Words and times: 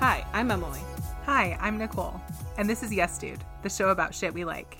Hi, 0.00 0.24
I'm 0.32 0.50
Emily. 0.50 0.80
Hi, 1.26 1.58
I'm 1.60 1.76
Nicole, 1.76 2.18
and 2.56 2.68
this 2.68 2.82
is 2.82 2.90
Yes 2.90 3.18
Dude, 3.18 3.44
the 3.62 3.68
show 3.68 3.90
about 3.90 4.14
shit 4.14 4.32
we 4.32 4.46
like. 4.46 4.78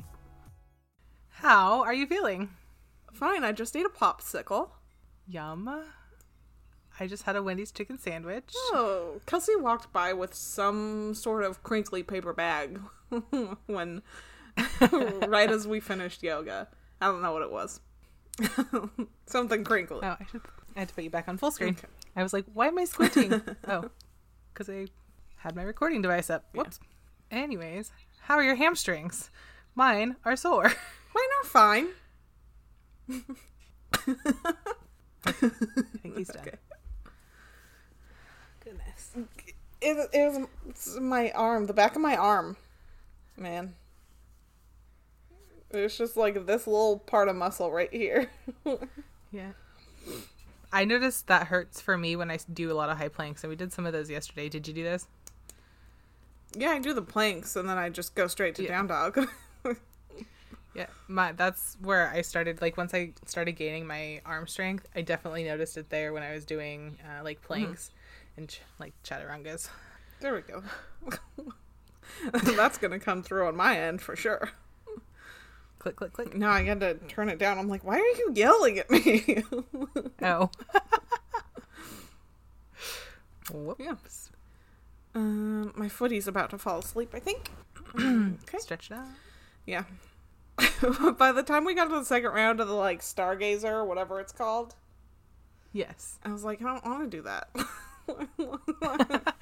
How 1.28 1.82
are 1.82 1.92
you 1.92 2.06
feeling? 2.06 2.48
Fine, 3.12 3.44
I 3.44 3.52
just 3.52 3.76
ate 3.76 3.84
a 3.84 3.90
popsicle. 3.90 4.70
Yum. 5.28 5.84
I 6.98 7.06
just 7.06 7.24
had 7.24 7.36
a 7.36 7.42
Wendy's 7.42 7.70
chicken 7.70 7.98
sandwich. 7.98 8.50
Oh, 8.72 9.20
Kelsey 9.26 9.56
walked 9.56 9.92
by 9.92 10.14
with 10.14 10.34
some 10.34 11.12
sort 11.14 11.44
of 11.44 11.62
crinkly 11.62 12.02
paper 12.02 12.32
bag 12.32 12.80
when, 13.66 14.00
right 14.90 15.50
as 15.50 15.68
we 15.68 15.80
finished 15.80 16.22
yoga. 16.22 16.66
I 16.98 17.08
don't 17.08 17.20
know 17.20 17.32
what 17.32 17.42
it 17.42 17.52
was. 17.52 17.80
Something 19.26 19.64
crinkly. 19.64 20.00
Oh, 20.02 20.16
I 20.18 20.24
should. 20.32 20.40
I 20.74 20.78
had 20.78 20.88
to 20.88 20.94
put 20.94 21.04
you 21.04 21.10
back 21.10 21.28
on 21.28 21.36
full 21.36 21.50
screen. 21.50 21.76
Okay. 21.78 21.88
I 22.16 22.22
was 22.22 22.32
like, 22.32 22.46
why 22.54 22.68
am 22.68 22.78
I 22.78 22.86
squinting? 22.86 23.42
oh, 23.68 23.90
because 24.54 24.70
I 24.70 24.86
had 25.40 25.56
my 25.56 25.62
recording 25.62 26.02
device 26.02 26.28
up. 26.28 26.44
Whoops. 26.54 26.78
Anyways, 27.30 27.92
how 28.22 28.34
are 28.36 28.42
your 28.42 28.56
hamstrings? 28.56 29.30
Mine 29.74 30.16
are 30.24 30.36
sore. 30.36 30.64
Mine 31.14 31.30
are 31.40 31.46
fine. 31.46 31.86
I 35.26 35.32
think 35.32 36.16
he's 36.16 36.28
done. 36.28 36.42
Okay. 36.46 36.56
Goodness. 38.64 39.12
It, 39.80 40.10
it 40.12 40.46
was 40.66 40.98
my 41.00 41.30
arm, 41.32 41.66
the 41.66 41.72
back 41.72 41.96
of 41.96 42.02
my 42.02 42.16
arm. 42.16 42.56
Man. 43.36 43.74
It's 45.70 45.96
just 45.96 46.16
like 46.16 46.46
this 46.46 46.66
little 46.66 46.98
part 46.98 47.28
of 47.28 47.36
muscle 47.36 47.70
right 47.70 47.92
here. 47.92 48.30
Yeah. 49.32 49.52
I 50.72 50.84
noticed 50.84 51.28
that 51.28 51.46
hurts 51.46 51.80
for 51.80 51.96
me 51.96 52.16
when 52.16 52.32
I 52.32 52.38
do 52.52 52.72
a 52.72 52.74
lot 52.74 52.90
of 52.90 52.98
high 52.98 53.08
planks, 53.08 53.44
and 53.44 53.48
we 53.48 53.54
did 53.54 53.72
some 53.72 53.86
of 53.86 53.92
those 53.92 54.10
yesterday. 54.10 54.48
Did 54.48 54.66
you 54.66 54.74
do 54.74 54.82
this? 54.82 55.06
Yeah, 56.56 56.70
I 56.70 56.78
do 56.78 56.94
the 56.94 57.02
planks 57.02 57.56
and 57.56 57.68
then 57.68 57.76
I 57.78 57.88
just 57.90 58.14
go 58.14 58.26
straight 58.26 58.54
to 58.56 58.62
Yeah. 58.62 58.68
down 58.68 58.86
dog. 58.88 59.28
Yeah, 60.72 60.86
my 61.08 61.32
that's 61.32 61.76
where 61.82 62.08
I 62.10 62.20
started. 62.22 62.62
Like 62.62 62.76
once 62.76 62.94
I 62.94 63.12
started 63.26 63.52
gaining 63.54 63.88
my 63.88 64.20
arm 64.24 64.46
strength, 64.46 64.86
I 64.94 65.00
definitely 65.02 65.42
noticed 65.42 65.76
it 65.76 65.90
there 65.90 66.12
when 66.12 66.22
I 66.22 66.32
was 66.32 66.44
doing 66.44 66.96
uh, 67.04 67.24
like 67.24 67.42
planks 67.42 67.90
and 68.36 68.48
ch- 68.48 68.60
like 68.78 68.92
chaturangas. 69.02 69.68
there 70.20 70.32
we 70.32 70.42
go. 70.42 70.62
That's 72.54 72.78
gonna 72.78 73.00
come 73.00 73.24
through 73.24 73.48
on 73.48 73.56
my 73.56 73.76
end 73.80 74.00
for 74.00 74.14
sure. 74.14 74.50
Click, 75.80 75.96
click, 75.96 76.12
click. 76.12 76.36
Now 76.36 76.52
I 76.52 76.62
had 76.62 76.78
to 76.80 76.94
turn 77.08 77.28
it 77.30 77.40
down. 77.40 77.58
I'm 77.58 77.68
like, 77.68 77.82
why 77.82 77.96
are 77.96 77.98
you 77.98 78.30
yelling 78.34 78.78
at 78.78 78.88
me? 78.90 79.42
Oh. 80.22 80.50
Whoops. 83.52 84.29
Um, 85.14 85.72
my 85.76 85.88
footy's 85.88 86.28
about 86.28 86.50
to 86.50 86.58
fall 86.58 86.78
asleep. 86.78 87.10
I 87.14 87.20
think. 87.20 87.50
okay. 87.98 88.58
Stretch 88.58 88.90
it 88.90 88.94
out. 88.94 89.06
Yeah. 89.66 89.84
By 91.18 91.32
the 91.32 91.42
time 91.42 91.64
we 91.64 91.74
got 91.74 91.84
to 91.86 91.94
the 91.94 92.04
second 92.04 92.30
round 92.32 92.60
of 92.60 92.68
the 92.68 92.74
like 92.74 93.00
Stargazer 93.00 93.64
or 93.70 93.84
whatever 93.84 94.20
it's 94.20 94.32
called, 94.32 94.74
Yes. 95.72 96.18
I 96.24 96.32
was 96.32 96.44
like, 96.44 96.60
I 96.60 96.64
don't 96.64 96.84
want 96.84 97.10
to 97.10 97.16
do 97.16 97.22
that. 97.22 97.48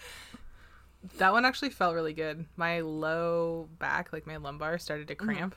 That 1.18 1.32
one 1.32 1.44
actually 1.44 1.70
felt 1.70 1.94
really 1.94 2.12
good. 2.12 2.44
My 2.56 2.80
low 2.80 3.68
back, 3.78 4.12
like 4.12 4.26
my 4.26 4.36
lumbar, 4.36 4.78
started 4.78 5.08
to 5.08 5.14
cramp 5.14 5.54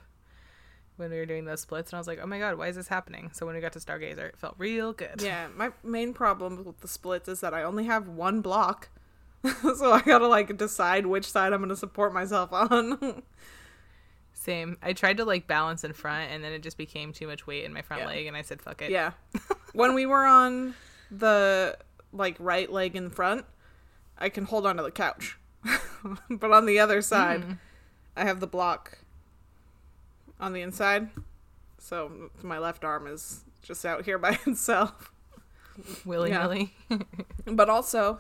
when 0.98 1.10
we 1.10 1.18
were 1.18 1.26
doing 1.26 1.46
those 1.46 1.62
splits, 1.62 1.92
and 1.92 1.98
I 1.98 2.00
was 2.00 2.08
like, 2.08 2.20
"Oh 2.22 2.28
my 2.28 2.38
god, 2.38 2.58
why 2.58 2.68
is 2.68 2.76
this 2.76 2.88
happening?" 2.88 3.32
So 3.34 3.46
when 3.46 3.56
we 3.56 3.62
got 3.62 3.74
to 3.74 3.80
Stargazer, 3.80 4.30
it 4.30 4.38
felt 4.38 4.56
real 4.58 4.94
good. 4.94 5.22
yeah, 5.22 5.48
my 5.56 5.72
main 5.84 6.14
problem 6.14 6.64
with 6.64 6.80
the 6.82 6.88
splits 6.88 7.28
is 7.28 7.42
that 7.42 7.54
I 7.54 7.64
only 7.64 7.86
have 7.86 8.08
one 8.08 8.42
block. 8.42 8.90
so 9.62 9.92
I 9.92 10.02
gotta 10.02 10.28
like 10.28 10.56
decide 10.58 11.06
which 11.06 11.26
side 11.30 11.54
I'm 11.54 11.62
gonna 11.62 11.76
support 11.76 12.14
myself 12.14 12.52
on. 12.54 13.24
Same. 14.34 14.78
I 14.82 14.94
tried 14.94 15.18
to 15.18 15.26
like 15.26 15.48
balance 15.48 15.84
in 15.84 15.94
front, 15.94 16.32
and 16.32 16.44
then 16.44 16.52
it 16.54 16.64
just 16.64 16.78
became 16.78 17.14
too 17.14 17.28
much 17.28 17.46
weight 17.46 17.64
in 17.64 17.74
my 17.74 17.82
front 17.82 18.02
Yeah. 18.04 18.08
leg, 18.08 18.26
and 18.28 18.36
I 18.38 18.42
said, 18.42 18.62
"Fuck 18.62 18.82
it." 18.82 18.92
yeah. 18.92 19.12
when 19.74 19.94
we 19.94 20.06
were 20.06 20.26
on 20.26 20.74
the 21.12 21.78
like 22.14 22.36
right 22.40 22.72
leg 22.72 22.96
in 22.96 23.10
front, 23.10 23.46
I 24.18 24.30
can 24.30 24.46
hold 24.46 24.66
onto 24.66 24.84
the 24.84 24.92
couch. 24.92 25.38
but 26.30 26.52
on 26.52 26.66
the 26.66 26.80
other 26.80 27.02
side, 27.02 27.44
hmm. 27.44 27.52
I 28.18 28.24
have 28.26 28.40
the 28.40 28.48
block 28.48 28.98
on 30.40 30.54
the 30.54 30.62
inside. 30.62 31.10
So 31.78 32.30
my 32.42 32.58
left 32.58 32.84
arm 32.84 33.06
is 33.08 33.44
just 33.62 33.86
out 33.86 34.06
here 34.06 34.18
by 34.18 34.40
itself. 34.48 35.12
willy 36.06 36.32
Yeah. 36.32 36.42
nilly. 36.42 36.74
But 37.46 37.70
also, 37.70 38.20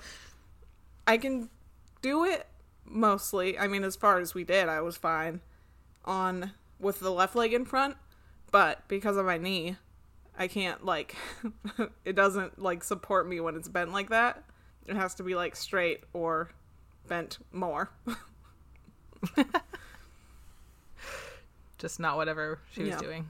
I 1.07 1.17
can 1.17 1.49
do 2.01 2.23
it 2.25 2.47
mostly. 2.85 3.57
I 3.57 3.67
mean, 3.67 3.83
as 3.83 3.95
far 3.95 4.19
as 4.19 4.33
we 4.33 4.43
did, 4.43 4.69
I 4.69 4.81
was 4.81 4.97
fine 4.97 5.41
on 6.05 6.51
with 6.79 6.99
the 6.99 7.11
left 7.11 7.35
leg 7.35 7.53
in 7.53 7.65
front. 7.65 7.95
But 8.51 8.87
because 8.87 9.17
of 9.17 9.25
my 9.25 9.37
knee, 9.37 9.77
I 10.37 10.47
can't 10.47 10.85
like 10.85 11.15
it 12.05 12.15
doesn't 12.15 12.59
like 12.59 12.83
support 12.83 13.27
me 13.27 13.39
when 13.39 13.55
it's 13.55 13.67
bent 13.69 13.91
like 13.93 14.09
that. 14.09 14.43
It 14.87 14.95
has 14.95 15.13
to 15.15 15.23
be 15.23 15.35
like 15.35 15.55
straight 15.55 16.01
or 16.13 16.49
bent 17.07 17.37
more. 17.51 17.89
just 21.77 21.99
not 21.99 22.17
whatever 22.17 22.59
she 22.71 22.81
was 22.83 22.89
Yeah. 22.91 22.99
doing. 22.99 23.29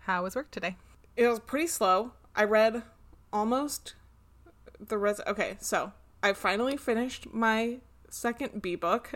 How 0.00 0.22
was 0.22 0.34
work 0.36 0.50
today? 0.50 0.76
It 1.16 1.26
was 1.28 1.40
pretty 1.40 1.66
slow. 1.66 2.12
I 2.34 2.44
read 2.44 2.82
almost 3.32 3.94
the 4.78 4.96
res. 4.98 5.20
Okay, 5.26 5.56
so 5.60 5.92
I 6.22 6.32
finally 6.32 6.76
finished 6.76 7.32
my 7.32 7.78
second 8.10 8.60
bee 8.62 8.76
book. 8.76 9.12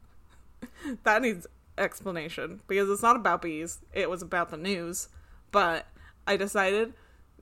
that 1.04 1.22
needs 1.22 1.46
explanation 1.76 2.60
because 2.66 2.88
it's 2.88 3.02
not 3.02 3.16
about 3.16 3.42
bees. 3.42 3.80
It 3.92 4.08
was 4.08 4.22
about 4.22 4.50
the 4.50 4.56
news. 4.56 5.08
But 5.50 5.86
I 6.26 6.36
decided 6.36 6.94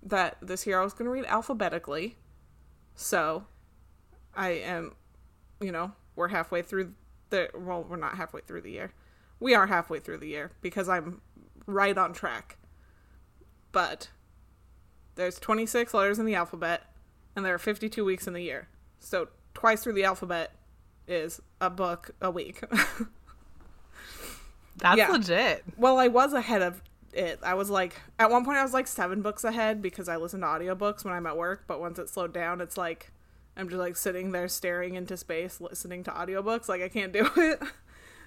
that 0.02 0.38
this 0.40 0.66
year 0.66 0.80
I 0.80 0.84
was 0.84 0.92
going 0.92 1.06
to 1.06 1.10
read 1.10 1.26
alphabetically. 1.26 2.16
So 2.94 3.44
I 4.34 4.50
am, 4.50 4.94
you 5.60 5.72
know, 5.72 5.92
we're 6.14 6.28
halfway 6.28 6.62
through 6.62 6.94
the. 7.30 7.50
Well, 7.54 7.84
we're 7.88 7.96
not 7.96 8.16
halfway 8.16 8.40
through 8.40 8.62
the 8.62 8.70
year. 8.70 8.92
We 9.38 9.54
are 9.54 9.66
halfway 9.66 9.98
through 9.98 10.18
the 10.18 10.28
year 10.28 10.52
because 10.62 10.88
I'm 10.88 11.20
right 11.66 11.98
on 11.98 12.12
track 12.12 12.56
but 13.76 14.08
there's 15.16 15.38
26 15.38 15.92
letters 15.92 16.18
in 16.18 16.24
the 16.24 16.34
alphabet 16.34 16.84
and 17.36 17.44
there 17.44 17.54
are 17.54 17.58
52 17.58 18.04
weeks 18.04 18.26
in 18.26 18.32
the 18.32 18.42
year 18.42 18.68
so 18.98 19.28
twice 19.54 19.84
through 19.84 19.92
the 19.92 20.04
alphabet 20.04 20.52
is 21.06 21.40
a 21.60 21.70
book 21.70 22.10
a 22.20 22.30
week 22.30 22.62
That's 24.78 24.98
Yeah. 24.98 25.08
legit. 25.10 25.64
well 25.76 25.98
i 25.98 26.08
was 26.08 26.32
ahead 26.32 26.62
of 26.62 26.82
it 27.12 27.38
i 27.42 27.54
was 27.54 27.70
like 27.70 27.94
at 28.18 28.30
one 28.30 28.44
point 28.44 28.58
i 28.58 28.62
was 28.62 28.74
like 28.74 28.86
seven 28.86 29.22
books 29.22 29.42
ahead 29.44 29.80
because 29.80 30.08
i 30.08 30.16
listen 30.16 30.40
to 30.40 30.46
audiobooks 30.46 31.04
when 31.04 31.14
i'm 31.14 31.26
at 31.26 31.36
work 31.36 31.64
but 31.66 31.80
once 31.80 31.98
it 31.98 32.08
slowed 32.10 32.32
down 32.34 32.60
it's 32.60 32.76
like 32.76 33.10
i'm 33.56 33.68
just 33.70 33.78
like 33.78 33.96
sitting 33.96 34.32
there 34.32 34.48
staring 34.48 34.94
into 34.96 35.16
space 35.16 35.60
listening 35.60 36.04
to 36.04 36.10
audiobooks 36.10 36.68
like 36.68 36.82
i 36.82 36.88
can't 36.88 37.12
do 37.12 37.26
it 37.36 37.62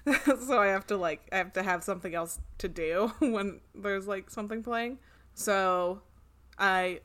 so 0.46 0.58
I 0.58 0.68
have 0.68 0.86
to 0.86 0.96
like 0.96 1.28
I 1.30 1.36
have 1.36 1.52
to 1.52 1.62
have 1.62 1.84
something 1.84 2.14
else 2.14 2.40
to 2.56 2.68
do 2.68 3.12
when 3.18 3.60
there's 3.74 4.08
like 4.08 4.30
something 4.30 4.62
playing. 4.62 4.98
So 5.34 6.00
I 6.58 7.00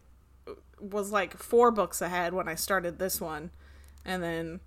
was 0.80 1.12
like 1.12 1.38
four 1.38 1.72
books 1.72 2.02
ahead 2.02 2.34
when 2.34 2.48
I 2.48 2.56
started 2.56 3.00
this 3.00 3.22
one 3.22 3.52
and 4.04 4.22
then 4.22 4.60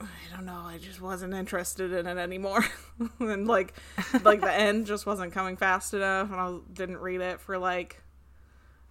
I 0.00 0.34
don't 0.34 0.46
know, 0.46 0.62
I 0.64 0.78
just 0.78 1.00
wasn't 1.00 1.34
interested 1.34 1.92
in 1.92 2.06
it 2.06 2.16
anymore. 2.16 2.64
and 3.20 3.46
like 3.46 3.74
like 4.22 4.40
the 4.40 4.52
end 4.52 4.86
just 4.86 5.04
wasn't 5.06 5.32
coming 5.32 5.56
fast 5.56 5.92
enough 5.92 6.30
and 6.30 6.40
I 6.40 6.56
didn't 6.72 6.98
read 6.98 7.20
it 7.20 7.40
for 7.40 7.58
like 7.58 8.02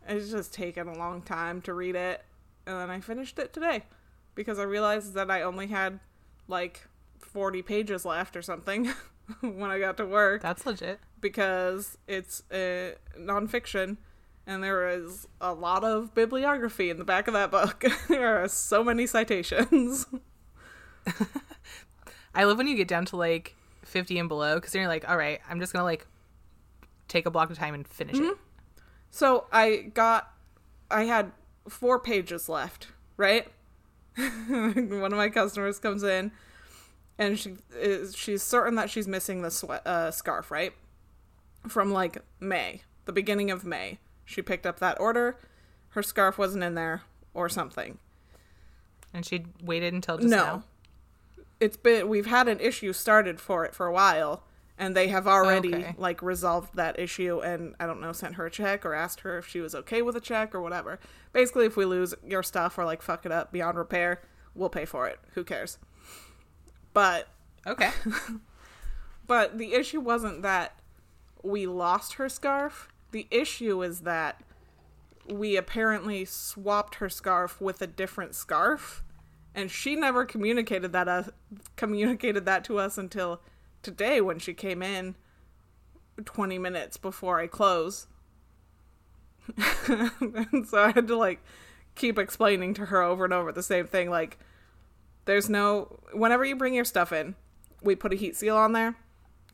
it's 0.08 0.30
just 0.30 0.54
taken 0.54 0.88
a 0.88 0.98
long 0.98 1.22
time 1.22 1.62
to 1.64 1.74
read 1.74 1.96
it 1.96 2.24
and 2.66 2.78
then 2.78 2.90
I 2.90 3.00
finished 3.00 3.40
it 3.40 3.54
today 3.54 3.84
because 4.36 4.60
I 4.60 4.64
realized 4.64 5.14
that 5.16 5.32
I 5.32 5.42
only 5.42 5.68
had 5.68 6.00
like 6.48 6.88
40 7.20 7.62
pages 7.62 8.06
left 8.06 8.36
or 8.36 8.42
something 8.42 8.92
when 9.42 9.72
I 9.72 9.80
got 9.80 9.98
to 9.98 10.06
work 10.06 10.42
That's 10.42 10.66
legit. 10.66 11.00
because 11.20 11.98
it's 12.08 12.44
uh, 12.52 12.94
nonfiction 13.20 13.98
and 14.50 14.64
there 14.64 14.90
is 14.90 15.28
a 15.40 15.54
lot 15.54 15.84
of 15.84 16.16
bibliography 16.16 16.90
in 16.90 16.98
the 16.98 17.04
back 17.04 17.28
of 17.28 17.36
that 17.36 17.52
book. 17.52 17.86
there 18.10 18.44
are 18.44 18.48
so 18.48 18.84
many 18.84 19.06
citations. 19.06 20.08
I 22.34 22.44
love 22.46 22.58
when 22.58 22.66
you 22.66 22.76
get 22.76 22.88
down 22.88 23.06
to 23.06 23.16
like 23.16 23.56
50 23.84 24.18
and 24.18 24.28
below 24.28 24.56
because 24.56 24.72
then 24.74 24.82
you're 24.82 24.90
like, 24.90 25.08
all 25.08 25.18
right, 25.18 25.40
I'm 25.48 25.60
just 25.60 25.72
going 25.72 25.82
to 25.82 25.86
like 25.86 26.08
take 27.08 27.28
a 27.28 27.32
block 27.32 27.52
of 27.52 27.60
time 27.60 27.76
and 27.76 27.88
finish 27.88 28.18
it. 28.18 28.38
So 29.12 29.46
I 29.52 29.92
got, 29.94 30.34
I 30.90 31.04
had 31.04 31.32
four 31.68 32.00
pages 32.00 32.50
left, 32.50 32.88
right? 33.18 33.48
One 34.18 35.04
of 35.06 35.18
my 35.18 35.30
customers 35.30 35.78
comes 35.78 36.02
in, 36.02 36.32
and 37.20 37.38
she 37.38 37.54
is 37.76 38.16
she's 38.16 38.42
certain 38.42 38.76
that 38.76 38.90
she's 38.90 39.08
missing 39.08 39.44
the 39.44 39.52
sweat 39.52 39.86
uh, 39.86 40.10
scarf, 40.12 40.50
right? 40.52 40.74
From 41.68 41.92
like 41.92 42.18
May, 42.40 42.82
the 43.06 43.14
beginning 43.14 43.50
of 43.50 43.64
May, 43.64 44.00
she 44.30 44.42
picked 44.44 44.66
up 44.68 44.80
that 44.80 45.00
order. 45.00 45.38
Her 45.90 46.04
scarf 46.04 46.38
wasn't 46.38 46.64
in 46.64 46.76
there, 46.76 47.02
or 47.34 47.50
something. 47.50 47.98
And 49.12 49.26
she 49.26 49.46
waited 49.64 49.92
until 49.94 50.18
just 50.18 50.30
no. 50.30 50.38
now. 50.38 50.64
It's 51.60 51.78
been 51.78 52.08
we've 52.08 52.28
had 52.28 52.48
an 52.48 52.60
issue 52.60 52.94
started 52.94 53.42
for 53.42 53.66
it 53.66 53.74
for 53.74 53.88
a 53.88 53.92
while 53.92 54.44
and 54.78 54.96
they 54.96 55.08
have 55.10 55.28
already 55.28 55.74
Okay. 55.76 55.96
like 55.98 56.22
resolved 56.22 56.76
that 56.76 56.98
issue 57.00 57.40
and 57.40 57.76
I 57.80 57.86
don't 57.88 58.00
know 58.00 58.12
sent 58.14 58.36
her 58.36 58.46
a 58.46 58.52
check 58.52 58.86
or 58.86 58.94
asked 58.94 59.22
her 59.22 59.38
if 59.40 59.48
she 59.48 59.60
was 59.60 59.74
okay 59.76 60.02
with 60.04 60.16
a 60.16 60.22
check 60.22 60.54
or 60.56 60.62
whatever. 60.62 61.00
Basically 61.34 61.66
if 61.66 61.76
we 61.76 61.86
lose 61.86 62.14
your 62.26 62.44
stuff 62.44 62.78
or 62.78 62.86
like 62.86 63.02
fuck 63.02 63.26
it 63.26 63.32
up 63.32 63.52
beyond 63.52 63.78
repair, 63.80 64.22
we'll 64.54 64.70
pay 64.70 64.86
for 64.86 65.08
it. 65.08 65.20
Who 65.34 65.44
cares? 65.44 65.80
But 66.94 67.28
Okay. 67.68 67.90
but 69.28 69.58
the 69.58 69.74
issue 69.74 70.00
wasn't 70.00 70.44
that 70.44 70.80
we 71.44 71.66
lost 71.66 72.14
her 72.14 72.30
scarf. 72.30 72.88
The 73.12 73.28
issue 73.32 73.82
is 73.82 74.02
that 74.02 74.42
we 75.28 75.56
apparently 75.58 76.26
swapped 76.26 76.96
her 76.96 77.10
scarf 77.10 77.60
with 77.62 77.82
a 77.82 77.88
different 77.88 78.36
scarf, 78.36 79.04
and 79.54 79.70
she 79.70 79.96
never 79.96 80.26
communicated 80.26 80.92
that 80.94 81.08
uh, 81.08 81.24
communicated 81.76 82.46
that 82.46 82.64
to 82.66 82.80
us 82.80 82.98
until 82.98 83.42
today 83.82 84.22
when 84.22 84.40
she 84.40 84.54
came 84.54 84.82
in 84.82 85.16
20 86.24 86.58
minutes 86.58 86.98
before 86.98 87.40
I 87.40 87.48
close. 87.48 88.08
and 89.88 90.68
so 90.68 90.84
I 90.84 90.92
had 90.92 91.08
to 91.08 91.16
like 91.16 91.42
keep 91.96 92.20
explaining 92.20 92.74
to 92.76 92.86
her 92.86 93.02
over 93.02 93.26
and 93.26 93.34
over 93.34 93.52
the 93.52 93.64
same 93.64 93.88
thing 93.88 94.10
like 94.10 94.38
there's 95.26 95.50
no 95.50 96.00
whenever 96.14 96.46
you 96.46 96.56
bring 96.56 96.74
your 96.74 96.86
stuff 96.86 97.12
in, 97.12 97.36
we 97.82 97.96
put 97.96 98.14
a 98.14 98.16
heat 98.16 98.36
seal 98.36 98.58
on 98.58 98.74
there. 98.74 98.96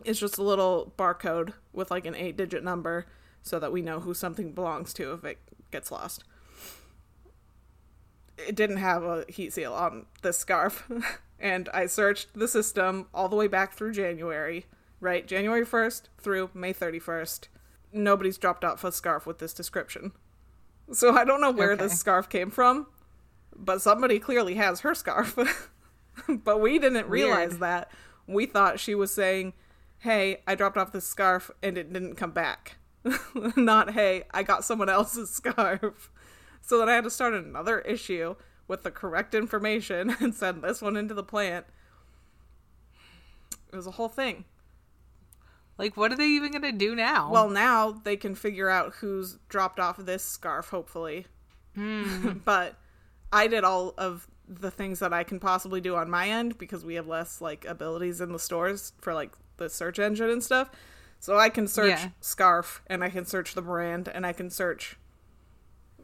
It's 0.04 0.20
just 0.20 0.38
a 0.38 0.44
little 0.44 0.94
barcode 0.98 1.54
with 1.74 1.92
like 1.92 2.06
an 2.06 2.16
eight 2.16 2.38
digit 2.38 2.64
number 2.64 3.06
so 3.46 3.60
that 3.60 3.72
we 3.72 3.82
know 3.82 4.00
who 4.00 4.14
something 4.16 4.52
belongs 4.54 4.92
to 4.96 5.14
if 5.14 5.24
it 5.24 5.38
gets 5.72 5.92
lost. 5.92 6.24
It 8.38 8.56
didn't 8.56 8.78
have 8.78 9.04
a 9.04 9.24
heat 9.30 9.54
seal 9.54 9.72
on 9.74 10.08
this 10.24 10.38
scarf. 10.38 10.90
and 11.40 11.70
I 11.74 11.86
searched 11.86 12.34
the 12.34 12.48
system 12.48 13.06
all 13.14 13.30
the 13.30 13.36
way 13.36 13.48
back 13.48 13.74
through 13.74 13.94
January, 13.94 14.66
right? 15.00 15.26
January 15.28 15.64
1st 15.66 16.04
through 16.18 16.50
May 16.56 16.74
31st. 16.74 17.48
Nobody's 17.94 18.38
dropped 18.40 18.66
off 18.66 18.84
a 18.84 18.92
scarf 18.92 19.26
with 19.28 19.38
this 19.38 19.54
description. 19.54 20.12
So 20.92 21.16
I 21.16 21.24
don't 21.24 21.40
know 21.40 21.52
where 21.52 21.74
Okay. 21.74 21.84
this 21.84 22.00
scarf 22.00 22.28
came 22.28 22.50
from, 22.50 22.88
but 23.56 23.82
somebody 23.82 24.20
clearly 24.20 24.56
has 24.56 24.82
her 24.82 24.96
scarf. 24.96 25.38
but 26.28 26.60
we 26.60 26.80
didn't 26.80 27.08
realize 27.08 27.52
Weird. 27.52 27.62
that. 27.62 27.92
We 28.28 28.48
thought 28.48 28.80
she 28.80 28.96
was 28.96 29.14
saying, 29.14 29.54
"Hey, 30.00 30.42
I 30.48 30.56
dropped 30.56 30.78
off 30.78 30.92
this 30.92 31.08
scarf 31.08 31.52
and 31.64 31.78
it 31.78 31.94
didn't 31.94 32.16
come 32.16 32.32
back." 32.32 32.78
Not, 33.56 33.92
"Hey, 33.92 34.24
I 34.32 34.44
got 34.44 34.64
someone 34.64 34.90
else's 34.90 35.30
scarf." 35.30 36.10
So 36.62 36.80
then 36.80 36.90
I 36.90 36.96
had 36.96 37.04
to 37.04 37.10
start 37.10 37.34
another 37.34 37.80
issue 37.82 38.36
with 38.68 38.84
the 38.84 38.92
correct 38.92 39.36
information 39.36 40.16
and 40.20 40.34
send 40.34 40.64
this 40.64 40.82
one 40.82 40.98
into 40.98 41.14
the 41.14 41.24
plant. 41.24 41.66
It 43.72 43.76
was 43.76 43.88
a 43.88 43.92
whole 43.92 44.10
thing. 44.10 44.46
like, 45.78 45.98
what 45.98 46.12
are 46.12 46.16
they 46.16 46.28
even 46.28 46.52
gonna 46.52 46.72
do 46.72 46.96
now? 46.96 47.30
Well, 47.32 47.50
now 47.50 47.92
they 47.92 48.16
can 48.18 48.34
figure 48.36 48.70
out 48.70 48.96
who's 48.96 49.38
dropped 49.50 49.80
off 49.80 49.98
this 49.98 50.24
scarf, 50.24 50.70
hopefully. 50.70 51.28
Hmm. 51.76 52.30
but 52.46 52.76
I 53.32 53.48
did 53.48 53.64
all 53.64 53.94
of 53.98 54.28
the 54.48 54.72
things 54.72 55.00
that 55.00 55.12
I 55.12 55.24
can 55.24 55.40
possibly 55.40 55.82
do 55.82 55.96
on 55.96 56.10
my 56.10 56.30
end 56.30 56.58
because 56.58 56.86
we 56.86 56.96
have 56.96 57.08
less 57.08 57.42
like 57.42 57.66
abilities 57.66 58.22
in 58.22 58.32
the 58.32 58.40
stores 58.40 58.94
for 59.02 59.14
like 59.14 59.32
the 59.58 59.70
search 59.70 60.00
engine 60.00 60.30
and 60.30 60.44
stuff. 60.44 60.70
So 61.20 61.38
I 61.38 61.50
can 61.50 61.68
search 61.68 61.90
Yeah. 61.90 62.10
scarf 62.22 62.82
and 62.88 63.04
I 63.04 63.10
can 63.10 63.26
search 63.26 63.54
the 63.56 63.62
brand 63.62 64.08
and 64.08 64.26
I 64.26 64.34
can 64.34 64.50
search 64.50 64.98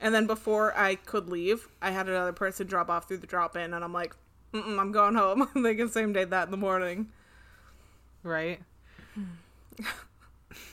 And 0.00 0.12
then 0.14 0.26
before 0.26 0.76
I 0.76 0.96
could 0.96 1.28
leave, 1.28 1.68
I 1.80 1.92
had 1.92 2.08
another 2.08 2.32
person 2.32 2.66
drop 2.66 2.90
off 2.90 3.06
through 3.06 3.18
the 3.18 3.26
drop 3.28 3.54
in 3.56 3.72
and 3.74 3.84
I'm 3.84 3.92
like, 3.92 4.16
Mm-mm, 4.52 4.80
I'm 4.80 4.90
going 4.90 5.14
home. 5.14 5.48
they 5.62 5.76
can 5.76 5.88
same 5.88 6.12
day 6.12 6.24
that 6.24 6.48
in 6.48 6.50
the 6.50 6.56
morning. 6.56 7.10
Right? 8.24 8.60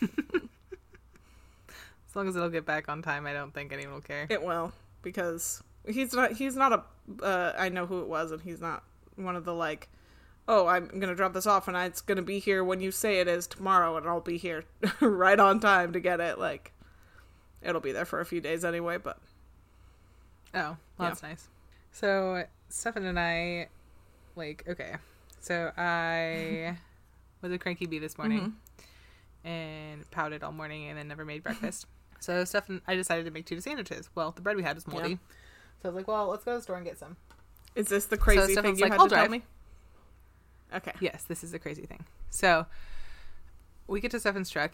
as 0.02 0.10
long 2.16 2.28
as 2.28 2.36
it'll 2.36 2.50
get 2.50 2.66
back 2.66 2.90
on 2.90 3.02
time, 3.02 3.26
I 3.28 3.34
don't 3.34 3.54
think 3.54 3.72
anyone 3.72 3.96
will 3.96 4.02
care. 4.02 4.28
It 4.30 4.42
will 4.42 4.72
because 5.02 5.62
he's 5.88 6.14
not. 6.14 6.34
He's 6.34 6.56
not 6.56 6.74
a. 6.74 6.84
Uh, 7.22 7.54
I 7.58 7.70
know 7.70 7.86
who 7.86 8.02
it 8.02 8.08
was, 8.08 8.32
and 8.32 8.42
he's 8.42 8.60
not 8.62 8.84
one 9.16 9.36
of 9.36 9.46
the 9.46 9.54
like. 9.54 9.90
Oh, 10.50 10.68
I'm 10.68 10.88
gonna 11.00 11.16
drop 11.16 11.34
this 11.34 11.46
off, 11.46 11.68
and 11.68 11.76
I, 11.76 11.86
it's 11.86 12.02
gonna 12.02 12.22
be 12.22 12.40
here 12.40 12.64
when 12.64 12.80
you 12.80 12.92
say 12.92 13.20
it 13.20 13.28
is 13.28 13.48
tomorrow, 13.48 13.98
and 13.98 14.08
I'll 14.08 14.22
be 14.22 14.38
here 14.38 14.64
right 15.02 15.40
on 15.40 15.60
time 15.60 15.92
to 15.94 16.00
get 16.00 16.20
it. 16.22 16.40
Like, 16.40 16.72
it'll 17.62 17.82
be 17.82 17.92
there 17.92 18.06
for 18.06 18.22
a 18.22 18.26
few 18.26 18.40
days 18.42 18.64
anyway. 18.64 18.98
But 18.98 19.18
Oh, 20.54 20.60
well, 20.60 20.78
Yeah. 21.00 21.08
that's 21.10 21.24
nice. 21.24 21.48
So 21.92 22.46
Stefan 22.70 23.06
and 23.06 23.20
I, 23.20 23.68
like, 24.36 24.64
okay. 24.70 24.96
So 25.42 25.72
I 25.78 26.78
was 27.42 27.52
a 27.52 27.58
cranky 27.58 27.86
bee 27.86 28.00
this 28.00 28.18
morning 28.18 28.56
and 29.44 30.10
pouted 30.12 30.44
all 30.44 30.52
morning 30.52 30.88
and 30.88 30.98
then 30.98 31.08
never 31.08 31.26
made 31.26 31.44
breakfast. 31.44 31.86
so 32.20 32.44
Stefan, 32.46 32.82
I 32.88 32.96
decided 32.96 33.26
to 33.26 33.32
make 33.32 33.46
two 33.46 33.60
sandwiches. 33.62 34.10
Well, 34.16 34.32
the 34.32 34.42
bread 34.42 34.56
we 34.56 34.64
had 34.64 34.76
was 34.76 34.88
moldy. 34.88 35.10
Yeah. 35.12 35.16
So 35.82 35.90
I 35.90 35.92
was 35.92 35.96
like, 35.96 36.08
well, 36.08 36.28
let's 36.28 36.44
go 36.44 36.52
to 36.52 36.58
the 36.58 36.64
store 36.64 36.78
and 36.78 36.86
get 36.86 36.98
some. 36.98 37.18
is 37.76 37.88
this 37.88 38.06
the 38.06 38.18
crazy 38.18 38.56
thing 38.56 38.76
you 38.76 38.84
like, 38.84 38.92
had 38.94 39.02
"I'll 39.02 39.10
to 39.10 39.16
tell 39.16 39.30
me? 39.30 39.44
Okay. 40.74 40.94
Yes, 41.00 41.24
this 41.24 41.44
is 41.44 41.54
a 41.54 41.60
crazy 41.60 41.86
thing. 41.86 42.06
So 42.30 42.66
we 43.88 44.02
get 44.02 44.12
to 44.12 44.20
Stefan's 44.20 44.50
truck 44.50 44.74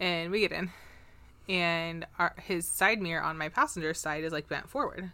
and 0.00 0.30
we 0.30 0.40
get 0.40 0.52
in, 0.52 0.70
and 1.48 2.06
our, 2.18 2.34
his 2.42 2.66
side 2.66 3.00
mirror 3.00 3.22
on 3.22 3.36
my 3.36 3.48
passenger 3.48 3.94
side 3.94 4.24
is 4.24 4.32
like 4.32 4.48
bent 4.48 4.68
forward. 4.68 5.12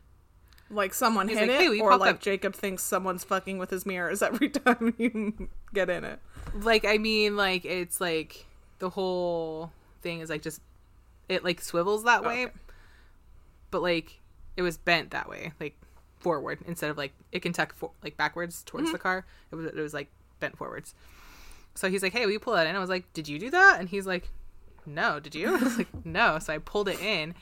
Like 0.71 0.95
someone 0.95 1.27
He's 1.27 1.37
hit 1.39 1.49
like, 1.49 1.59
it, 1.59 1.63
"Hey, 1.63 1.69
will 1.69 1.83
or 1.83 1.97
like 1.97 2.15
up?" 2.17 2.21
Jacob 2.21 2.55
thinks 2.55 2.83
someone's 2.83 3.25
fucking 3.25 3.59
with 3.59 3.71
his 3.71 3.85
mirrors 3.85 4.23
every 4.23 4.51
time 4.51 4.95
you 4.99 5.49
get 5.75 5.91
in 5.91 6.05
it. 6.05 6.21
Like, 6.55 6.85
I 6.85 6.99
mean, 6.99 7.37
like 7.37 7.65
it's 7.65 8.01
like 8.01 8.47
the 8.79 8.91
whole 8.91 9.73
thing 10.03 10.21
is 10.21 10.31
like 10.31 10.43
just 10.43 10.61
it 11.29 11.45
like 11.45 11.61
swivels 11.61 12.05
that 12.05 12.25
oh, 12.25 12.29
way, 12.29 12.45
Okay. 12.45 12.55
but 13.71 13.83
like 13.83 14.20
it 14.57 14.63
was 14.63 14.77
bent 14.79 15.11
that 15.11 15.29
way, 15.29 15.53
like 15.61 15.77
forward 16.19 16.59
instead 16.67 16.91
of 16.91 16.99
like 16.99 17.13
it 17.33 17.41
can 17.41 17.53
tuck 17.53 17.75
for, 17.75 17.91
like 18.03 18.17
backwards 18.17 18.63
towards 18.65 18.87
Mm-hmm. 18.87 18.93
the 18.93 18.99
car. 18.99 19.25
It 19.51 19.55
was 19.55 19.67
it 19.67 19.75
was 19.77 19.95
like 19.95 20.09
bent 20.41 20.57
forwards. 20.59 20.95
So 21.75 21.89
he's 21.89 22.03
like, 22.03 22.13
"Hey, 22.13 22.25
will 22.27 22.33
you 22.33 22.41
pull 22.41 22.55
that 22.55 22.67
in?" 22.67 22.77
I 22.77 22.79
was 22.81 22.91
like, 22.91 23.11
"Did 23.13 23.29
you 23.29 23.39
do 23.39 23.51
that?" 23.51 23.77
And 23.81 23.89
he's 23.89 24.07
like, 24.07 24.29
"No, 24.87 25.21
did 25.21 25.35
you?" 25.35 25.49
I 25.57 25.61
was 25.63 25.79
like, 25.79 25.89
"No." 26.05 26.39
So 26.39 26.53
I 26.53 26.59
pulled 26.59 26.89
it 26.89 27.01
in, 27.01 27.35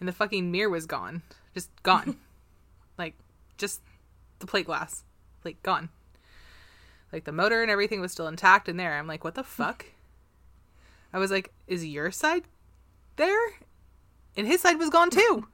and 0.00 0.08
the 0.08 0.12
fucking 0.12 0.50
mirror 0.50 0.68
was 0.70 0.86
gone, 0.86 1.22
just 1.54 1.70
gone, 1.82 2.16
like 2.98 3.14
just 3.56 3.80
the 4.40 4.46
plate 4.46 4.66
glass, 4.66 5.04
like 5.44 5.62
gone. 5.62 5.88
Like 7.12 7.24
the 7.24 7.32
motor 7.32 7.62
and 7.62 7.70
everything 7.70 8.00
was 8.02 8.12
still 8.12 8.26
intact 8.28 8.68
in 8.68 8.76
there. 8.76 8.98
I'm 8.98 9.06
like, 9.06 9.24
what 9.24 9.34
the 9.34 9.42
fuck? 9.42 9.86
I 11.12 11.18
was 11.18 11.30
like, 11.30 11.50
is 11.66 11.86
your 11.86 12.10
side 12.10 12.42
there? 13.16 13.40
And 14.36 14.46
his 14.46 14.60
side 14.60 14.76
was 14.78 14.90
gone 14.90 15.08
too. 15.08 15.46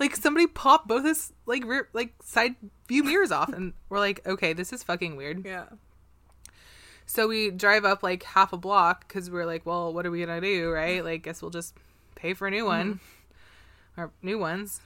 Like 0.00 0.16
somebody 0.16 0.46
popped 0.46 0.88
both 0.88 1.04
his 1.04 1.32
like 1.44 1.64
rear 1.64 1.88
like 1.92 2.14
side 2.24 2.56
view 2.88 3.04
mirrors 3.04 3.30
off, 3.30 3.50
and 3.50 3.74
we're 3.90 3.98
like, 3.98 4.26
okay, 4.26 4.54
this 4.54 4.72
is 4.72 4.82
fucking 4.82 5.14
weird. 5.14 5.44
Yeah. 5.44 5.66
So 7.04 7.28
we 7.28 7.50
drive 7.50 7.84
up 7.84 8.02
like 8.02 8.22
half 8.22 8.52
a 8.52 8.56
block 8.56 9.06
because 9.06 9.30
we're 9.30 9.44
like, 9.44 9.66
well, 9.66 9.92
what 9.92 10.06
are 10.06 10.10
we 10.10 10.24
gonna 10.24 10.40
do, 10.40 10.70
right? 10.70 11.04
Like, 11.04 11.24
guess 11.24 11.42
we'll 11.42 11.50
just 11.50 11.76
pay 12.14 12.34
for 12.34 12.46
a 12.46 12.50
new 12.50 12.64
mm-hmm. 12.64 12.88
one 12.88 13.00
or 13.96 14.10
new 14.22 14.38
ones, 14.38 14.80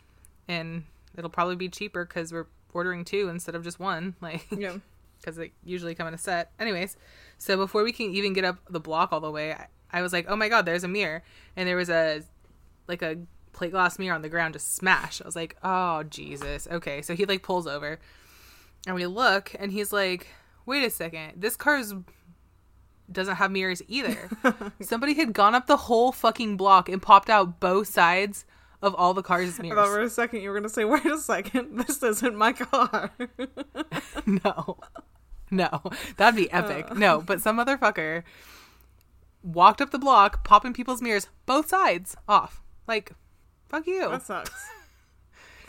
and 0.49 0.85
it'll 1.17 1.31
probably 1.31 1.57
be 1.57 1.69
cheaper 1.69 2.05
because 2.05 2.33
we're 2.33 2.47
ordering 2.73 3.05
two 3.05 3.29
instead 3.29 3.55
of 3.55 3.63
just 3.63 3.79
one. 3.79 4.17
Like, 4.21 4.47
Yeah. 4.51 4.79
because 5.21 5.37
they 5.37 5.53
usually 5.65 5.95
come 5.95 6.09
in 6.09 6.15
a 6.15 6.19
set. 6.19 6.51
Anyways, 6.59 6.97
so 7.39 7.57
before 7.57 7.85
we 7.85 7.93
can 7.93 8.11
even 8.11 8.33
get 8.33 8.45
up 8.45 8.57
the 8.69 8.81
block 8.81 9.13
all 9.13 9.21
the 9.21 9.31
way, 9.31 9.53
I, 9.53 9.69
I 9.93 10.03
was 10.03 10.13
like, 10.13 10.27
oh 10.29 10.35
my 10.35 10.49
god, 10.49 10.67
there's 10.67 10.83
a 10.83 10.89
mirror, 10.89 11.23
and 11.57 11.69
there 11.69 11.77
was 11.77 11.91
a 11.91 12.23
like 12.89 13.03
a 13.03 13.19
plate 13.55 13.71
glass 13.73 13.99
mirror 13.99 14.15
on 14.15 14.23
the 14.23 14.29
ground 14.29 14.55
to 14.55 14.59
smash. 14.59 15.21
I 15.23 15.25
was 15.25 15.37
like, 15.37 15.57
oh 15.63 16.03
Jesus, 16.05 16.69
okay. 16.71 17.03
So 17.03 17.15
he 17.15 17.25
like 17.25 17.43
pulls 17.43 17.67
over, 17.67 17.99
and 18.87 18.95
we 18.95 19.07
look, 19.07 19.55
and 19.59 19.73
he's 19.73 19.93
like, 19.93 20.29
wait 20.67 20.85
a 20.85 20.91
second, 20.91 21.35
this 21.37 21.57
car's 21.57 21.95
doesn't 23.11 23.37
have 23.37 23.51
mirrors 23.51 23.83
either. 23.89 24.31
Somebody 24.81 25.15
had 25.15 25.33
gone 25.33 25.55
up 25.55 25.67
the 25.67 25.77
whole 25.77 26.13
fucking 26.13 26.57
block 26.57 26.89
and 26.89 27.03
popped 27.03 27.29
out 27.29 27.61
both 27.61 27.89
sides 27.89 28.45
of 28.83 28.95
all 28.95 29.15
the 29.15 29.23
cars' 29.23 29.49
I 29.49 29.53
thought 29.53 29.63
mirrors. 29.63 29.89
for 29.89 30.01
a 30.01 30.11
second 30.11 30.41
you 30.43 30.51
were 30.51 30.57
gonna 30.57 30.69
say, 30.69 30.85
"Wait 30.85 31.07
a 31.07 31.19
second, 31.19 31.79
this 31.87 32.03
isn't 32.03 32.37
my 32.37 32.53
car." 32.53 33.11
no. 34.27 34.79
No. 35.51 35.83
That'd 36.17 36.37
be 36.37 36.51
epic. 36.53 36.87
Uh. 36.91 36.95
No, 36.95 37.21
but 37.21 37.41
some 37.41 37.59
motherfucker 37.59 38.25
walked 39.43 39.81
up 39.81 39.91
the 39.91 39.99
block, 39.99 40.45
popping 40.45 40.73
people's 40.73 41.03
mirrors, 41.03 41.29
both 41.47 41.69
sides 41.69 42.17
off. 42.29 42.63
Like, 42.87 43.13
fuck 43.79 43.87
you. 43.87 44.09
that 44.11 44.23
sucks. 44.23 44.51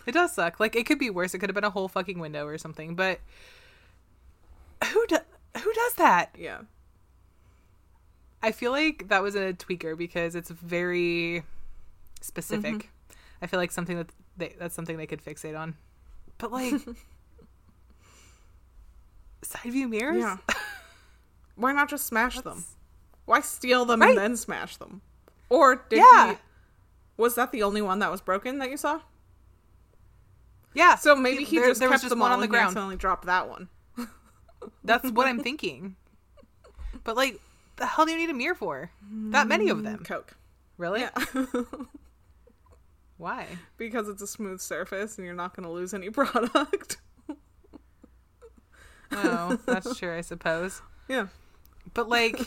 It 0.08 0.12
does 0.12 0.34
suck. 0.34 0.60
Like, 0.60 0.76
it 0.76 0.86
could 0.86 1.00
be 1.00 1.10
worse. 1.10 1.34
It 1.34 1.40
could 1.40 1.50
have 1.50 1.56
been 1.56 1.64
a 1.64 1.72
whole 1.72 1.88
fucking 1.88 2.20
window 2.20 2.46
or 2.46 2.60
something. 2.60 2.94
But 2.94 3.20
who 4.92 5.08
do- 5.08 5.18
who 5.64 5.74
does 5.74 5.94
that? 5.96 6.30
Yeah. 6.38 6.60
I 8.44 8.52
feel 8.52 8.70
like 8.72 9.08
that 9.08 9.24
was 9.24 9.34
a 9.34 9.54
tweaker 9.54 9.98
because 9.98 10.36
it's 10.36 10.52
very 10.52 11.42
specific. 12.22 12.74
Mm-hmm. 12.74 13.16
I 13.42 13.48
feel 13.48 13.60
like 13.60 13.72
something 13.72 13.98
that 13.98 14.12
they, 14.38 14.54
that's 14.60 14.76
something 14.76 14.98
they 14.98 15.08
could 15.08 15.26
fixate 15.26 15.58
on. 15.60 15.74
But 16.38 16.52
like 16.52 16.74
side 19.42 19.72
view 19.72 19.88
mirrors? 19.88 20.18
Yeah. 20.18 20.38
Why 21.56 21.72
not 21.72 21.90
just 21.90 22.06
smash 22.06 22.40
them? 22.42 22.64
Why 23.26 23.42
steal 23.42 23.86
them 23.86 24.02
Right. 24.02 24.10
and 24.10 24.18
then 24.20 24.38
smash 24.38 24.78
them? 24.78 25.02
Or 25.50 25.84
did 25.90 25.98
Yeah. 25.98 26.34
he? 26.34 26.38
Was 27.18 27.36
that 27.36 27.52
the 27.52 27.64
only 27.64 27.82
one 27.82 28.00
that 28.00 28.12
was 28.12 28.22
broken 28.22 28.60
that 28.60 28.70
you 28.70 28.78
saw? 28.78 29.02
Yeah. 30.74 30.96
So 30.96 31.16
maybe 31.16 31.44
he 31.44 31.58
there, 31.58 31.70
just 31.70 31.80
there 31.80 31.90
kept 31.90 32.02
just 32.02 32.10
them 32.10 32.20
one 32.20 32.32
all 32.32 32.36
on 32.36 32.42
the 32.42 32.48
ground 32.48 32.64
and 32.64 32.70
accidentally 32.70 32.98
dropped 32.98 33.26
that 33.26 33.50
one. 33.50 33.70
That's 34.84 35.10
what 35.12 35.28
I'm 35.28 35.42
thinking. 35.42 35.96
But 37.04 37.16
like, 37.16 37.40
the 37.78 37.86
hell 37.86 38.06
do 38.06 38.12
you 38.12 38.18
need 38.18 38.30
a 38.30 38.34
mirror 38.34 38.56
for? 38.56 38.92
That 39.32 39.48
many 39.48 39.70
of 39.70 39.78
hmm, 39.78 39.84
them? 39.84 40.04
Coke. 40.04 40.36
Really? 40.78 41.02
Yeah. 41.02 41.12
Why? 43.18 43.48
because 43.78 44.10
it's 44.10 44.22
a 44.22 44.28
smooth 44.28 44.60
surface 44.60 45.18
and 45.18 45.26
you're 45.26 45.36
not 45.36 45.56
going 45.56 45.66
to 45.66 45.72
lose 45.72 45.94
any 45.94 46.10
product. 46.12 46.98
Oh, 49.12 49.58
that's 49.66 49.98
true, 49.98 50.18
I 50.18 50.22
suppose. 50.22 50.82
yeah. 51.08 51.28
But 51.94 52.10
like, 52.10 52.40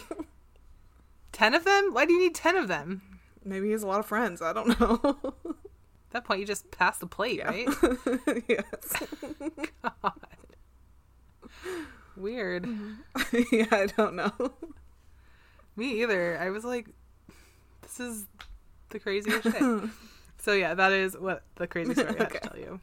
ten 1.33 1.55
of 1.55 1.65
them? 1.65 1.95
Why 1.95 2.05
do 2.05 2.13
you 2.13 2.19
need 2.19 2.35
ten 2.35 2.57
of 2.57 2.69
them? 2.69 3.01
Maybe 3.49 3.67
he 3.67 3.73
has 3.73 3.83
a 3.83 3.87
lot 3.87 4.01
of 4.01 4.07
friends. 4.07 4.43
I 4.43 4.53
don't 4.53 4.79
know. 4.79 5.01
At 5.25 6.13
that 6.13 6.25
point, 6.25 6.41
you 6.41 6.47
just 6.47 6.71
pass 6.71 6.99
the 6.99 7.07
plate, 7.07 7.43
right? 7.45 7.67
yes. 8.49 9.03
God. 9.83 10.13
Weird. 12.17 12.67
yeah, 13.53 13.67
I 13.71 13.87
don't 13.97 14.15
know. 14.15 14.33
Me 15.77 16.03
either. 16.03 16.39
I 16.39 16.51
was 16.51 16.65
like, 16.65 16.89
this 17.83 18.01
is 18.01 18.27
the 18.91 18.99
craziest 18.99 19.43
shit. 19.45 19.91
So 20.41 20.53
yeah, 20.53 20.75
that 20.75 20.93
is 20.93 21.17
what 21.19 21.43
the 21.57 21.67
crazy 21.67 21.95
story 21.95 22.17
I 22.19 22.23
had 22.23 22.31
to 22.31 22.41
tell 22.41 22.59
you. 22.59 22.81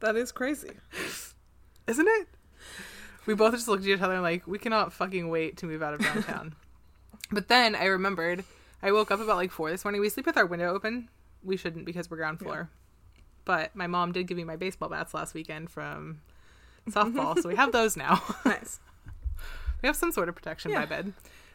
That 0.00 0.16
is 0.16 0.32
crazy. 0.32 0.70
Isn't 1.86 2.08
it? 2.08 2.28
We 3.26 3.34
both 3.34 3.52
just 3.52 3.68
looked 3.68 3.84
at 3.84 3.88
each 3.88 4.00
other 4.00 4.14
and 4.14 4.22
like, 4.22 4.46
we 4.46 4.58
cannot 4.58 4.92
fucking 4.92 5.28
wait 5.28 5.58
to 5.58 5.66
move 5.66 5.82
out 5.82 5.94
of 5.94 6.00
downtown. 6.00 6.54
But 7.30 7.48
then 7.48 7.74
I 7.74 7.86
remembered 7.86 8.44
I 8.82 8.92
woke 8.92 9.10
up 9.10 9.20
about 9.20 9.36
like 9.36 9.50
four 9.50 9.70
this 9.70 9.84
morning. 9.84 10.00
We 10.00 10.08
sleep 10.08 10.26
with 10.26 10.36
our 10.36 10.46
window 10.46 10.74
open. 10.74 11.08
We 11.42 11.56
shouldn't 11.56 11.84
because 11.84 12.10
we're 12.10 12.16
ground 12.16 12.38
floor. 12.38 12.70
But 13.44 13.74
my 13.74 13.86
mom 13.86 14.12
did 14.12 14.26
give 14.26 14.36
me 14.36 14.44
my 14.44 14.56
baseball 14.56 14.88
bats 14.88 15.12
last 15.14 15.34
weekend 15.34 15.70
from 15.70 16.20
softball, 16.88 17.40
so 17.40 17.48
we 17.48 17.56
have 17.56 17.72
those 17.72 17.96
now. 17.96 18.22
Nice. 18.44 18.80
we 19.82 19.86
have 19.86 19.96
some 19.96 20.12
sort 20.12 20.28
of 20.28 20.34
protection 20.34 20.72
by 20.72 20.86
bed. 20.86 21.12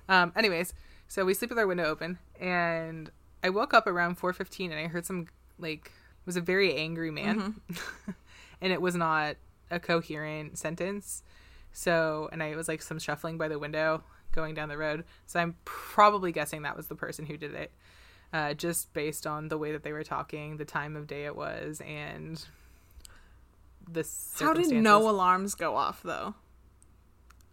Um, 0.07 0.33
anyways, 0.35 0.73
so 1.07 1.25
we 1.25 1.33
sleep 1.33 1.49
with 1.49 1.59
our 1.59 1.67
window 1.67 1.85
open, 1.85 2.19
and 2.39 3.11
I 3.43 3.49
woke 3.49 3.73
up 3.73 3.87
around 3.87 4.15
four 4.15 4.33
fifteen, 4.33 4.71
and 4.71 4.79
I 4.79 4.87
heard 4.87 5.05
some 5.05 5.27
like 5.57 5.85
it 5.85 6.25
was 6.25 6.37
a 6.37 6.41
very 6.41 6.75
angry 6.75 7.11
man, 7.11 7.61
and 8.61 8.71
it 8.73 8.81
was 8.81 8.95
not 8.95 9.37
a 9.71 9.79
coherent 9.79 10.57
sentence. 10.57 11.23
So, 11.71 12.29
and 12.31 12.41
I 12.41 12.55
was 12.55 12.67
like 12.67 12.81
some 12.81 12.99
shuffling 12.99 13.37
by 13.37 13.47
the 13.47 13.59
window 13.59 14.03
going 14.35 14.53
down 14.53 14.69
the 14.69 14.77
road. 14.77 15.05
So 15.25 15.39
I'm 15.39 15.55
probably 15.65 16.31
guessing 16.31 16.61
that 16.63 16.77
was 16.77 16.87
the 16.87 16.95
person 16.95 17.25
who 17.25 17.37
did 17.37 17.53
it, 17.55 17.71
uh, 18.33 18.53
just 18.53 18.93
based 18.93 19.25
on 19.25 19.47
the 19.47 19.57
way 19.57 19.71
that 19.71 19.83
they 19.83 19.93
were 19.93 20.03
talking, 20.03 20.57
the 20.57 20.65
time 20.65 20.95
of 20.95 21.07
day 21.07 21.25
it 21.25 21.35
was, 21.35 21.81
and 21.81 22.43
the 23.89 24.07
How 24.39 24.53
did 24.53 24.71
no 24.71 25.09
alarms 25.09 25.55
go 25.55 25.75
off 25.75 26.03
though? 26.03 26.35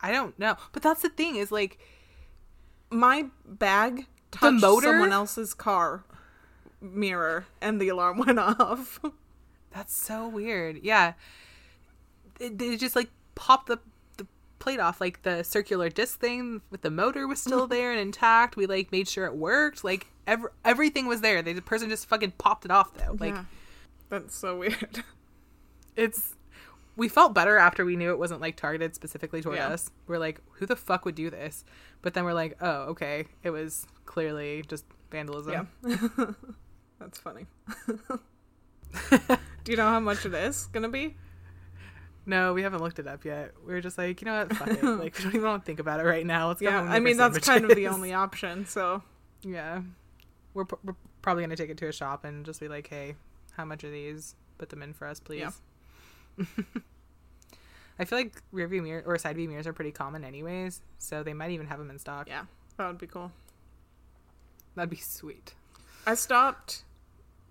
I 0.00 0.10
don't 0.10 0.36
know, 0.38 0.56
but 0.72 0.82
that's 0.82 1.02
the 1.02 1.08
thing 1.08 1.36
is 1.36 1.52
like 1.52 1.78
My 2.90 3.26
bag 3.46 4.06
touched 4.32 4.60
someone 4.60 5.12
else's 5.12 5.54
car 5.54 6.04
mirror 6.80 7.46
and 7.60 7.80
the 7.80 7.88
alarm 7.88 8.18
went 8.26 8.38
off. 8.38 9.00
That's 9.70 9.94
so 9.96 10.28
weird. 10.28 10.80
Yeah. 10.82 11.14
They, 12.38 12.48
they 12.48 12.76
just 12.76 12.96
like 12.96 13.10
popped 13.34 13.68
the 13.68 13.78
plate 14.62 14.80
off 14.80 15.00
like 15.00 15.22
the 15.22 15.42
circular 15.42 15.88
disc 15.88 16.18
thing 16.20 16.62
with 16.70 16.82
the 16.82 16.90
motor 16.90 17.26
was 17.26 17.40
still 17.40 17.66
there 17.68 17.90
and 17.90 18.00
intact. 18.00 18.56
We 18.56 18.66
like 18.66 18.92
made 18.92 19.08
sure 19.08 19.26
it 19.26 19.34
worked. 19.34 19.82
Like 19.84 20.06
ev- 20.26 20.46
everything 20.64 21.06
was 21.06 21.20
there. 21.20 21.42
The 21.42 21.60
person 21.60 21.90
just 21.90 22.06
fucking 22.06 22.32
popped 22.38 22.64
it 22.64 22.70
off 22.70 22.94
though. 22.94 23.16
Like 23.18 23.34
yeah. 23.34 23.44
That's 24.08 24.34
so 24.36 24.58
weird. 24.58 25.02
it's 25.96 26.34
we 26.94 27.08
felt 27.08 27.32
better 27.34 27.56
after 27.56 27.84
we 27.84 27.96
knew 27.96 28.10
it 28.10 28.18
wasn't 28.18 28.40
like 28.40 28.54
targeted 28.56 28.94
specifically 28.94 29.40
toward 29.42 29.56
Yeah. 29.56 29.68
us. 29.68 29.90
We're 30.06 30.18
like, 30.18 30.40
who 30.52 30.66
the 30.66 30.76
fuck 30.76 31.04
would 31.06 31.14
do 31.14 31.30
this? 31.30 31.64
But 32.02 32.12
then 32.14 32.24
we're 32.24 32.34
like, 32.34 32.56
oh, 32.60 32.82
okay. 32.90 33.24
It 33.42 33.50
was 33.50 33.86
clearly 34.04 34.62
just 34.68 34.84
vandalism. 35.10 35.68
Yeah. 35.86 35.96
That's 37.00 37.18
funny. 37.18 37.46
Do 39.64 39.72
you 39.72 39.76
know 39.76 39.88
how 39.88 40.00
much 40.00 40.26
it 40.26 40.34
is 40.34 40.66
gonna 40.72 40.88
be? 40.88 41.16
No, 42.24 42.52
we 42.54 42.62
haven't 42.62 42.80
looked 42.82 42.98
it 43.00 43.08
up 43.08 43.24
yet. 43.24 43.52
We 43.66 43.74
are 43.74 43.80
just 43.80 43.98
like, 43.98 44.20
you 44.20 44.26
know 44.26 44.38
what? 44.44 44.56
Fuck 44.56 44.68
it. 44.68 44.82
Like, 44.84 45.18
we 45.18 45.24
don't 45.24 45.34
even 45.34 45.48
want 45.48 45.62
to 45.62 45.66
think 45.66 45.80
about 45.80 45.98
it 46.00 46.04
right 46.04 46.24
now. 46.24 46.48
Let's 46.48 46.60
go 46.60 46.68
Yeah, 46.70 46.80
I 46.82 47.00
mean 47.00 47.16
that's 47.16 47.38
kind 47.38 47.64
of 47.64 47.74
the 47.76 47.88
only 47.88 48.12
option. 48.14 48.64
So 48.66 49.02
Yeah. 49.42 49.82
We're, 50.54 50.66
pr- 50.66 50.74
we're 50.84 50.94
probably 51.22 51.42
going 51.42 51.50
to 51.50 51.56
take 51.56 51.70
it 51.70 51.78
to 51.78 51.88
a 51.88 51.92
shop 51.92 52.24
and 52.24 52.44
just 52.44 52.60
be 52.60 52.68
like, 52.68 52.86
hey, 52.88 53.16
how 53.56 53.64
much 53.64 53.82
are 53.84 53.90
these? 53.90 54.34
Put 54.58 54.68
them 54.68 54.82
in 54.82 54.92
for 54.92 55.06
us, 55.08 55.18
please. 55.18 55.40
Yeah. 56.38 56.44
I 57.98 58.04
feel 58.04 58.18
like 58.18 58.42
rear 58.52 58.66
view 58.68 58.82
mirror 58.82 59.02
or 59.06 59.18
side 59.18 59.36
view 59.36 59.48
mirrors 59.48 59.66
are 59.66 59.72
pretty 59.72 59.92
common, 59.92 60.24
anyways. 60.24 60.80
So 60.98 61.22
they 61.22 61.34
might 61.34 61.50
even 61.50 61.66
have 61.66 61.78
them 61.78 61.90
in 61.90 61.98
stock. 61.98 62.28
yeah, 62.28 62.44
that 62.76 62.86
would 62.86 62.98
be 62.98 63.06
cool. 63.06 63.32
That'd 64.74 64.90
be 64.90 64.96
sweet. 64.96 65.54
I 66.06 66.14
stopped 66.14 66.84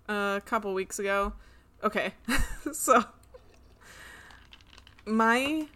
a 0.08 0.42
couple 0.44 0.74
weeks 0.74 0.98
ago. 0.98 1.32
Okay, 1.84 2.12
so 2.72 3.02
my 5.06 5.66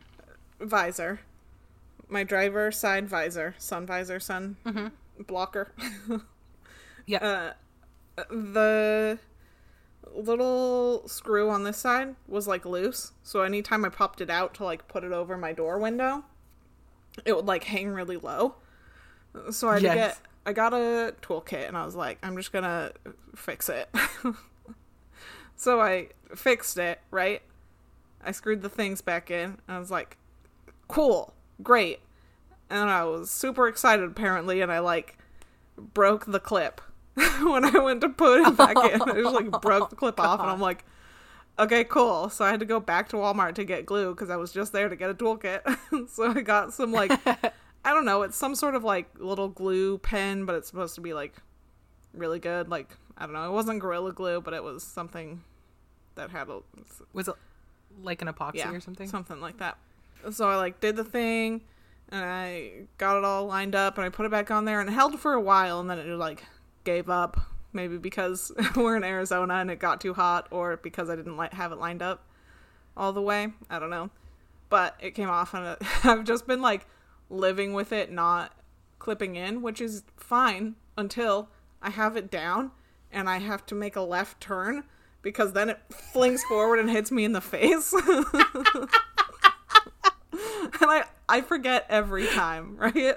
visor, 0.61 1.21
my 2.09 2.23
driver 2.25 2.71
side 2.73 3.09
visor, 3.09 3.55
sun 3.59 3.87
visor, 3.87 4.21
sun 4.21 4.57
blocker. 5.27 5.73
Yeah. 7.09 7.53
Uh, 8.19 8.25
the 8.31 9.19
little 10.13 11.07
screw 11.07 11.49
on 11.51 11.63
this 11.63 11.77
side 11.77 12.17
was 12.27 12.49
like 12.49 12.65
loose, 12.67 13.13
so 13.23 13.43
anytime 13.43 13.85
I 13.85 13.91
popped 13.91 14.21
it 14.21 14.29
out 14.29 14.55
to 14.55 14.65
like 14.65 14.89
put 14.89 15.05
it 15.05 15.13
over 15.13 15.37
my 15.37 15.53
door 15.53 15.79
window, 15.79 16.25
it 17.25 17.37
would 17.37 17.47
like 17.47 17.63
hang 17.63 17.91
really 17.91 18.17
low. 18.17 18.57
So 19.53 19.69
I 19.69 19.75
had 19.75 19.79
to 19.83 19.85
Yes. 19.87 19.95
get 19.95 20.19
I 20.47 20.53
got 20.53 20.73
a 20.73 21.15
toolkit 21.23 21.69
and 21.69 21.77
I 21.77 21.85
was 21.85 21.95
like, 21.95 22.19
I'm 22.25 22.37
just 22.37 22.53
gonna 22.53 22.91
fix 23.37 23.69
it. 23.69 23.89
so 25.57 25.81
I 25.81 26.09
fixed 26.35 26.77
it, 26.77 27.01
right? 27.13 27.41
I 28.25 28.33
screwed 28.33 28.63
the 28.63 28.69
things 28.69 29.01
back 29.01 29.31
in. 29.31 29.59
And 29.67 29.77
I 29.77 29.79
was 29.79 29.91
like, 29.91 30.17
cool, 30.89 31.35
great. 31.63 32.01
And 32.69 32.91
I 32.91 33.05
was 33.05 33.31
super 33.31 33.69
excited 33.69 34.05
apparently, 34.05 34.61
and 34.61 34.73
I 34.73 34.81
like 34.81 35.19
broke 35.77 36.27
the 36.27 36.41
clip 36.41 36.81
when 37.15 37.65
I 37.65 37.79
went 37.79 38.01
to 38.01 38.09
put 38.09 38.47
it 38.47 38.57
back 38.57 38.77
in. 38.77 39.01
I 39.03 39.23
just 39.23 39.35
like 39.35 39.51
broke 39.61 39.91
the 39.91 39.97
oh, 39.97 39.99
clip 39.99 40.19
off, 40.19 40.41
and 40.41 40.51
I'm 40.51 40.61
like, 40.61 40.85
okay, 41.59 41.85
cool. 41.85 42.29
So 42.29 42.45
I 42.45 42.51
had 42.51 42.61
to 42.61 42.67
go 42.67 42.81
back 42.81 43.09
to 43.11 43.17
Walmart 43.17 43.55
to 43.55 43.65
get 43.65 43.87
glue 43.87 44.15
because 44.15 44.31
I 44.31 44.37
was 44.37 44.53
just 44.53 44.73
there 44.73 44.89
to 44.89 44.97
get 44.97 45.11
a 45.11 45.15
toolkit. 45.15 46.09
so 46.09 46.31
I 46.31 46.41
got 46.41 46.73
some 46.73 46.93
like 46.93 47.13
I 47.27 47.95
don't 47.95 48.05
know, 48.05 48.23
it's 48.23 48.37
some 48.37 48.55
sort 48.55 48.75
of 48.75 48.85
like 48.85 49.09
little 49.19 49.49
glue 49.49 49.99
pen, 49.99 50.45
but 50.45 50.57
it's 50.57 50.69
supposed 50.69 50.97
to 50.97 51.01
be 51.01 51.15
like 51.15 51.35
really 52.13 52.41
good. 52.41 52.69
Like 52.69 52.97
I 53.17 53.25
don't 53.25 53.33
know, 53.33 53.49
it 53.49 53.53
wasn't 53.53 53.81
Gorilla 53.81 54.13
Glue, 54.13 54.41
but 54.41 54.55
it 54.55 54.63
was 54.63 54.83
something 54.83 55.43
that 56.17 56.31
had 56.31 56.49
a 56.49 56.61
Was 57.13 57.29
it 57.29 57.35
like 58.03 58.23
an 58.23 58.29
epoxy 58.29 58.57
yeah, 58.57 58.73
or 58.73 58.81
something? 58.81 59.09
something 59.09 59.41
like 59.41 59.59
that. 59.59 59.79
So 60.31 60.49
I 60.49 60.57
like 60.57 60.81
did 60.81 60.97
the 60.97 61.05
thing, 61.05 61.63
and 62.09 62.25
I 62.25 62.71
got 62.99 63.19
it 63.19 63.25
all 63.25 63.47
lined 63.47 63.75
up, 63.75 63.99
and 63.99 64.05
I 64.05 64.09
put 64.09 64.27
it 64.27 64.31
back 64.31 64.51
on 64.51 64.65
there, 64.65 64.81
and 64.81 64.89
it 64.89 64.93
held 64.93 65.19
for 65.19 65.35
a 65.35 65.41
while, 65.41 65.81
and 65.81 65.89
then 65.89 65.99
it 65.99 66.07
like 66.07 66.45
gave 66.85 67.09
up. 67.09 67.39
Maybe 67.73 67.99
because 67.99 68.53
we're 68.77 68.97
in 68.97 69.05
Arizona 69.05 69.55
and 69.55 69.71
it 69.71 69.79
got 69.79 70.01
too 70.01 70.15
hot, 70.15 70.49
or 70.51 70.79
because 70.79 71.11
I 71.11 71.17
didn't 71.17 71.37
like 71.37 71.53
have 71.53 71.73
it 71.73 71.79
lined 71.79 72.03
up 72.03 72.25
all 72.97 73.13
the 73.13 73.21
way. 73.21 73.49
I 73.69 73.79
don't 73.79 73.91
know, 73.91 74.11
but 74.71 74.97
it 75.01 75.11
came 75.11 75.29
off, 75.29 75.53
and 75.55 75.67
it, 75.67 75.79
I've 76.05 76.25
just 76.25 76.47
been 76.47 76.63
like 76.63 76.87
living 77.29 77.75
with 77.75 77.93
it 77.93 78.11
not 78.11 78.53
clipping 78.99 79.37
in, 79.37 79.63
which 79.63 79.81
is 79.81 80.05
fine 80.17 80.77
until 80.97 81.49
I 81.83 81.91
have 81.91 82.17
it 82.17 82.31
down 82.31 82.71
and 83.13 83.29
I 83.29 83.39
have 83.39 83.65
to 83.67 83.75
make 83.75 83.97
a 83.97 84.01
left 84.01 84.41
turn 84.41 84.85
because 85.27 85.53
then 85.55 85.69
it 85.71 85.81
flings 85.91 86.41
forward 86.45 86.79
and 86.79 86.89
hits 86.89 87.11
me 87.11 87.25
in 87.25 87.33
the 87.33 87.41
face. 87.41 87.93
and 88.07 88.89
I 90.81 91.03
I 91.29 91.41
forget 91.41 91.85
every 91.89 92.29
time, 92.29 92.77
right? 92.77 93.17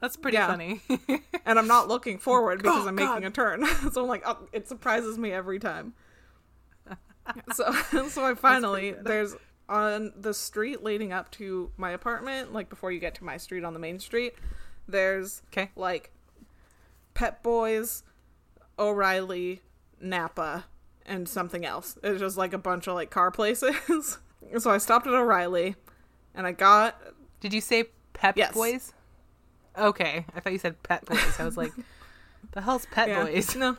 That's 0.00 0.16
pretty 0.16 0.36
Yeah. 0.36 0.46
funny. 0.48 0.82
And 1.46 1.58
I'm 1.58 1.66
not 1.66 1.88
looking 1.88 2.18
forward 2.18 2.60
oh, 2.60 2.62
because 2.62 2.84
Oh, 2.84 2.88
I'm 2.88 2.96
God. 2.96 3.14
making 3.14 3.24
a 3.26 3.30
turn. 3.30 3.64
so 3.92 4.02
I'm 4.02 4.08
like, 4.08 4.22
oh, 4.26 4.46
it 4.52 4.68
surprises 4.68 5.16
me 5.18 5.32
every 5.32 5.58
time. 5.58 5.94
so 7.54 7.72
so 8.10 8.24
I 8.24 8.34
finally 8.34 8.92
there's 8.92 9.34
on 9.68 10.12
the 10.16 10.34
street 10.34 10.82
leading 10.84 11.12
up 11.12 11.30
to 11.32 11.70
my 11.78 11.90
apartment, 11.92 12.52
like 12.52 12.68
before 12.68 12.92
you 12.92 13.00
get 13.00 13.14
to 13.16 13.24
my 13.24 13.38
street 13.38 13.64
on 13.64 13.72
the 13.72 13.78
main 13.80 13.98
street, 13.98 14.34
there's 14.86 15.40
Okay. 15.50 15.70
like 15.74 16.10
Pet 17.14 17.42
Boys, 17.42 18.02
O'Reilly, 18.80 19.60
Napa, 20.00 20.64
and 21.06 21.28
something 21.28 21.64
else. 21.64 21.98
It's 22.02 22.18
just 22.18 22.36
like 22.36 22.52
a 22.52 22.58
bunch 22.58 22.88
of 22.88 22.94
like 22.94 23.10
car 23.10 23.30
places. 23.30 23.76
so 24.58 24.70
I 24.70 24.78
stopped 24.78 25.06
at 25.06 25.12
O'Reilly 25.12 25.76
and 26.34 26.46
I 26.46 26.52
got 26.52 27.00
Did 27.40 27.52
you 27.52 27.60
say 27.60 27.84
Pep 28.14 28.36
Yes. 28.36 28.54
Boys? 28.54 28.92
Okay, 29.78 30.24
I 30.34 30.40
thought 30.40 30.52
you 30.52 30.58
said 30.58 30.82
Pet 30.82 31.04
Boys. 31.04 31.38
I 31.38 31.44
was 31.44 31.56
like, 31.56 31.72
the 32.52 32.62
hell's 32.62 32.86
Pet 32.86 33.08
yeah, 33.08 33.24
Boys? 33.24 33.54
No. 33.54 33.76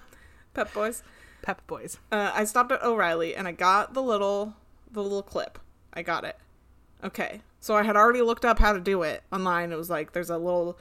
Pep 0.53 0.73
Boys. 0.73 1.03
Pep 1.41 1.65
Boys. 1.67 1.97
Uh, 2.11 2.31
I 2.33 2.43
stopped 2.45 2.71
at 2.71 2.83
O'Reilly 2.83 3.35
and 3.35 3.47
I 3.47 3.51
got 3.51 3.93
the 3.93 4.01
little 4.01 4.55
the 4.91 5.01
little 5.01 5.23
clip. 5.23 5.57
I 5.93 6.03
got 6.03 6.23
it. 6.23 6.37
Okay. 7.03 7.41
So 7.59 7.75
I 7.75 7.83
had 7.83 7.95
already 7.95 8.21
looked 8.21 8.45
up 8.45 8.59
how 8.59 8.73
to 8.73 8.79
do 8.79 9.03
it 9.03 9.23
online. 9.31 9.71
It 9.71 9.77
was 9.77 9.89
like 9.89 10.13
there's 10.13 10.29
a 10.29 10.37
little 10.37 10.77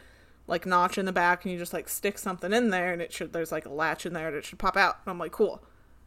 like 0.50 0.66
notch 0.66 0.98
in 0.98 1.06
the 1.06 1.12
back 1.12 1.44
and 1.44 1.52
you 1.52 1.58
just 1.58 1.72
like 1.72 1.88
stick 1.88 2.18
something 2.18 2.52
in 2.52 2.70
there 2.70 2.92
and 2.92 3.00
it 3.00 3.12
should 3.12 3.32
there's 3.32 3.52
like 3.52 3.64
a 3.66 3.72
latch 3.72 4.04
in 4.04 4.12
there 4.12 4.28
and 4.28 4.36
it 4.36 4.44
should 4.44 4.58
pop 4.58 4.76
out. 4.76 4.98
And 5.04 5.10
I'm 5.12 5.18
like, 5.18 5.32
cool. 5.32 5.62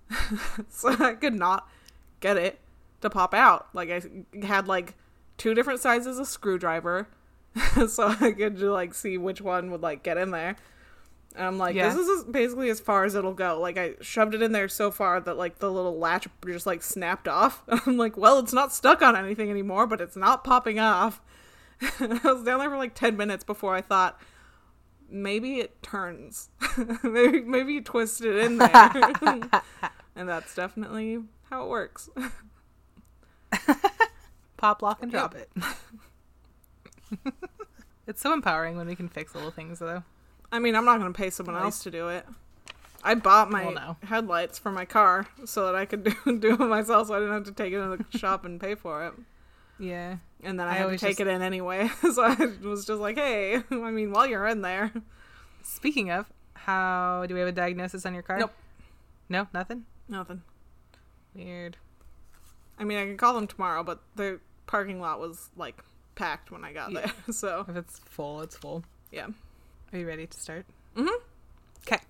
so 0.70 0.90
I 1.00 1.14
could 1.14 1.34
not 1.34 1.68
get 2.20 2.38
it 2.38 2.60
to 3.02 3.10
pop 3.10 3.34
out. 3.34 3.68
Like 3.74 3.90
I 3.90 4.02
had 4.46 4.68
like 4.68 4.96
two 5.38 5.54
different 5.54 5.80
sizes 5.80 6.20
of 6.20 6.28
screwdriver 6.28 7.08
so 7.88 8.08
I 8.20 8.32
could 8.32 8.58
just, 8.58 8.66
like 8.66 8.94
see 8.94 9.18
which 9.18 9.42
one 9.42 9.72
would 9.72 9.82
like 9.82 10.04
get 10.04 10.18
in 10.18 10.32
there. 10.32 10.56
And 11.36 11.48
I'm 11.48 11.58
like, 11.58 11.76
Yeah. 11.76 11.94
this 11.94 12.08
is 12.08 12.26
basically 12.26 12.70
as 12.70 12.80
far 12.80 13.06
as 13.06 13.16
it'll 13.16 13.34
go. 13.34 13.60
Like 13.60 13.78
I 13.78 13.94
shoved 14.02 14.36
it 14.36 14.42
in 14.42 14.52
there 14.52 14.68
so 14.68 14.92
far 14.92 15.20
that 15.22 15.38
like 15.38 15.60
the 15.60 15.72
little 15.72 15.98
latch 15.98 16.28
just 16.46 16.66
like 16.66 16.84
snapped 16.84 17.28
off. 17.28 17.64
I'm 17.86 17.98
like, 17.98 18.18
well, 18.18 18.40
it's 18.40 18.54
not 18.54 18.74
stuck 18.74 19.02
on 19.02 19.16
anything 19.16 19.50
anymore, 19.50 19.88
but 19.88 20.02
it's 20.02 20.18
not 20.18 20.44
popping 20.44 20.80
off. 20.80 21.22
I 22.00 22.20
was 22.24 22.44
down 22.44 22.60
there 22.60 22.70
for 22.70 22.78
like 22.78 22.94
ten 22.94 23.18
minutes 23.18 23.44
before 23.44 23.76
I 23.76 23.82
thought 23.82 24.20
maybe 25.14 25.60
it 25.60 25.82
turns. 25.84 26.50
maybe 27.04 27.42
maybe 27.42 27.74
you 27.74 27.82
twist 27.82 28.22
it 28.24 28.36
in 28.36 28.58
there. 28.58 28.92
and 30.16 30.28
that's 30.28 30.54
definitely 30.56 31.24
how 31.50 31.64
it 31.66 31.70
works. 31.70 32.10
Pop, 34.58 34.82
lock, 34.82 35.04
and 35.04 35.12
drop 35.12 35.36
it. 35.36 35.50
it's 38.08 38.22
so 38.22 38.34
empowering 38.34 38.78
when 38.78 38.88
we 38.88 38.96
can 38.96 39.10
fix 39.10 39.36
little 39.36 39.52
things, 39.52 39.80
though. 39.80 40.04
I 40.52 40.60
mean, 40.60 40.76
I'm 40.76 40.86
not 40.86 41.00
going 41.00 41.12
to 41.12 41.18
pay 41.18 41.30
someone 41.30 41.56
Nice. 41.56 41.64
else 41.64 41.84
to 41.84 41.92
do 41.92 42.08
it. 42.10 42.26
I 43.04 43.16
bought 43.16 43.52
my 43.52 43.66
Well, 43.66 43.74
no. 43.74 43.98
headlights 44.08 44.58
for 44.58 44.72
my 44.72 44.86
car 44.86 45.28
so 45.46 45.66
that 45.66 45.76
I 45.76 45.86
could 45.86 46.04
do, 46.06 46.40
do 46.40 46.54
it 46.54 46.60
myself 46.60 47.10
so 47.10 47.16
I 47.16 47.20
didn't 47.20 47.34
have 47.34 47.44
to 47.46 47.52
take 47.52 47.74
it 47.74 47.78
to 47.78 47.98
the 48.10 48.18
shop 48.18 48.46
and 48.46 48.60
pay 48.62 48.76
for 48.76 49.06
it. 49.06 49.14
Yeah. 49.84 50.18
And 50.44 50.60
then 50.60 50.68
I, 50.68 50.72
I 50.72 50.74
had 50.74 50.80
to 50.80 50.84
always 50.86 51.02
take 51.02 51.18
just- 51.18 51.22
it 51.22 51.28
in 51.28 51.42
anyway. 51.42 51.90
so 52.14 52.24
I 52.24 52.36
was 52.62 52.86
just 52.86 53.00
like, 53.02 53.18
hey, 53.18 53.56
I 53.72 53.92
mean, 53.92 54.12
while 54.12 54.26
you're 54.28 54.48
in 54.48 54.62
there. 54.62 54.92
Speaking 55.64 56.12
of, 56.12 56.32
how 56.54 57.26
do 57.28 57.34
we 57.34 57.40
have 57.40 57.50
a 57.50 57.54
diagnosis 57.54 58.06
on 58.06 58.14
your 58.14 58.24
car? 58.24 58.38
Nope. 58.40 58.54
No, 59.30 59.48
nothing. 59.54 59.86
Nothing. 60.10 60.42
Weird. 61.34 61.78
I 62.78 62.84
mean, 62.84 62.98
I 62.98 63.06
can 63.06 63.18
call 63.18 63.34
them 63.34 63.48
tomorrow, 63.48 63.84
but 63.84 64.02
the 64.16 64.40
parking 64.66 65.00
lot 65.00 65.20
was 65.20 65.50
like 65.56 65.82
packed 66.16 66.52
when 66.52 66.64
I 66.66 66.74
got 66.74 66.92
Yeah. 66.92 67.02
there. 67.02 67.14
So, 67.34 67.66
If 67.68 67.76
it's 67.76 68.00
full, 68.00 68.42
it's 68.42 68.58
full. 68.58 68.84
yeah. 69.12 69.28
Are 69.94 69.98
you 70.00 70.08
ready 70.08 70.28
to 70.28 70.40
start? 70.40 70.66
Mm 70.98 71.04
hmm. 71.08 71.24
Okay. 71.88 72.02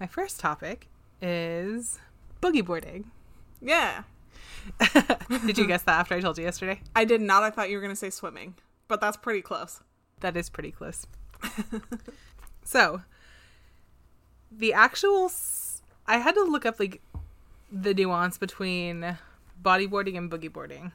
My 0.00 0.06
first 0.06 0.40
topic 0.40 0.88
is 1.22 1.98
boogie 2.42 2.64
boarding. 2.64 3.10
Yeah. 3.60 4.02
Did 5.46 5.58
you 5.58 5.66
guess 5.68 5.82
that 5.82 5.98
after 6.00 6.14
I 6.14 6.20
told 6.20 6.38
you 6.38 6.44
yesterday? 6.44 6.80
I 6.94 7.04
did 7.04 7.20
not. 7.20 7.42
I 7.42 7.50
thought 7.50 7.70
you 7.70 7.76
were 7.76 7.82
going 7.82 7.92
to 7.92 7.96
say 7.96 8.10
swimming, 8.10 8.54
but 8.88 9.00
that's 9.00 9.16
pretty 9.16 9.42
close. 9.42 9.80
That 10.20 10.36
is 10.36 10.50
pretty 10.50 10.70
close. 10.70 11.06
so, 12.64 13.02
the 14.50 14.72
actual. 14.72 15.26
S- 15.26 15.82
I 16.06 16.18
had 16.18 16.34
to 16.34 16.42
look 16.42 16.66
up 16.66 16.80
like 16.80 17.00
the 17.70 17.94
nuance 17.94 18.36
between 18.36 19.16
bodyboarding 19.62 20.16
and 20.16 20.30
boogie 20.30 20.52
boarding. 20.52 20.92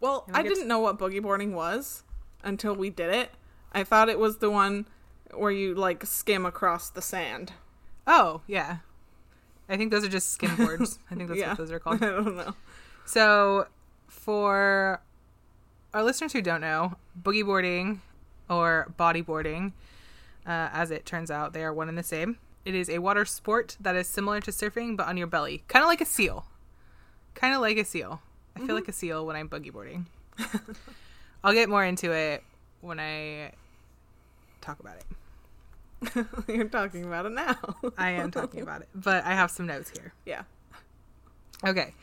Well, 0.00 0.26
I 0.32 0.42
didn't 0.42 0.68
know 0.68 0.78
what 0.78 0.98
boogie 0.98 1.22
boarding 1.22 1.54
was 1.54 2.02
until 2.42 2.74
we 2.74 2.90
did 2.90 3.12
it. 3.12 3.30
I 3.72 3.84
thought 3.84 4.08
it 4.08 4.18
was 4.18 4.38
the 4.38 4.50
one 4.50 4.86
where 5.34 5.50
you 5.50 5.74
like 5.74 6.04
skim 6.06 6.46
across 6.46 6.90
the 6.90 7.02
sand. 7.02 7.52
Oh, 8.06 8.42
yeah. 8.46 8.78
I 9.68 9.76
think 9.76 9.90
those 9.90 10.04
are 10.04 10.08
just 10.08 10.32
skim 10.32 10.54
boards. 10.56 10.98
I 11.10 11.14
think 11.14 11.28
that's 11.28 11.40
yeah. 11.40 11.50
what 11.50 11.58
those 11.58 11.72
are 11.72 11.78
called. 11.78 12.02
I 12.02 12.06
don't 12.06 12.36
know. 12.36 12.54
So, 13.06 13.68
for 14.08 15.00
our 15.94 16.02
listeners 16.02 16.32
who 16.32 16.42
don't 16.42 16.60
know, 16.60 16.96
boogie 17.20 17.44
boarding 17.46 18.02
or 18.50 18.92
bodyboarding, 18.98 19.72
uh, 20.44 20.68
as 20.72 20.90
it 20.90 21.06
turns 21.06 21.30
out, 21.30 21.52
they 21.52 21.62
are 21.62 21.72
one 21.72 21.88
and 21.88 21.96
the 21.96 22.02
same. 22.02 22.38
It 22.64 22.74
is 22.74 22.90
a 22.90 22.98
water 22.98 23.24
sport 23.24 23.76
that 23.80 23.94
is 23.94 24.08
similar 24.08 24.40
to 24.40 24.50
surfing, 24.50 24.96
but 24.96 25.06
on 25.06 25.16
your 25.16 25.28
belly, 25.28 25.62
kind 25.68 25.84
of 25.84 25.88
like 25.88 26.00
a 26.00 26.04
seal. 26.04 26.46
Kind 27.34 27.54
of 27.54 27.60
like 27.60 27.76
a 27.78 27.84
seal. 27.84 28.20
I 28.56 28.66
feel 28.66 28.74
like 28.74 28.88
a 28.88 28.92
seal 28.92 29.24
when 29.24 29.36
I'm 29.36 29.48
boogie 29.48 29.72
boarding. 29.72 30.06
I'll 31.44 31.52
get 31.52 31.68
more 31.68 31.84
into 31.84 32.10
it 32.12 32.42
when 32.80 32.98
I 32.98 33.52
talk 34.60 34.80
about 34.80 34.96
it. 34.96 36.26
You're 36.48 36.68
talking 36.68 37.04
about 37.04 37.26
it 37.26 37.32
now. 37.32 37.56
I 37.96 38.10
am 38.10 38.32
talking 38.32 38.60
about 38.62 38.80
it, 38.82 38.88
but 38.94 39.24
I 39.24 39.34
have 39.34 39.50
some 39.50 39.66
notes 39.66 39.90
here. 39.96 40.12
yeah. 40.24 40.42
Okay. 41.64 41.94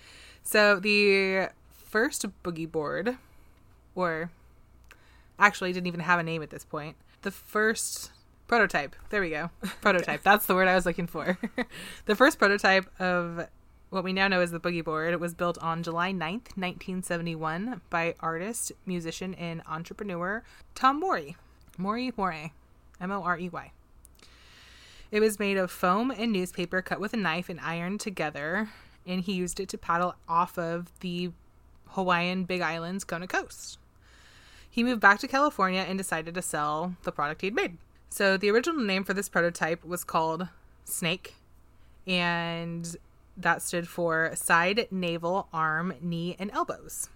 So 0.43 0.79
the 0.79 1.49
first 1.71 2.25
boogie 2.43 2.69
board, 2.69 3.17
or 3.95 4.29
actually 5.39 5.73
didn't 5.73 5.87
even 5.87 6.01
have 6.01 6.19
a 6.19 6.23
name 6.23 6.43
at 6.43 6.49
this 6.49 6.65
point. 6.65 6.95
The 7.21 7.31
first 7.31 8.11
prototype. 8.47 8.95
There 9.09 9.21
we 9.21 9.29
go. 9.29 9.49
Prototype. 9.81 10.23
That's 10.23 10.45
the 10.45 10.55
word 10.55 10.67
I 10.67 10.75
was 10.75 10.85
looking 10.85 11.07
for. 11.07 11.37
the 12.05 12.15
first 12.15 12.37
prototype 12.37 12.87
of 12.99 13.47
what 13.89 14.03
we 14.03 14.11
now 14.11 14.27
know 14.27 14.41
as 14.41 14.51
the 14.51 14.59
boogie 14.59 14.83
board 14.83 15.13
it 15.13 15.19
was 15.19 15.33
built 15.33 15.57
on 15.59 15.83
July 15.83 16.11
9th, 16.11 16.57
1971 16.57 17.81
by 17.89 18.15
artist, 18.19 18.71
musician, 18.85 19.33
and 19.35 19.61
entrepreneur 19.67 20.43
Tom 20.75 20.99
Morey. 20.99 21.37
Morey 21.77 22.11
Morey. 22.17 22.53
M 22.99 23.11
O 23.11 23.23
R 23.23 23.37
E 23.37 23.49
Y. 23.49 23.71
It 25.11 25.19
was 25.19 25.39
made 25.39 25.57
of 25.57 25.69
foam 25.69 26.09
and 26.09 26.31
newspaper 26.31 26.81
cut 26.81 26.99
with 26.99 27.13
a 27.13 27.17
knife 27.17 27.49
and 27.49 27.59
ironed 27.59 27.99
together, 27.99 28.69
and 29.05 29.21
he 29.21 29.33
used 29.33 29.59
it 29.59 29.69
to 29.69 29.77
paddle 29.77 30.15
off 30.27 30.57
of 30.57 30.91
the 30.99 31.31
Hawaiian 31.89 32.43
Big 32.43 32.61
Island's 32.61 33.03
Kona 33.03 33.27
coast. 33.27 33.77
He 34.69 34.83
moved 34.83 35.01
back 35.01 35.19
to 35.19 35.27
California 35.27 35.85
and 35.87 35.97
decided 35.97 36.33
to 36.33 36.41
sell 36.41 36.95
the 37.03 37.11
product 37.11 37.41
he'd 37.41 37.53
made. 37.53 37.77
So 38.09 38.37
the 38.37 38.49
original 38.49 38.83
name 38.83 39.03
for 39.03 39.13
this 39.13 39.29
prototype 39.29 39.83
was 39.85 40.03
called 40.03 40.47
Snake, 40.85 41.35
and 42.07 42.95
that 43.37 43.61
stood 43.61 43.87
for 43.87 44.31
side, 44.35 44.87
navel, 44.91 45.47
arm, 45.53 45.93
knee, 46.01 46.35
and 46.39 46.51
elbows. 46.51 47.09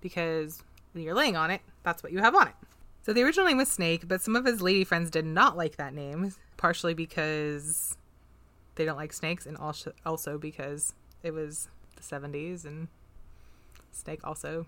Because 0.00 0.62
when 0.92 1.04
you're 1.04 1.14
laying 1.14 1.36
on 1.36 1.50
it, 1.50 1.60
that's 1.82 2.02
what 2.02 2.12
you 2.12 2.18
have 2.18 2.34
on 2.34 2.48
it. 2.48 2.54
So 3.02 3.12
the 3.12 3.22
original 3.22 3.46
name 3.46 3.56
was 3.56 3.68
Snake, 3.68 4.06
but 4.06 4.20
some 4.20 4.36
of 4.36 4.44
his 4.44 4.62
lady 4.62 4.84
friends 4.84 5.10
did 5.10 5.26
not 5.26 5.56
like 5.56 5.76
that 5.76 5.94
name, 5.94 6.32
partially 6.56 6.94
because 6.94 7.96
they 8.76 8.84
don't 8.84 8.96
like 8.96 9.12
snakes, 9.12 9.44
and 9.44 9.56
also 9.56 9.92
also 10.06 10.38
because 10.38 10.94
it 11.22 11.32
was 11.32 11.68
the 11.96 12.02
70s 12.02 12.64
and 12.64 12.88
snake 13.92 14.20
also 14.24 14.66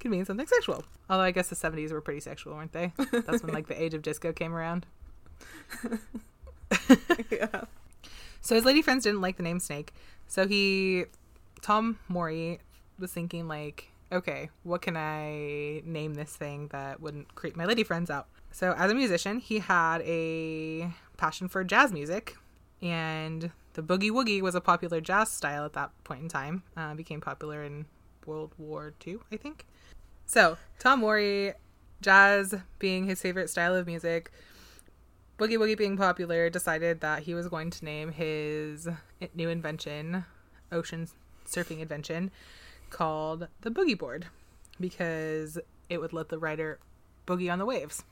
could 0.00 0.10
mean 0.10 0.24
something 0.24 0.46
sexual. 0.46 0.84
Although 1.08 1.24
I 1.24 1.30
guess 1.30 1.48
the 1.48 1.56
70s 1.56 1.92
were 1.92 2.00
pretty 2.00 2.20
sexual, 2.20 2.54
weren't 2.54 2.72
they? 2.72 2.92
That's 3.12 3.42
when 3.42 3.52
like 3.52 3.68
the 3.68 3.80
age 3.80 3.94
of 3.94 4.02
disco 4.02 4.32
came 4.32 4.54
around. 4.54 4.86
yeah. 7.30 7.62
So 8.40 8.54
his 8.54 8.64
lady 8.64 8.82
friends 8.82 9.04
didn't 9.04 9.20
like 9.20 9.36
the 9.36 9.42
name 9.42 9.58
Snake. 9.58 9.92
So 10.28 10.46
he, 10.46 11.04
Tom 11.62 11.98
Morey, 12.08 12.60
was 12.98 13.12
thinking 13.12 13.48
like, 13.48 13.90
okay, 14.12 14.50
what 14.62 14.82
can 14.82 14.96
I 14.96 15.82
name 15.84 16.14
this 16.14 16.34
thing 16.34 16.68
that 16.68 17.00
wouldn't 17.00 17.34
creep 17.34 17.56
my 17.56 17.64
lady 17.64 17.82
friends 17.82 18.10
out? 18.10 18.28
So 18.52 18.72
as 18.76 18.90
a 18.90 18.94
musician, 18.94 19.38
he 19.38 19.58
had 19.58 20.02
a 20.02 20.92
passion 21.16 21.48
for 21.48 21.64
jazz 21.64 21.92
music, 21.92 22.36
and 22.80 23.50
the 23.76 23.82
boogie 23.82 24.10
woogie 24.10 24.40
was 24.40 24.54
a 24.54 24.60
popular 24.60 25.02
jazz 25.02 25.30
style 25.30 25.66
at 25.66 25.74
that 25.74 25.90
point 26.02 26.22
in 26.22 26.28
time. 26.28 26.62
Uh, 26.76 26.94
became 26.94 27.20
popular 27.20 27.62
in 27.62 27.84
World 28.24 28.52
War 28.56 28.94
II, 29.06 29.18
I 29.30 29.36
think. 29.36 29.66
So 30.24 30.56
Tom 30.78 31.00
Morey, 31.00 31.52
jazz 32.00 32.54
being 32.78 33.04
his 33.04 33.20
favorite 33.20 33.50
style 33.50 33.74
of 33.74 33.86
music, 33.86 34.32
Boogie 35.38 35.58
Woogie 35.58 35.76
being 35.76 35.98
popular, 35.98 36.48
decided 36.48 37.00
that 37.02 37.24
he 37.24 37.34
was 37.34 37.48
going 37.48 37.68
to 37.70 37.84
name 37.84 38.12
his 38.12 38.88
new 39.34 39.50
invention, 39.50 40.24
ocean 40.72 41.06
surfing 41.46 41.80
invention, 41.80 42.30
called 42.88 43.46
the 43.60 43.70
Boogie 43.70 43.98
Board 43.98 44.28
because 44.80 45.58
it 45.90 46.00
would 46.00 46.14
let 46.14 46.30
the 46.30 46.38
rider 46.38 46.78
boogie 47.26 47.52
on 47.52 47.58
the 47.58 47.66
waves, 47.66 48.04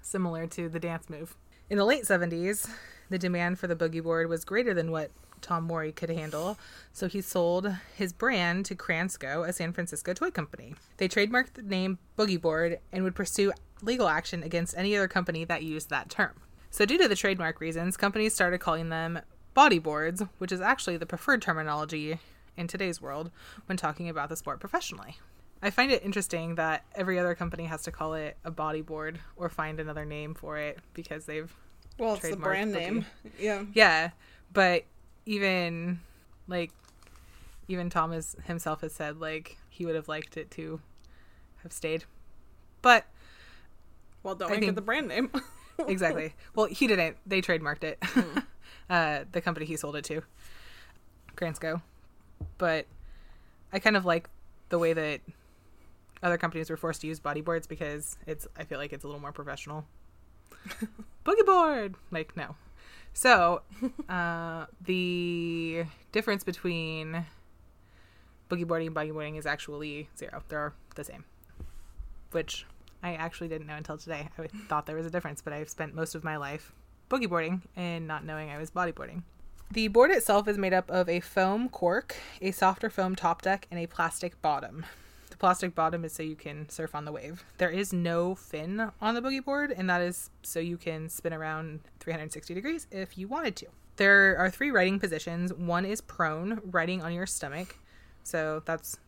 similar 0.00 0.46
to 0.46 0.68
the 0.68 0.78
dance 0.78 1.10
move. 1.10 1.36
In 1.68 1.76
the 1.76 1.84
late 1.84 2.04
70s, 2.04 2.70
the 3.10 3.18
demand 3.18 3.58
for 3.58 3.66
the 3.66 3.76
Boogie 3.76 4.02
Board 4.02 4.28
was 4.28 4.44
greater 4.44 4.74
than 4.74 4.90
what 4.90 5.10
Tom 5.40 5.64
Morey 5.64 5.92
could 5.92 6.10
handle, 6.10 6.58
so 6.92 7.08
he 7.08 7.20
sold 7.20 7.72
his 7.96 8.12
brand 8.12 8.64
to 8.66 8.74
Kransco, 8.74 9.46
a 9.46 9.52
San 9.52 9.72
Francisco 9.72 10.12
toy 10.12 10.30
company. 10.30 10.74
They 10.96 11.08
trademarked 11.08 11.54
the 11.54 11.62
name 11.62 11.98
Boogie 12.16 12.40
Board 12.40 12.80
and 12.92 13.04
would 13.04 13.14
pursue 13.14 13.52
legal 13.82 14.08
action 14.08 14.42
against 14.42 14.76
any 14.76 14.96
other 14.96 15.08
company 15.08 15.44
that 15.44 15.62
used 15.62 15.90
that 15.90 16.10
term. 16.10 16.34
So, 16.70 16.84
due 16.84 16.98
to 16.98 17.08
the 17.08 17.16
trademark 17.16 17.60
reasons, 17.60 17.96
companies 17.96 18.34
started 18.34 18.58
calling 18.58 18.88
them 18.88 19.20
bodyboards, 19.56 20.28
which 20.38 20.52
is 20.52 20.60
actually 20.60 20.96
the 20.96 21.06
preferred 21.06 21.42
terminology 21.42 22.18
in 22.56 22.66
today's 22.66 23.00
world 23.00 23.30
when 23.66 23.78
talking 23.78 24.08
about 24.08 24.28
the 24.28 24.36
sport 24.36 24.60
professionally. 24.60 25.16
I 25.62 25.70
find 25.70 25.90
it 25.90 26.04
interesting 26.04 26.54
that 26.56 26.84
every 26.94 27.18
other 27.18 27.34
company 27.34 27.64
has 27.64 27.82
to 27.82 27.90
call 27.90 28.14
it 28.14 28.36
a 28.44 28.50
bodyboard 28.50 29.16
or 29.36 29.48
find 29.48 29.80
another 29.80 30.04
name 30.04 30.34
for 30.34 30.56
it 30.58 30.78
because 30.94 31.24
they've 31.24 31.52
Well, 31.98 32.14
it's 32.14 32.28
the 32.28 32.36
brand 32.36 32.72
boogie. 32.74 32.78
name. 32.78 33.06
Yeah. 33.38 33.64
yeah, 33.74 34.10
but 34.52 34.84
even 35.26 36.00
like 36.46 36.70
even 37.68 37.90
Thomas 37.90 38.34
himself 38.44 38.80
has 38.82 38.94
said 38.94 39.20
like 39.20 39.58
he 39.68 39.84
would 39.84 39.94
have 39.94 40.08
liked 40.08 40.36
it 40.36 40.50
to 40.52 40.80
have 41.62 41.72
stayed. 41.72 42.04
But 42.82 43.04
Well, 44.22 44.34
don't 44.36 44.48
I 44.48 44.52
make 44.52 44.60
think- 44.60 44.72
it 44.72 44.74
the 44.76 44.80
brand 44.82 45.08
name. 45.08 45.30
exactly. 45.88 46.34
well, 46.54 46.66
he 46.66 46.86
didn't. 46.86 47.16
They 47.26 47.42
trademarked 47.42 47.84
it. 47.84 48.02
uh, 48.90 49.24
the 49.32 49.40
company 49.40 49.66
he 49.66 49.76
sold 49.76 49.96
it 49.96 50.04
to, 50.06 50.22
Kransco. 51.36 51.82
But 52.58 52.86
I 53.72 53.78
kind 53.80 53.96
of 53.96 54.04
like 54.04 54.28
the 54.68 54.78
way 54.78 54.92
that 54.92 55.20
other 56.22 56.38
companies 56.38 56.70
were 56.70 56.76
forced 56.76 57.00
to 57.02 57.06
use 57.06 57.20
bodyboards 57.20 57.68
because 57.68 58.16
it's. 58.26 58.46
I 58.56 58.64
feel 58.64 58.78
like 58.78 58.92
it's 58.92 59.04
a 59.04 59.06
little 59.06 59.20
more 59.20 59.32
professional. 59.32 59.84
Boogie 61.24 61.46
board, 61.46 61.94
like 62.10 62.36
no. 62.36 62.56
So, 63.12 63.62
uh, 64.08 64.66
the 64.84 65.84
difference 66.12 66.44
between 66.44 67.26
boogie 68.48 68.66
boarding 68.66 68.88
and 68.88 68.94
buggy 68.94 69.10
boarding 69.10 69.36
is 69.36 69.46
actually 69.46 70.08
zero. 70.16 70.42
They're 70.48 70.72
the 70.94 71.04
same, 71.04 71.24
which 72.30 72.66
I 73.02 73.14
actually 73.14 73.48
didn't 73.48 73.66
know 73.66 73.76
until 73.76 73.98
today. 73.98 74.28
I 74.38 74.46
thought 74.68 74.86
there 74.86 74.96
was 74.96 75.06
a 75.06 75.10
difference, 75.10 75.42
but 75.42 75.52
I've 75.52 75.68
spent 75.68 75.94
most 75.94 76.14
of 76.14 76.24
my 76.24 76.36
life 76.36 76.72
boogie 77.10 77.28
boarding 77.28 77.62
and 77.76 78.06
not 78.06 78.24
knowing 78.24 78.50
I 78.50 78.58
was 78.58 78.70
bodyboarding. 78.70 79.22
The 79.70 79.88
board 79.88 80.10
itself 80.10 80.48
is 80.48 80.56
made 80.56 80.72
up 80.72 80.90
of 80.90 81.08
a 81.08 81.20
foam 81.20 81.68
cork, 81.68 82.16
a 82.40 82.52
softer 82.52 82.88
foam 82.88 83.14
top 83.14 83.42
deck, 83.42 83.66
and 83.70 83.78
a 83.78 83.86
plastic 83.86 84.40
bottom. 84.40 84.86
Plastic 85.38 85.74
bottom 85.74 86.04
is 86.04 86.12
so 86.12 86.22
you 86.22 86.34
can 86.34 86.68
surf 86.68 86.94
on 86.94 87.04
the 87.04 87.12
wave. 87.12 87.44
There 87.58 87.70
is 87.70 87.92
no 87.92 88.34
fin 88.34 88.90
on 89.00 89.14
the 89.14 89.22
boogie 89.22 89.44
board, 89.44 89.70
and 89.70 89.88
that 89.88 90.02
is 90.02 90.30
so 90.42 90.58
you 90.58 90.76
can 90.76 91.08
spin 91.08 91.32
around 91.32 91.80
360 92.00 92.54
degrees 92.54 92.88
if 92.90 93.16
you 93.16 93.28
wanted 93.28 93.54
to. 93.56 93.66
There 93.96 94.36
are 94.36 94.50
three 94.50 94.70
riding 94.70 94.98
positions. 94.98 95.52
One 95.52 95.84
is 95.84 96.00
prone, 96.00 96.60
riding 96.64 97.02
on 97.02 97.12
your 97.12 97.26
stomach. 97.26 97.76
So 98.24 98.62
that's 98.64 98.98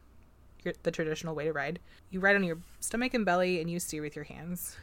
your, 0.63 0.75
the 0.85 0.93
traditional 0.93 1.35
way 1.35 1.45
to 1.45 1.53
ride. 1.53 1.81
You 2.11 2.21
ride 2.21 2.37
on 2.37 2.45
your 2.45 2.59
stomach 2.79 3.13
and 3.13 3.25
belly, 3.25 3.61
and 3.61 3.69
you 3.69 3.81
steer 3.81 4.03
with 4.03 4.15
your 4.15 4.25
hands. 4.25 4.77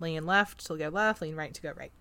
Lean 0.00 0.26
left 0.26 0.66
to 0.66 0.76
go 0.76 0.88
left, 0.88 1.22
lean 1.22 1.36
right 1.36 1.54
to 1.54 1.62
go 1.62 1.72
right. 1.76 1.92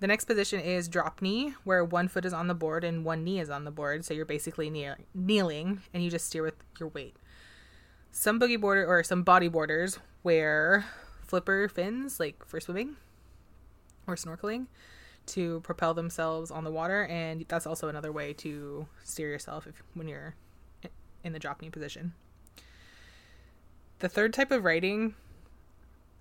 The 0.00 0.06
next 0.06 0.24
position 0.24 0.60
is 0.60 0.88
drop 0.88 1.22
knee, 1.22 1.54
where 1.62 1.84
one 1.84 2.08
foot 2.08 2.24
is 2.24 2.32
on 2.32 2.48
the 2.48 2.54
board 2.54 2.82
and 2.82 3.04
one 3.04 3.22
knee 3.22 3.38
is 3.38 3.50
on 3.50 3.64
the 3.64 3.70
board. 3.70 4.04
So 4.04 4.14
you're 4.14 4.24
basically 4.24 4.68
kneel- 4.68 4.96
kneeling 5.14 5.82
and 5.94 6.02
you 6.02 6.10
just 6.10 6.26
steer 6.26 6.42
with 6.42 6.56
your 6.80 6.88
weight. 6.88 7.14
Some 8.12 8.38
boogie 8.38 8.60
boarder 8.60 8.86
or 8.86 9.02
some 9.02 9.22
body 9.22 9.48
boarders 9.48 9.98
wear 10.22 10.84
flipper 11.26 11.66
fins, 11.68 12.20
like 12.20 12.44
for 12.46 12.60
swimming 12.60 12.96
or 14.06 14.16
snorkeling, 14.16 14.66
to 15.26 15.60
propel 15.60 15.94
themselves 15.94 16.50
on 16.50 16.64
the 16.64 16.70
water, 16.70 17.04
and 17.06 17.44
that's 17.48 17.66
also 17.66 17.88
another 17.88 18.12
way 18.12 18.32
to 18.34 18.86
steer 19.02 19.28
yourself 19.30 19.66
if 19.66 19.82
when 19.94 20.08
you're 20.08 20.34
in 21.24 21.32
the 21.32 21.38
drop 21.38 21.62
knee 21.62 21.70
position. 21.70 22.12
The 24.00 24.08
third 24.08 24.32
type 24.34 24.50
of 24.50 24.64
writing 24.64 25.14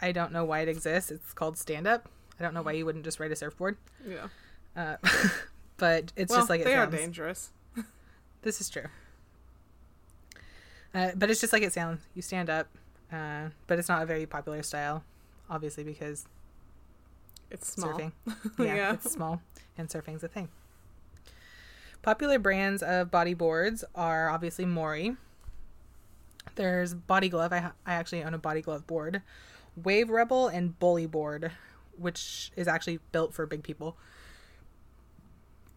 I 0.02 0.12
don't 0.12 0.32
know 0.32 0.44
why 0.46 0.62
it 0.62 0.70
exists. 0.70 1.12
It's 1.12 1.34
called 1.34 1.58
stand 1.58 1.86
up. 1.86 2.10
I 2.40 2.44
don't 2.44 2.54
know 2.56 2.64
why 2.64 2.72
you 2.72 2.86
wouldn't 2.86 3.04
just 3.06 3.20
write 3.20 3.32
a 3.32 3.36
surfboard. 3.36 3.78
yeah. 4.08 4.28
Uh, 4.76 4.96
but 5.78 6.12
it's 6.16 6.32
well, 6.32 6.40
just 6.40 6.50
like 6.50 6.62
it 6.62 6.64
they 6.64 6.74
sounds. 6.74 6.94
are 6.94 6.98
dangerous. 6.98 7.52
This 8.44 8.60
is 8.60 8.72
true. 8.72 8.88
Uh, 10.94 11.12
but 11.16 11.30
it's 11.30 11.40
just 11.42 11.54
like 11.54 11.64
it 11.64 11.74
sounds. 11.74 12.02
You 12.16 12.22
stand 12.22 12.50
up, 12.50 12.68
uh, 13.12 13.50
but 13.68 13.80
it's 13.80 13.88
not 13.90 14.04
a 14.04 14.06
very 14.06 14.26
popular 14.26 14.62
style, 14.64 15.04
obviously 15.50 15.84
because 15.84 16.26
It's 17.50 17.68
small. 17.74 17.94
surfing. 17.94 18.12
Yeah, 18.60 18.76
Yeah. 18.76 18.94
it's 18.94 19.12
small, 19.12 19.42
and 19.78 19.88
surfing's 19.90 20.24
a 20.24 20.28
thing. 20.28 20.50
Popular 22.02 22.40
brands 22.40 22.82
of 22.84 23.12
body 23.12 23.34
boards 23.34 23.84
are 23.96 24.30
obviously 24.30 24.66
Morey. 24.66 25.16
There's 26.56 26.94
Body 26.96 27.30
Glove. 27.30 27.54
I, 27.54 27.60
ha- 27.60 27.74
I 27.86 27.94
actually 27.94 28.24
own 28.24 28.34
a 28.34 28.38
Body 28.40 28.62
Glove 28.62 28.88
board. 28.88 29.22
Wave 29.82 30.10
Rebel 30.10 30.48
and 30.48 30.78
Bully 30.80 31.06
Board, 31.06 31.52
which 31.98 32.52
is 32.58 32.68
actually 32.68 33.00
built 33.12 33.34
for 33.34 33.46
big 33.46 33.62
people. 33.64 33.96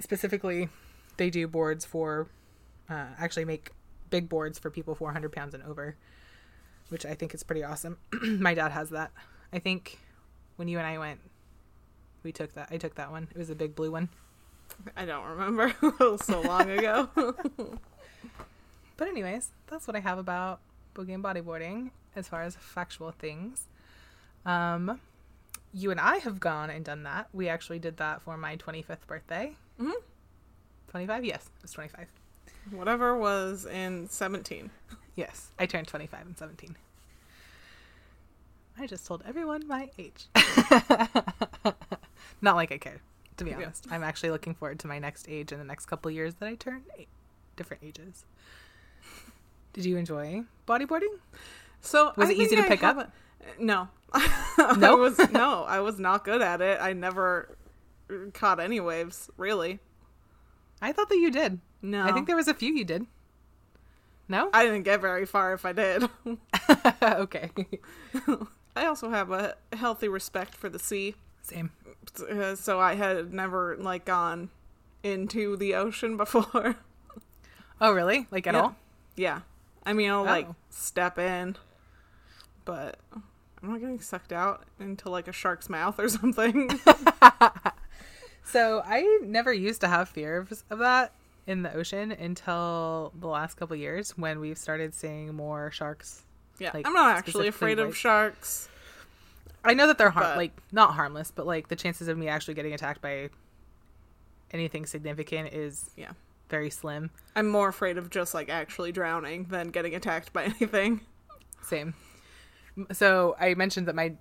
Specifically, 0.01 0.69
they 1.19 1.31
do 1.31 1.47
boards 1.47 1.85
for, 1.85 2.27
uh, 2.91 3.07
actually 3.19 3.45
make 3.45 3.71
big 4.15 4.29
boards 4.29 4.61
for 4.61 4.71
people 4.71 4.95
400 4.95 5.33
pounds 5.33 5.55
and 5.55 5.65
over, 5.65 5.97
which 6.89 7.05
I 7.05 7.15
think 7.15 7.35
is 7.35 7.43
pretty 7.43 7.65
awesome. 7.65 7.99
My 8.23 8.55
dad 8.55 8.71
has 8.71 8.91
that. 8.91 9.11
I 9.53 9.59
think 9.59 9.99
when 10.55 10.69
you 10.69 10.79
and 10.79 10.87
I 10.87 10.99
went, 10.99 11.19
we 12.23 12.31
took 12.31 12.53
that. 12.55 12.69
I 12.71 12.77
took 12.77 12.95
that 12.95 13.11
one. 13.11 13.27
It 13.35 13.37
was 13.39 13.51
a 13.51 13.57
big 13.57 13.75
blue 13.75 13.91
one. 13.91 14.09
I 14.97 15.05
don't 15.05 15.27
remember. 15.27 15.75
so 16.23 16.41
long 16.43 16.71
ago. 16.71 17.09
But 18.97 19.09
anyways, 19.09 19.49
that's 19.67 19.89
what 19.89 19.97
I 19.97 19.99
have 20.01 20.19
about 20.19 20.61
boogie 20.95 21.15
and 21.15 21.25
bodyboarding 21.25 21.91
as 22.15 22.29
far 22.29 22.43
as 22.43 22.55
factual 22.55 23.11
things. 23.11 23.67
Um, 24.47 25.01
you 25.73 25.91
and 25.91 25.99
I 25.99 26.19
have 26.19 26.39
gone 26.39 26.71
and 26.71 26.85
done 26.85 27.03
that. 27.03 27.27
We 27.33 27.49
actually 27.49 27.81
did 27.81 27.97
that 27.97 28.23
for 28.23 28.37
my 28.37 28.55
25th 28.55 29.05
birthday. 29.09 29.57
Mhm. 29.81 29.95
25? 30.87 31.25
Yes, 31.25 31.51
it 31.57 31.63
was 31.63 31.73
25. 31.73 32.07
Whatever 32.71 33.17
was 33.17 33.67
in 33.67 34.09
17. 34.09 34.71
Yes, 35.17 35.51
I 35.59 35.67
turned 35.67 35.87
25 35.87 36.27
and 36.27 36.39
17. 36.39 36.77
I 38.79 38.87
just 38.87 39.07
told 39.07 39.23
everyone 39.27 39.67
my 39.69 39.91
age. 39.99 40.27
Not 42.41 42.57
like 42.57 42.73
I 42.73 42.79
care, 42.79 43.01
to 43.37 43.45
be 43.45 43.51
Yeah. 43.51 43.57
honest. 43.59 43.87
I'm 43.91 44.03
actually 44.03 44.31
looking 44.31 44.55
forward 44.55 44.81
to 44.81 44.87
my 44.89 44.99
next 44.99 45.29
age 45.29 45.53
in 45.53 45.59
the 45.59 45.65
next 45.65 45.87
couple 45.87 46.11
years 46.11 46.35
that 46.37 46.49
I 46.49 46.55
turn 46.57 46.83
eight, 46.99 47.09
different 47.57 47.83
ages. 47.85 48.25
Did 49.73 49.85
you 49.85 49.97
enjoy 49.97 50.43
bodyboarding? 50.67 51.19
So 51.81 52.13
Was 52.17 52.29
I 52.29 52.33
it 52.33 52.39
easy 52.39 52.57
to 52.57 52.63
I 52.65 52.69
pick 52.69 52.83
up? 52.83 52.97
a- 52.97 53.01
uh, 53.01 53.07
No. 53.59 53.89
No? 54.79 54.97
I 54.97 55.01
was 55.01 55.19
no, 55.33 55.65
I 55.65 55.81
was 55.81 55.99
not 55.99 56.25
good 56.25 56.41
at 56.43 56.61
it. 56.61 56.79
I 56.81 56.93
never 56.93 57.57
caught 58.33 58.59
any 58.61 58.81
waves, 58.81 59.31
really. 59.37 59.81
I 60.85 60.93
thought 60.93 61.09
that 61.09 61.17
you 61.19 61.31
did. 61.31 61.61
No. 61.83 62.05
I 62.07 62.13
think 62.13 62.27
there 62.27 62.37
was 62.37 62.49
a 62.49 62.55
few 62.55 62.73
you 62.75 62.85
did. 62.85 63.07
No? 64.29 64.51
I 64.53 64.65
didn't 64.65 64.83
get 64.85 65.01
very 65.01 65.27
far 65.27 65.53
if 65.55 65.65
I 65.67 65.73
did. 65.73 66.09
okay. 67.03 67.51
I 68.77 68.87
also 68.87 69.11
have 69.11 69.31
a 69.31 69.57
healthy 69.73 70.09
respect 70.09 70.55
for 70.55 70.69
the 70.69 70.79
sea. 70.79 71.15
Same. 71.43 71.71
uh, 72.31 72.55
so 72.55 72.81
I 72.81 72.95
had 72.95 73.33
never 73.33 73.77
like 73.79 74.05
gone 74.05 74.51
into 75.03 75.57
the 75.57 75.75
ocean 75.75 76.17
before. 76.19 76.77
Oh, 77.81 77.93
really? 77.93 78.27
Like 78.31 78.47
at 78.47 78.55
Yeah. 78.55 78.61
all? 78.63 78.77
yeah, 79.17 79.41
I 79.85 79.93
mean 79.93 80.11
I'll 80.11 80.25
like 80.25 80.47
Oh. 80.49 80.57
step 80.71 81.19
in, 81.19 81.57
but 82.65 82.99
I'm 83.63 83.71
not 83.71 83.81
getting 83.81 84.01
sucked 84.01 84.33
out 84.33 84.65
into 84.81 85.09
like 85.11 85.29
a 85.29 85.33
shark's 85.33 85.69
mouth 85.69 85.99
or 86.01 86.09
something. 86.09 86.71
So 88.45 88.83
I 88.85 89.21
never 89.23 89.53
used 89.53 89.81
to 89.81 89.89
have 89.89 90.09
fears 90.09 90.65
of 90.71 90.79
that 90.79 91.13
in 91.47 91.63
the 91.63 91.75
ocean 91.75 92.13
until 92.13 93.13
the 93.19 93.27
last 93.27 93.55
couple 93.57 93.75
years 93.77 94.13
when 94.17 94.41
we've 94.41 94.59
started 94.59 94.95
seeing 94.95 95.35
more 95.35 95.71
sharks. 95.71 96.23
yeah, 96.59 96.71
Like, 96.73 96.87
I'm 96.87 96.93
not 96.93 97.17
actually 97.17 97.49
afraid 97.49 97.79
of 97.79 97.97
sharks. 97.97 98.69
I 99.65 99.75
know 99.75 99.87
that 99.87 99.99
they're 99.99 100.11
har- 100.11 100.23
But- 100.23 100.37
like 100.37 100.53
not 100.73 100.93
harmless, 100.95 101.31
but 101.35 101.47
like 101.47 101.69
the 101.69 101.77
chances 101.77 102.07
of 102.09 102.17
me 102.19 102.29
actually 102.29 102.55
getting 102.55 102.75
attacked 102.75 103.01
by 103.01 103.31
anything 104.53 104.87
significant 104.87 105.53
is 105.53 105.91
Yeah, 105.97 106.13
very 106.49 106.71
slim. 106.71 107.11
I'm 107.35 107.49
more 107.49 107.69
afraid 107.69 107.99
of 107.99 108.11
just 108.11 108.35
like 108.35 108.49
actually 108.49 108.93
drowning 108.93 109.45
than 109.45 109.69
getting 109.71 109.95
attacked 109.95 110.33
by 110.33 110.45
anything. 110.61 111.01
Same. 111.63 111.95
So 112.93 113.37
I 113.41 113.55
mentioned 113.55 113.89
that 113.89 113.95
my 113.95 114.15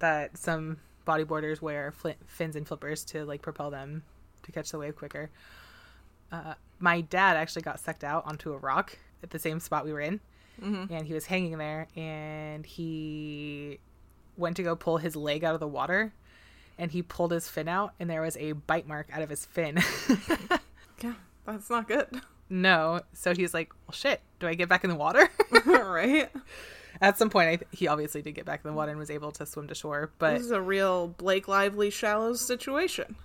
that 0.00 0.36
some 0.38 0.78
bodyboarders 1.06 1.60
wear 1.60 1.92
fl- 1.92 2.10
fins 2.26 2.56
and 2.56 2.66
flippers 2.66 3.04
to 3.06 3.24
like 3.24 3.42
propel 3.42 3.70
them 3.70 4.02
to 4.42 4.52
catch 4.52 4.70
the 4.70 4.78
wave 4.78 4.96
quicker. 4.96 5.30
Uh, 6.32 6.54
my 6.78 7.00
dad 7.00 7.36
actually 7.36 7.62
got 7.62 7.80
sucked 7.80 8.04
out 8.04 8.24
onto 8.26 8.52
a 8.52 8.56
rock 8.58 8.96
at 9.22 9.30
the 9.30 9.38
same 9.38 9.60
spot 9.60 9.84
we 9.84 9.92
were 9.92 10.00
in, 10.00 10.20
and 10.90 11.06
he 11.06 11.12
was 11.14 11.26
hanging 11.26 11.58
there, 11.58 11.88
and 11.96 12.64
he 12.64 13.78
went 14.36 14.56
to 14.56 14.62
go 14.62 14.76
pull 14.76 14.98
his 14.98 15.16
leg 15.16 15.42
out 15.44 15.54
of 15.54 15.60
the 15.60 15.66
water, 15.68 16.12
and 16.78 16.90
he 16.92 17.02
pulled 17.02 17.32
his 17.32 17.48
fin 17.48 17.68
out, 17.68 17.92
and 17.98 18.08
there 18.08 18.22
was 18.22 18.36
a 18.36 18.52
bite 18.52 18.86
mark 18.86 19.08
out 19.12 19.22
of 19.22 19.28
his 19.30 19.44
fin. 19.46 19.78
Yeah, 21.02 21.14
that's 21.46 21.70
not 21.70 21.88
good, 21.88 22.08
no, 22.50 23.00
so 23.14 23.34
he's 23.34 23.54
like, 23.54 23.72
"Well, 23.86 23.92
shit, 23.94 24.20
do 24.38 24.46
I 24.46 24.54
get 24.54 24.68
back 24.68 24.84
in 24.84 24.90
the 24.90 24.96
water?" 24.96 25.30
right? 25.66 26.28
At 27.00 27.16
some 27.18 27.30
point, 27.30 27.48
I 27.48 27.56
th- 27.56 27.68
he 27.72 27.88
obviously 27.88 28.20
did 28.22 28.32
get 28.32 28.44
back 28.44 28.60
in 28.64 28.70
the 28.70 28.76
water 28.76 28.90
and 28.90 28.98
was 29.00 29.10
able 29.10 29.32
to 29.32 29.46
swim 29.46 29.66
to 29.68 29.74
shore. 29.74 30.10
But 30.18 30.34
This 30.34 30.46
is 30.46 30.50
a 30.50 30.60
real 30.60 31.08
Blake 31.08 31.48
Lively 31.48 31.88
shallows 31.90 32.40
situation. 32.40 33.16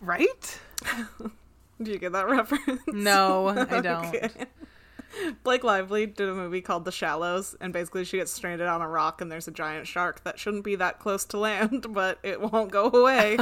right? 0.00 0.60
Do 1.82 1.90
you 1.90 1.98
get 1.98 2.12
that 2.12 2.28
reference? 2.28 2.82
No, 2.86 3.48
I 3.48 3.80
don't. 3.80 4.06
Okay. 4.14 4.30
Blake 5.44 5.64
Lively 5.64 6.06
did 6.06 6.28
a 6.28 6.34
movie 6.34 6.60
called 6.60 6.84
The 6.84 6.92
Shallows, 6.92 7.54
and 7.60 7.72
basically 7.72 8.04
she 8.04 8.18
gets 8.18 8.30
stranded 8.32 8.66
on 8.66 8.80
a 8.82 8.88
rock, 8.88 9.20
and 9.20 9.30
there's 9.32 9.48
a 9.48 9.50
giant 9.50 9.86
shark 9.86 10.22
that 10.24 10.38
shouldn't 10.38 10.64
be 10.64 10.76
that 10.76 10.98
close 11.00 11.24
to 11.26 11.38
land, 11.38 11.86
but 11.92 12.18
it 12.22 12.40
won't 12.40 12.70
go 12.70 12.90
away. 12.90 13.38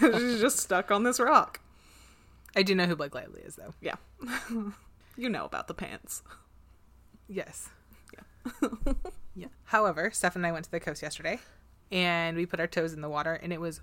She's 0.00 0.40
just 0.40 0.58
stuck 0.58 0.90
on 0.90 1.02
this 1.02 1.18
rock. 1.20 1.60
I 2.56 2.62
do 2.62 2.74
know 2.74 2.86
who 2.86 2.96
Blake 2.96 3.14
Lively 3.14 3.42
is, 3.42 3.56
though. 3.56 3.74
Yeah. 3.80 3.96
you 5.16 5.28
know 5.28 5.44
about 5.44 5.66
the 5.68 5.74
pants. 5.74 6.22
Yes. 7.28 7.68
Yeah. 8.14 8.92
Yeah. 9.38 9.46
However, 9.64 10.10
Steph 10.10 10.36
and 10.36 10.46
I 10.46 10.52
went 10.52 10.64
to 10.64 10.70
the 10.70 10.80
coast 10.80 11.00
yesterday, 11.02 11.38
and 11.92 12.36
we 12.36 12.44
put 12.44 12.58
our 12.60 12.66
toes 12.66 12.92
in 12.92 13.00
the 13.00 13.08
water, 13.08 13.34
and 13.34 13.52
it 13.52 13.60
was 13.60 13.80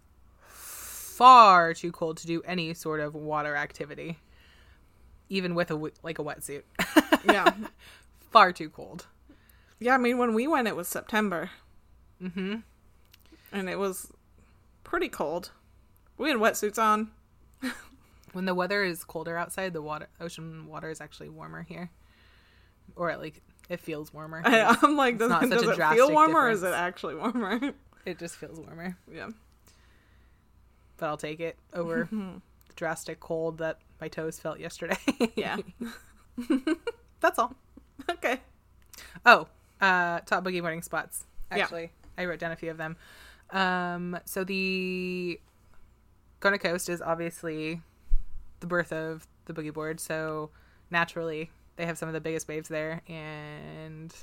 far 0.47 1.73
too 1.73 1.91
cold 1.91 2.17
to 2.17 2.27
do 2.27 2.41
any 2.45 2.73
sort 2.73 2.99
of 2.99 3.15
water 3.15 3.55
activity, 3.55 4.19
even 5.29 5.55
with 5.55 5.71
a 5.71 5.91
like 6.03 6.19
a 6.19 6.23
wetsuit. 6.23 6.63
Yeah. 7.25 7.53
far 8.29 8.51
too 8.51 8.69
cold. 8.69 9.07
Yeah, 9.79 9.95
I 9.95 9.97
mean, 9.97 10.19
when 10.19 10.35
we 10.35 10.47
went, 10.47 10.67
it 10.67 10.75
was 10.75 10.87
September. 10.87 11.49
Mm-hmm. 12.21 12.57
And 13.51 13.69
it 13.69 13.79
was 13.79 14.11
pretty 14.83 15.09
cold. 15.09 15.49
We 16.19 16.29
had 16.29 16.37
wetsuits 16.37 16.77
on. 16.77 17.11
When 18.33 18.43
the 18.43 18.53
weather 18.53 18.83
is 18.83 19.05
colder 19.05 19.37
outside, 19.37 19.71
the 19.71 19.81
water, 19.81 20.09
ocean 20.19 20.67
water 20.67 20.89
is 20.89 20.99
actually 20.99 21.29
warmer 21.29 21.63
here, 21.63 21.89
or 22.97 23.09
at 23.09 23.21
like 23.21 23.41
it 23.69 23.79
feels 23.79 24.13
warmer. 24.13 24.41
I, 24.43 24.77
I'm 24.81 24.95
like, 24.95 25.17
does, 25.17 25.29
not 25.29 25.49
does 25.49 25.63
it 25.63 25.75
feel 25.75 26.11
warmer 26.11 26.41
or 26.41 26.49
is 26.49 26.63
it 26.63 26.73
actually 26.73 27.15
warmer? 27.15 27.73
It 28.05 28.19
just 28.19 28.35
feels 28.35 28.59
warmer. 28.59 28.95
yeah. 29.11 29.29
but 30.97 31.07
I'll 31.07 31.17
take 31.17 31.39
it 31.39 31.57
over 31.73 32.07
the 32.11 32.41
drastic 32.75 33.19
cold 33.19 33.57
that 33.57 33.79
my 33.99 34.09
toes 34.09 34.39
felt 34.39 34.59
yesterday. 34.59 34.97
Yeah. 35.35 35.57
That's 37.21 37.39
all. 37.39 37.55
okay. 38.07 38.41
Oh, 39.25 39.47
uh, 39.81 40.19
top 40.19 40.43
boogie 40.43 40.61
boarding 40.61 40.83
spots. 40.83 41.25
Yeah. 41.51 41.63
Actually, 41.63 41.91
I 42.15 42.25
wrote 42.25 42.37
down 42.37 42.51
a 42.51 42.55
few 42.55 42.69
of 42.69 42.77
them. 42.77 42.95
Um, 43.49 44.19
so 44.25 44.43
the 44.43 45.39
Kona 46.41 46.59
Coast 46.59 46.89
is 46.89 47.01
obviously 47.01 47.81
the 48.59 48.67
birth 48.67 48.91
of 48.93 49.27
the 49.45 49.53
boogie 49.53 49.73
board. 49.73 49.99
So 49.99 50.51
naturally, 50.91 51.49
they 51.75 51.85
have 51.85 51.97
some 51.97 52.07
of 52.09 52.13
the 52.13 52.21
biggest 52.21 52.47
waves 52.47 52.67
there, 52.69 53.01
and 53.07 54.13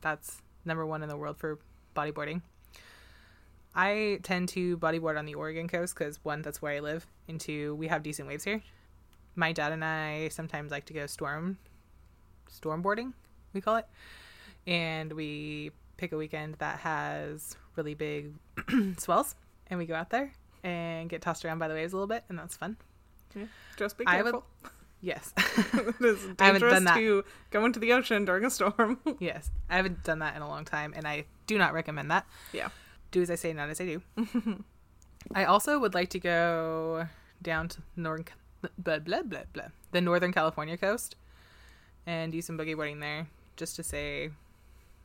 that's 0.00 0.42
number 0.64 0.84
one 0.86 1.02
in 1.02 1.08
the 1.08 1.16
world 1.16 1.38
for 1.38 1.58
bodyboarding. 1.96 2.42
I 3.74 4.20
tend 4.22 4.48
to 4.50 4.76
bodyboard 4.78 5.18
on 5.18 5.24
the 5.26 5.34
Oregon 5.34 5.66
coast 5.68 5.94
because 5.94 6.18
one, 6.22 6.42
that's 6.42 6.62
where 6.62 6.74
I 6.74 6.80
live, 6.80 7.06
and 7.28 7.40
two, 7.40 7.74
we 7.74 7.88
have 7.88 8.02
decent 8.02 8.28
waves 8.28 8.44
here. 8.44 8.62
My 9.34 9.52
dad 9.52 9.72
and 9.72 9.84
I 9.84 10.28
sometimes 10.28 10.70
like 10.70 10.84
to 10.86 10.92
go 10.92 11.06
storm 11.06 11.58
stormboarding, 12.52 13.12
we 13.52 13.60
call 13.60 13.76
it, 13.76 13.86
and 14.66 15.12
we 15.12 15.72
pick 15.96 16.12
a 16.12 16.16
weekend 16.16 16.54
that 16.58 16.78
has 16.80 17.56
really 17.76 17.94
big 17.94 18.32
swells, 18.98 19.34
and 19.68 19.78
we 19.78 19.86
go 19.86 19.94
out 19.94 20.10
there 20.10 20.32
and 20.62 21.10
get 21.10 21.20
tossed 21.20 21.44
around 21.44 21.58
by 21.58 21.66
the 21.68 21.74
waves 21.74 21.92
a 21.92 21.96
little 21.96 22.06
bit, 22.06 22.22
and 22.28 22.38
that's 22.38 22.56
fun. 22.56 22.76
Yeah. 23.34 23.46
Just 23.76 23.98
be 23.98 24.06
I 24.06 24.22
would- 24.22 24.32
careful. 24.32 24.46
Yes, 25.04 25.34
it 25.36 25.94
is 26.00 26.24
I 26.38 26.46
haven't 26.46 26.62
dangerous 26.62 26.72
done 26.72 26.84
that. 26.84 26.94
to 26.96 27.24
go 27.50 27.66
into 27.66 27.78
the 27.78 27.92
ocean 27.92 28.24
during 28.24 28.42
a 28.46 28.50
storm. 28.50 28.98
yes, 29.18 29.50
I 29.68 29.76
haven't 29.76 30.02
done 30.02 30.20
that 30.20 30.34
in 30.34 30.40
a 30.40 30.48
long 30.48 30.64
time, 30.64 30.94
and 30.96 31.06
I 31.06 31.26
do 31.46 31.58
not 31.58 31.74
recommend 31.74 32.10
that. 32.10 32.26
yeah. 32.54 32.70
do 33.10 33.20
as 33.20 33.30
I 33.30 33.34
say, 33.34 33.52
not 33.52 33.68
as 33.68 33.82
I 33.82 33.84
do. 33.84 34.02
I 35.34 35.44
also 35.44 35.78
would 35.78 35.92
like 35.92 36.08
to 36.10 36.18
go 36.18 37.06
down 37.42 37.68
to 37.68 37.82
northern, 37.96 38.24
blah 38.78 38.98
blah 39.00 39.22
blah 39.22 39.42
blah, 39.52 39.68
the 39.92 40.00
Northern 40.00 40.32
California 40.32 40.78
coast, 40.78 41.16
and 42.06 42.32
do 42.32 42.40
some 42.40 42.56
boogie 42.56 42.74
boarding 42.74 43.00
there, 43.00 43.26
just 43.56 43.76
to 43.76 43.82
say 43.82 44.30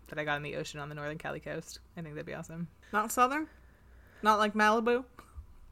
that 0.08 0.18
I 0.18 0.24
got 0.24 0.38
in 0.38 0.44
the 0.44 0.56
ocean 0.56 0.80
on 0.80 0.88
the 0.88 0.96
Northern 0.96 1.18
Cali 1.18 1.42
coast. 1.42 1.80
I 1.98 2.02
think 2.02 2.16
that'd 2.16 2.26
be 2.26 2.34
awesome. 2.34 2.70
Not 2.94 3.12
southern? 3.12 3.48
Not 4.24 4.40
like 4.40 4.54
Malibu? 4.54 5.04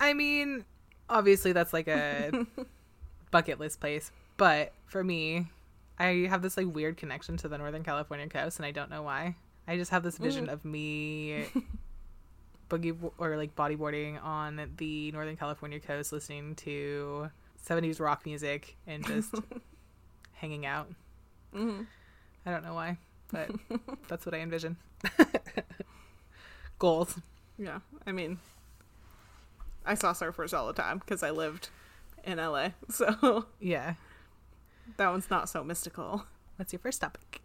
I 0.02 0.14
mean, 0.14 0.66
obviously 1.10 1.54
that's 1.54 1.72
like 1.72 1.88
a 1.88 2.46
bucket 3.32 3.60
list 3.60 3.80
place, 3.80 4.12
but 4.38 4.74
for 4.86 5.04
me, 5.04 5.48
I 6.00 6.28
have 6.30 6.42
this 6.42 6.58
like 6.58 6.68
weird 6.74 6.98
connection 6.98 7.38
to 7.38 7.48
the 7.48 7.58
Northern 7.58 7.84
California 7.84 8.28
coast, 8.28 8.58
and 8.60 8.66
I 8.66 8.72
don't 8.72 8.90
know 8.90 9.04
why. 9.04 9.36
I 9.68 9.76
just 9.78 9.92
have 9.92 10.04
this 10.04 10.18
vision 10.18 10.48
of 10.50 10.64
me 10.64 11.46
boogie 12.70 12.98
bo- 13.00 13.14
or 13.18 13.36
like 13.38 13.56
bodyboarding 13.56 14.24
on 14.24 14.70
the 14.78 15.12
Northern 15.12 15.36
California 15.38 15.80
coast, 15.80 16.12
listening 16.14 16.56
to 16.56 17.30
70s 17.68 18.00
rock 18.00 18.26
music 18.26 18.78
and 18.88 19.06
just 19.06 19.34
hanging 20.34 20.66
out. 20.66 20.88
hmm 21.54 21.82
I 22.46 22.52
don't 22.52 22.64
know 22.64 22.74
why, 22.76 22.98
but 23.32 23.52
that's 24.08 24.26
what 24.26 24.34
I 24.34 24.40
envision. 24.40 24.78
Goals. 26.80 27.20
Yeah. 27.58 27.80
I 28.06 28.12
mean, 28.12 28.40
I 29.86 29.96
saw 29.96 30.14
surfers 30.14 30.58
all 30.58 30.68
the 30.68 30.74
time 30.74 31.00
because 31.00 31.24
I 31.24 31.32
lived 31.32 31.70
in 32.28 32.38
LA. 32.38 32.70
So 32.90 33.46
Yeah. 33.60 33.96
that 34.98 35.10
one's 35.10 35.30
not 35.30 35.50
so 35.50 35.64
mystical. 35.64 36.26
What's 36.58 36.74
your 36.74 36.80
first 36.80 37.02
topic? 37.02 37.42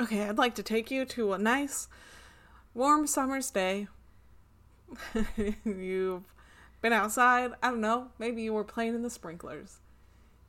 Okay, 0.00 0.22
I'd 0.28 0.38
like 0.38 0.54
to 0.56 0.62
take 0.62 0.90
you 0.90 1.04
to 1.06 1.32
a 1.32 1.38
nice, 1.38 1.88
warm 2.74 3.06
summer's 3.06 3.50
day. 3.50 3.86
You've 5.64 6.24
been 6.82 6.92
outside. 6.92 7.52
I 7.62 7.70
don't 7.70 7.80
know. 7.80 8.08
Maybe 8.18 8.42
you 8.42 8.52
were 8.52 8.64
playing 8.64 8.94
in 8.94 9.02
the 9.02 9.10
sprinklers. 9.10 9.78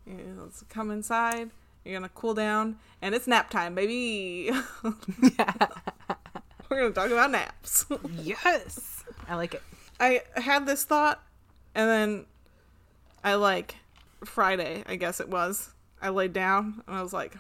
You 0.05 0.13
know, 0.15 0.43
let's 0.43 0.63
come 0.69 0.91
inside. 0.91 1.51
You're 1.83 1.95
gonna 1.99 2.09
cool 2.09 2.33
down, 2.33 2.77
and 3.01 3.13
it's 3.13 3.27
nap 3.27 3.49
time, 3.51 3.75
baby. 3.75 4.49
yeah. 5.37 5.53
We're 6.69 6.79
gonna 6.81 6.91
talk 6.93 7.11
about 7.11 7.29
naps. 7.31 7.85
Yes. 8.17 9.03
I 9.27 9.35
like 9.35 9.53
it. 9.53 9.61
I 9.99 10.21
had 10.35 10.65
this 10.65 10.83
thought, 10.83 11.23
and 11.75 11.87
then 11.89 12.25
I 13.25 13.33
like 13.33 13.77
Friday, 14.23 14.83
I 14.85 14.97
guess 14.97 15.19
it 15.19 15.27
was. 15.27 15.73
I 15.99 16.09
laid 16.09 16.31
down 16.31 16.83
and 16.85 16.95
I 16.95 17.01
was 17.01 17.11
like, 17.11 17.35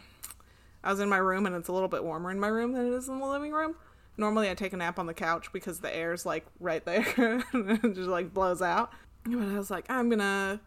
I 0.83 0.89
was 0.89 0.99
in 0.99 1.09
my 1.09 1.17
room 1.17 1.45
and 1.45 1.55
it's 1.55 1.67
a 1.67 1.71
little 1.71 1.87
bit 1.87 2.03
warmer 2.03 2.31
in 2.31 2.39
my 2.39 2.47
room 2.47 2.73
than 2.73 2.87
it 2.87 2.97
is 2.97 3.07
in 3.07 3.19
the 3.19 3.27
living 3.27 3.51
room. 3.51 3.75
Normally, 4.17 4.49
I 4.49 4.55
take 4.55 4.73
a 4.73 4.77
nap 4.77 4.97
on 4.97 5.05
the 5.05 5.13
couch 5.13 5.53
because 5.53 5.81
the 5.81 5.95
air's 5.95 6.25
like 6.25 6.47
right 6.59 6.83
there 6.85 7.05
and 7.53 7.69
it 7.69 7.93
just 7.93 8.09
like 8.09 8.33
blows 8.33 8.63
out. 8.63 8.93
But 9.25 9.47
I 9.47 9.57
was 9.59 9.69
like, 9.69 9.85
I'm 9.87 10.09
gonna 10.09 10.59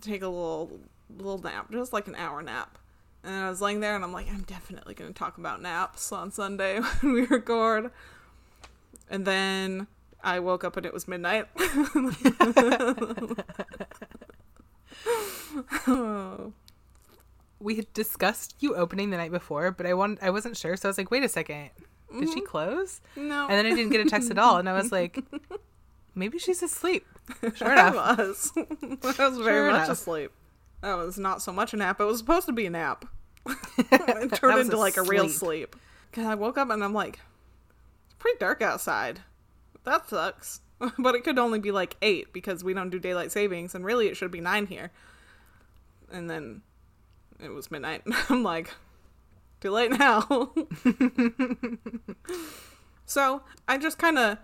take 0.00 0.22
a 0.22 0.28
little 0.28 0.78
little 1.18 1.38
nap, 1.38 1.72
just 1.72 1.92
like 1.92 2.06
an 2.06 2.14
hour 2.14 2.40
nap. 2.40 2.78
And 3.24 3.34
I 3.34 3.50
was 3.50 3.60
laying 3.60 3.80
there 3.80 3.96
and 3.96 4.04
I'm 4.04 4.12
like, 4.12 4.30
I'm 4.30 4.42
definitely 4.42 4.94
gonna 4.94 5.12
talk 5.12 5.38
about 5.38 5.60
naps 5.60 6.12
on 6.12 6.30
Sunday 6.30 6.78
when 7.00 7.14
we 7.14 7.22
record. 7.26 7.90
And 9.10 9.26
then 9.26 9.88
I 10.24 10.40
woke 10.40 10.64
up 10.64 10.76
and 10.76 10.86
it 10.86 10.92
was 10.92 11.06
midnight. 11.06 11.46
oh. 15.86 16.52
We 17.60 17.76
had 17.76 17.90
discussed 17.94 18.56
you 18.58 18.74
opening 18.74 19.08
the 19.08 19.16
night 19.16 19.30
before, 19.30 19.70
but 19.70 19.86
I 19.86 19.94
wanted, 19.94 20.18
I 20.20 20.28
wasn't 20.28 20.54
sure, 20.54 20.76
so 20.76 20.86
I 20.86 20.90
was 20.90 20.98
like, 20.98 21.10
wait 21.10 21.22
a 21.22 21.30
second, 21.30 21.70
did 22.18 22.28
she 22.28 22.40
mm-hmm. 22.40 22.46
close? 22.46 23.00
No. 23.16 23.44
And 23.48 23.52
then 23.52 23.64
I 23.64 23.70
didn't 23.70 23.90
get 23.90 24.04
a 24.06 24.10
text 24.10 24.30
at 24.30 24.38
all, 24.38 24.58
and 24.58 24.68
I 24.68 24.74
was 24.74 24.92
like, 24.92 25.24
maybe 26.14 26.38
she's 26.38 26.62
asleep. 26.62 27.06
Sure 27.54 27.72
enough. 27.72 27.96
I 27.96 28.14
was. 28.16 28.52
I 28.56 29.28
was 29.28 29.38
very 29.38 29.38
Sure 29.38 29.70
much 29.70 29.84
enough. 29.84 29.88
asleep. 29.88 30.32
That 30.82 30.96
was 30.96 31.18
not 31.18 31.40
so 31.40 31.52
much 31.52 31.72
a 31.72 31.78
nap. 31.78 32.00
It 32.00 32.04
was 32.04 32.18
supposed 32.18 32.46
to 32.46 32.52
be 32.52 32.66
a 32.66 32.70
nap. 32.70 33.06
it 33.46 34.34
turned 34.34 34.60
into 34.60 34.76
a 34.76 34.78
like 34.78 34.98
a 34.98 35.02
real 35.02 35.28
sleep. 35.30 35.74
sleep. 35.74 35.76
Cause 36.12 36.26
I 36.26 36.34
woke 36.34 36.58
up 36.58 36.68
and 36.68 36.84
I'm 36.84 36.92
like, 36.92 37.20
it's 38.04 38.14
pretty 38.18 38.38
dark 38.38 38.60
outside. 38.60 39.20
That 39.84 40.08
sucks. 40.08 40.60
but 40.98 41.14
it 41.14 41.24
could 41.24 41.38
only 41.38 41.58
be 41.58 41.70
like 41.70 41.96
eight 42.02 42.32
because 42.32 42.64
we 42.64 42.74
don't 42.74 42.90
do 42.90 42.98
daylight 42.98 43.32
savings, 43.32 43.74
and 43.74 43.84
really 43.84 44.08
it 44.08 44.16
should 44.16 44.30
be 44.30 44.40
nine 44.40 44.66
here. 44.66 44.90
And 46.12 46.28
then 46.28 46.62
it 47.40 47.50
was 47.50 47.70
midnight. 47.70 48.02
I'm 48.28 48.42
like, 48.42 48.70
too 49.60 49.70
late 49.70 49.92
now. 49.92 50.26
so 53.06 53.42
I 53.68 53.78
just 53.78 53.98
kind 53.98 54.18
of 54.18 54.38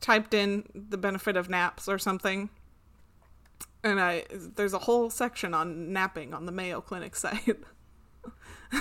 typed 0.00 0.34
in 0.34 0.64
the 0.74 0.98
benefit 0.98 1.36
of 1.36 1.48
naps 1.48 1.88
or 1.88 1.98
something. 1.98 2.50
And 3.84 4.00
I 4.00 4.24
there's 4.30 4.74
a 4.74 4.80
whole 4.80 5.08
section 5.08 5.54
on 5.54 5.92
napping 5.92 6.34
on 6.34 6.46
the 6.46 6.52
Mayo 6.52 6.80
Clinic 6.80 7.14
site. 7.14 7.58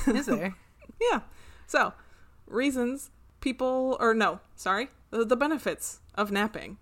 Is 0.08 0.26
there? 0.26 0.56
yeah. 1.00 1.22
So, 1.68 1.94
reasons 2.48 3.12
people 3.40 3.96
or 4.00 4.14
no, 4.14 4.40
sorry, 4.56 4.90
the, 5.10 5.36
benefits 5.36 6.00
of 6.16 6.32
napping. 6.32 6.78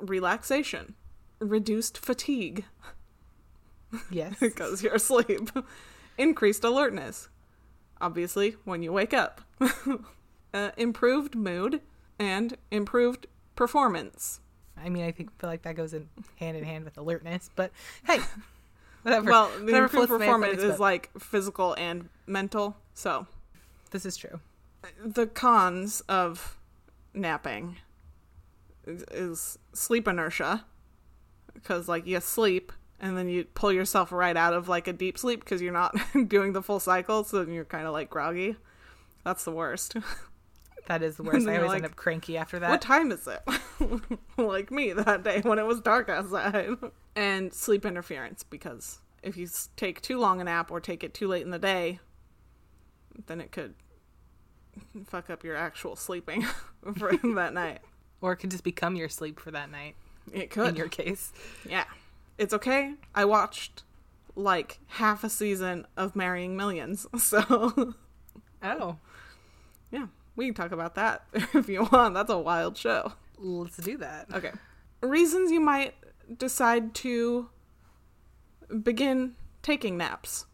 Relaxation, 0.00 0.94
reduced 1.40 1.98
fatigue 1.98 2.64
Yes. 4.10 4.36
because 4.40 4.82
you're 4.82 4.94
asleep. 4.94 5.50
Increased 6.18 6.64
alertness. 6.64 7.28
Obviously, 8.00 8.56
when 8.64 8.82
you 8.82 8.92
wake 8.92 9.14
up. 9.14 9.40
uh, 10.54 10.70
improved 10.76 11.34
mood 11.34 11.80
and 12.18 12.56
improved 12.70 13.26
performance. 13.56 14.40
I 14.76 14.88
mean, 14.88 15.04
I 15.04 15.12
think 15.12 15.36
feel 15.38 15.48
like 15.48 15.62
that 15.62 15.76
goes 15.76 15.94
in 15.94 16.08
hand 16.36 16.56
in 16.56 16.64
hand 16.64 16.84
with 16.84 16.98
alertness, 16.98 17.50
but 17.54 17.70
hey, 18.06 18.18
whatever. 19.02 19.30
Well, 19.30 19.50
the 19.58 19.64
whatever 19.64 19.84
improved 19.84 20.08
performance 20.08 20.62
is 20.62 20.80
like 20.80 21.10
physical 21.18 21.74
and 21.74 22.08
mental. 22.26 22.76
So, 22.94 23.26
this 23.92 24.04
is 24.04 24.16
true. 24.16 24.40
the 25.04 25.26
cons 25.26 26.02
of 26.08 26.58
napping 27.14 27.76
is, 28.86 29.04
is 29.10 29.58
sleep 29.72 30.08
inertia. 30.08 30.64
Because 31.54 31.88
like 31.88 32.06
you 32.06 32.20
sleep 32.20 32.72
and 33.00 33.16
then 33.16 33.28
you 33.28 33.44
pull 33.44 33.72
yourself 33.72 34.12
right 34.12 34.36
out 34.36 34.54
of 34.54 34.68
like 34.68 34.88
a 34.88 34.92
deep 34.92 35.18
sleep 35.18 35.40
because 35.40 35.62
you're 35.62 35.72
not 35.72 35.96
doing 36.28 36.52
the 36.52 36.62
full 36.62 36.80
cycle 36.80 37.24
so 37.24 37.44
then 37.44 37.54
you're 37.54 37.64
kind 37.64 37.86
of 37.86 37.92
like 37.92 38.10
groggy. 38.10 38.56
That's 39.24 39.44
the 39.44 39.52
worst. 39.52 39.96
That 40.86 41.02
is 41.02 41.16
the 41.16 41.22
worst. 41.22 41.48
I 41.48 41.56
always 41.56 41.68
like, 41.68 41.76
end 41.76 41.86
up 41.86 41.96
cranky 41.96 42.36
after 42.36 42.58
that. 42.58 42.68
what 42.68 42.82
time 42.82 43.10
is 43.10 43.26
it? 43.26 43.40
Like 44.36 44.70
me 44.70 44.92
that 44.92 45.24
day 45.24 45.40
when 45.40 45.58
it 45.58 45.64
was 45.64 45.80
dark 45.80 46.10
outside. 46.10 46.68
And 47.16 47.54
sleep 47.54 47.86
interference 47.86 48.42
because 48.42 48.98
if 49.22 49.38
you 49.38 49.48
take 49.76 50.02
too 50.02 50.18
long 50.18 50.42
a 50.42 50.44
nap 50.44 50.70
or 50.70 50.80
take 50.80 51.02
it 51.02 51.14
too 51.14 51.26
late 51.26 51.42
in 51.42 51.50
the 51.50 51.58
day 51.58 52.00
then 53.26 53.40
it 53.40 53.52
could 53.52 53.74
fuck 55.06 55.30
up 55.30 55.44
your 55.44 55.56
actual 55.56 55.96
sleeping 55.96 56.42
for 56.96 57.16
that 57.34 57.52
night 57.54 57.80
Or 58.20 58.32
it 58.32 58.36
could 58.36 58.50
just 58.50 58.64
become 58.64 58.96
your 58.96 59.08
sleep 59.08 59.38
for 59.40 59.50
that 59.50 59.70
night, 59.70 59.94
it 60.32 60.50
could. 60.50 60.68
in 60.70 60.76
your 60.76 60.88
case. 60.88 61.32
yeah 61.68 61.84
it's 62.38 62.52
okay 62.54 62.94
i 63.14 63.24
watched 63.24 63.82
like 64.34 64.80
half 64.88 65.22
a 65.24 65.28
season 65.30 65.86
of 65.96 66.16
marrying 66.16 66.56
millions 66.56 67.06
so 67.16 67.94
Oh, 68.62 68.96
yeah 69.92 70.06
we 70.36 70.46
can 70.46 70.54
talk 70.54 70.72
about 70.72 70.94
that 70.96 71.24
if 71.54 71.68
you 71.68 71.86
want 71.92 72.14
that's 72.14 72.30
a 72.30 72.38
wild 72.38 72.76
show 72.76 73.12
let's 73.38 73.76
do 73.76 73.96
that. 73.98 74.26
Okay. 74.32 74.52
Reasons 75.02 75.50
you 75.50 75.60
might 75.60 75.94
decide 76.38 76.94
to 76.94 77.50
begin 78.82 79.34
taking 79.62 79.96
naps. 79.98 80.46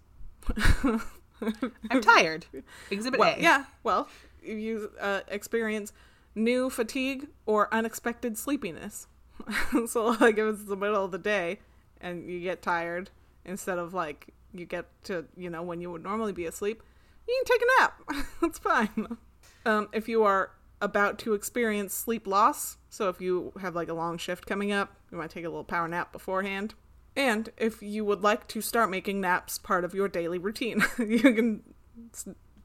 I'm 1.90 2.00
tired. 2.00 2.46
Exhibit 2.90 3.20
Well, 3.20 3.35
A. 3.37 3.40
yeah. 3.40 3.64
Well, 3.83 4.09
you 4.42 4.90
uh, 5.00 5.20
experience 5.29 5.92
new 6.35 6.70
fatigue 6.70 7.29
or 7.46 7.72
unexpected 7.72 8.38
sleepiness. 8.38 9.07
so, 9.87 10.16
like, 10.20 10.38
if 10.38 10.55
it's 10.55 10.64
the 10.64 10.76
middle 10.76 11.05
of 11.05 11.12
the 11.12 11.18
day 11.18 11.59
and 12.00 12.29
you 12.29 12.40
get 12.40 12.62
tired, 12.62 13.11
instead 13.44 13.79
of 13.79 13.94
like 13.94 14.29
you 14.53 14.66
get 14.66 14.87
to, 15.05 15.24
you 15.37 15.50
know, 15.50 15.62
when 15.62 15.81
you 15.81 15.90
would 15.90 16.03
normally 16.03 16.33
be 16.33 16.46
asleep, 16.46 16.83
you 17.26 17.42
can 17.44 17.59
take 17.59 17.62
a 17.62 17.81
nap. 17.81 18.26
That's 18.40 18.59
fine. 18.59 19.16
Um, 19.64 19.88
if 19.92 20.09
you 20.09 20.24
are 20.24 20.50
about 20.81 21.18
to 21.20 21.35
experience 21.35 21.94
sleep 21.94 22.26
loss, 22.26 22.79
so 22.88 23.09
if 23.09 23.20
you 23.20 23.53
have 23.61 23.74
like 23.74 23.88
a 23.88 23.94
long 23.94 24.18
shift 24.18 24.46
coming 24.46 24.72
up, 24.72 24.94
you 25.11 25.18
might 25.18 25.31
take 25.31 25.44
a 25.44 25.48
little 25.48 25.64
power 25.64 25.87
nap 25.88 26.12
beforehand. 26.12 26.74
And 27.16 27.50
if 27.56 27.82
you 27.82 28.04
would 28.04 28.22
like 28.22 28.46
to 28.48 28.60
start 28.60 28.90
making 28.90 29.20
naps 29.20 29.58
part 29.58 29.84
of 29.84 29.94
your 29.94 30.08
daily 30.08 30.38
routine, 30.38 30.84
you 30.98 31.18
can 31.18 31.62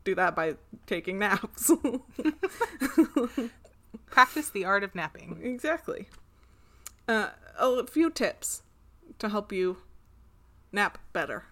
do 0.04 0.16
that 0.16 0.36
by 0.36 0.56
taking 0.86 1.20
naps. 1.20 1.72
Practice 4.06 4.50
the 4.50 4.66
art 4.66 4.84
of 4.84 4.96
napping. 4.96 5.40
exactly. 5.44 6.08
Uh, 7.08 7.30
a 7.60 7.86
few 7.88 8.10
tips 8.10 8.64
to 9.20 9.30
help 9.30 9.52
you 9.52 9.78
nap 10.72 10.98
better. 11.14 11.46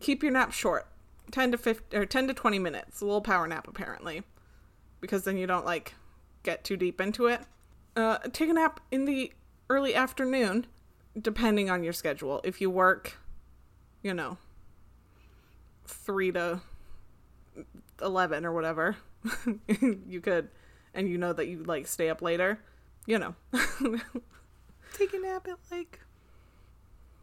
Keep 0.00 0.22
your 0.22 0.32
nap 0.32 0.52
short, 0.52 0.86
ten 1.30 1.50
to 1.52 1.58
50, 1.58 1.96
or 1.96 2.04
ten 2.04 2.26
to 2.26 2.34
twenty 2.34 2.58
minutes. 2.58 3.00
A 3.00 3.04
little 3.04 3.22
power 3.22 3.46
nap, 3.46 3.66
apparently, 3.66 4.22
because 5.00 5.24
then 5.24 5.38
you 5.38 5.46
don't 5.46 5.64
like 5.64 5.94
get 6.42 6.64
too 6.64 6.76
deep 6.76 7.00
into 7.00 7.26
it. 7.26 7.40
Uh, 7.96 8.18
take 8.32 8.50
a 8.50 8.52
nap 8.52 8.80
in 8.90 9.06
the 9.06 9.32
early 9.70 9.94
afternoon, 9.94 10.66
depending 11.18 11.70
on 11.70 11.82
your 11.82 11.92
schedule. 11.92 12.40
If 12.44 12.60
you 12.60 12.70
work, 12.70 13.18
you 14.02 14.14
know, 14.14 14.38
three 15.86 16.32
to 16.32 16.60
eleven 18.02 18.44
or 18.44 18.52
whatever, 18.52 18.96
you 20.06 20.20
could, 20.20 20.48
and 20.94 21.08
you 21.08 21.18
know 21.18 21.32
that 21.32 21.46
you 21.46 21.62
like 21.64 21.86
stay 21.86 22.08
up 22.08 22.22
later. 22.22 22.60
You 23.06 23.18
know, 23.18 23.34
Take 24.92 25.14
a 25.14 25.18
nap 25.18 25.46
at 25.48 25.58
like 25.70 26.00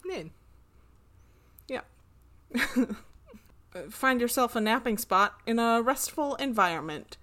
noon. 0.05 0.31
Yeah. 1.67 1.81
Find 3.89 4.19
yourself 4.21 4.55
a 4.55 4.61
napping 4.61 4.97
spot 4.97 5.35
in 5.45 5.59
a 5.59 5.81
restful 5.81 6.35
environment. 6.35 7.17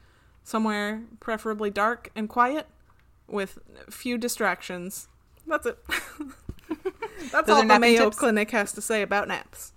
Somewhere 0.44 1.02
preferably 1.20 1.70
dark 1.70 2.10
and 2.14 2.28
quiet 2.28 2.66
with 3.26 3.58
few 3.88 4.18
distractions. 4.18 5.08
That's 5.46 5.66
it. 5.66 5.78
That's 7.30 7.46
Those 7.46 7.62
all 7.62 7.66
the 7.66 7.78
Mayo 7.78 8.04
tips? 8.04 8.18
Clinic 8.18 8.50
has 8.50 8.72
to 8.72 8.80
say 8.80 9.02
about 9.02 9.28
naps. 9.28 9.72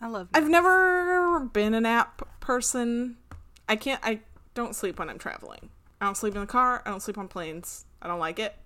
I 0.00 0.08
love. 0.08 0.28
Naps. 0.32 0.44
I've 0.44 0.50
never 0.50 1.40
been 1.40 1.74
a 1.74 1.80
nap 1.80 2.22
person. 2.40 3.16
I 3.68 3.76
can't 3.76 4.00
I 4.02 4.20
don't 4.54 4.74
sleep 4.74 4.98
when 4.98 5.08
I'm 5.08 5.18
traveling. 5.18 5.70
I 6.00 6.06
don't 6.06 6.16
sleep 6.16 6.34
in 6.34 6.40
the 6.40 6.46
car, 6.46 6.82
I 6.84 6.90
don't 6.90 7.00
sleep 7.00 7.18
on 7.18 7.28
planes. 7.28 7.84
I 8.00 8.08
don't 8.08 8.18
like 8.18 8.38
it. 8.38 8.56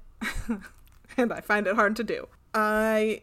and 1.16 1.32
I 1.32 1.40
find 1.40 1.66
it 1.66 1.74
hard 1.74 1.96
to 1.96 2.04
do. 2.04 2.28
I 2.54 3.22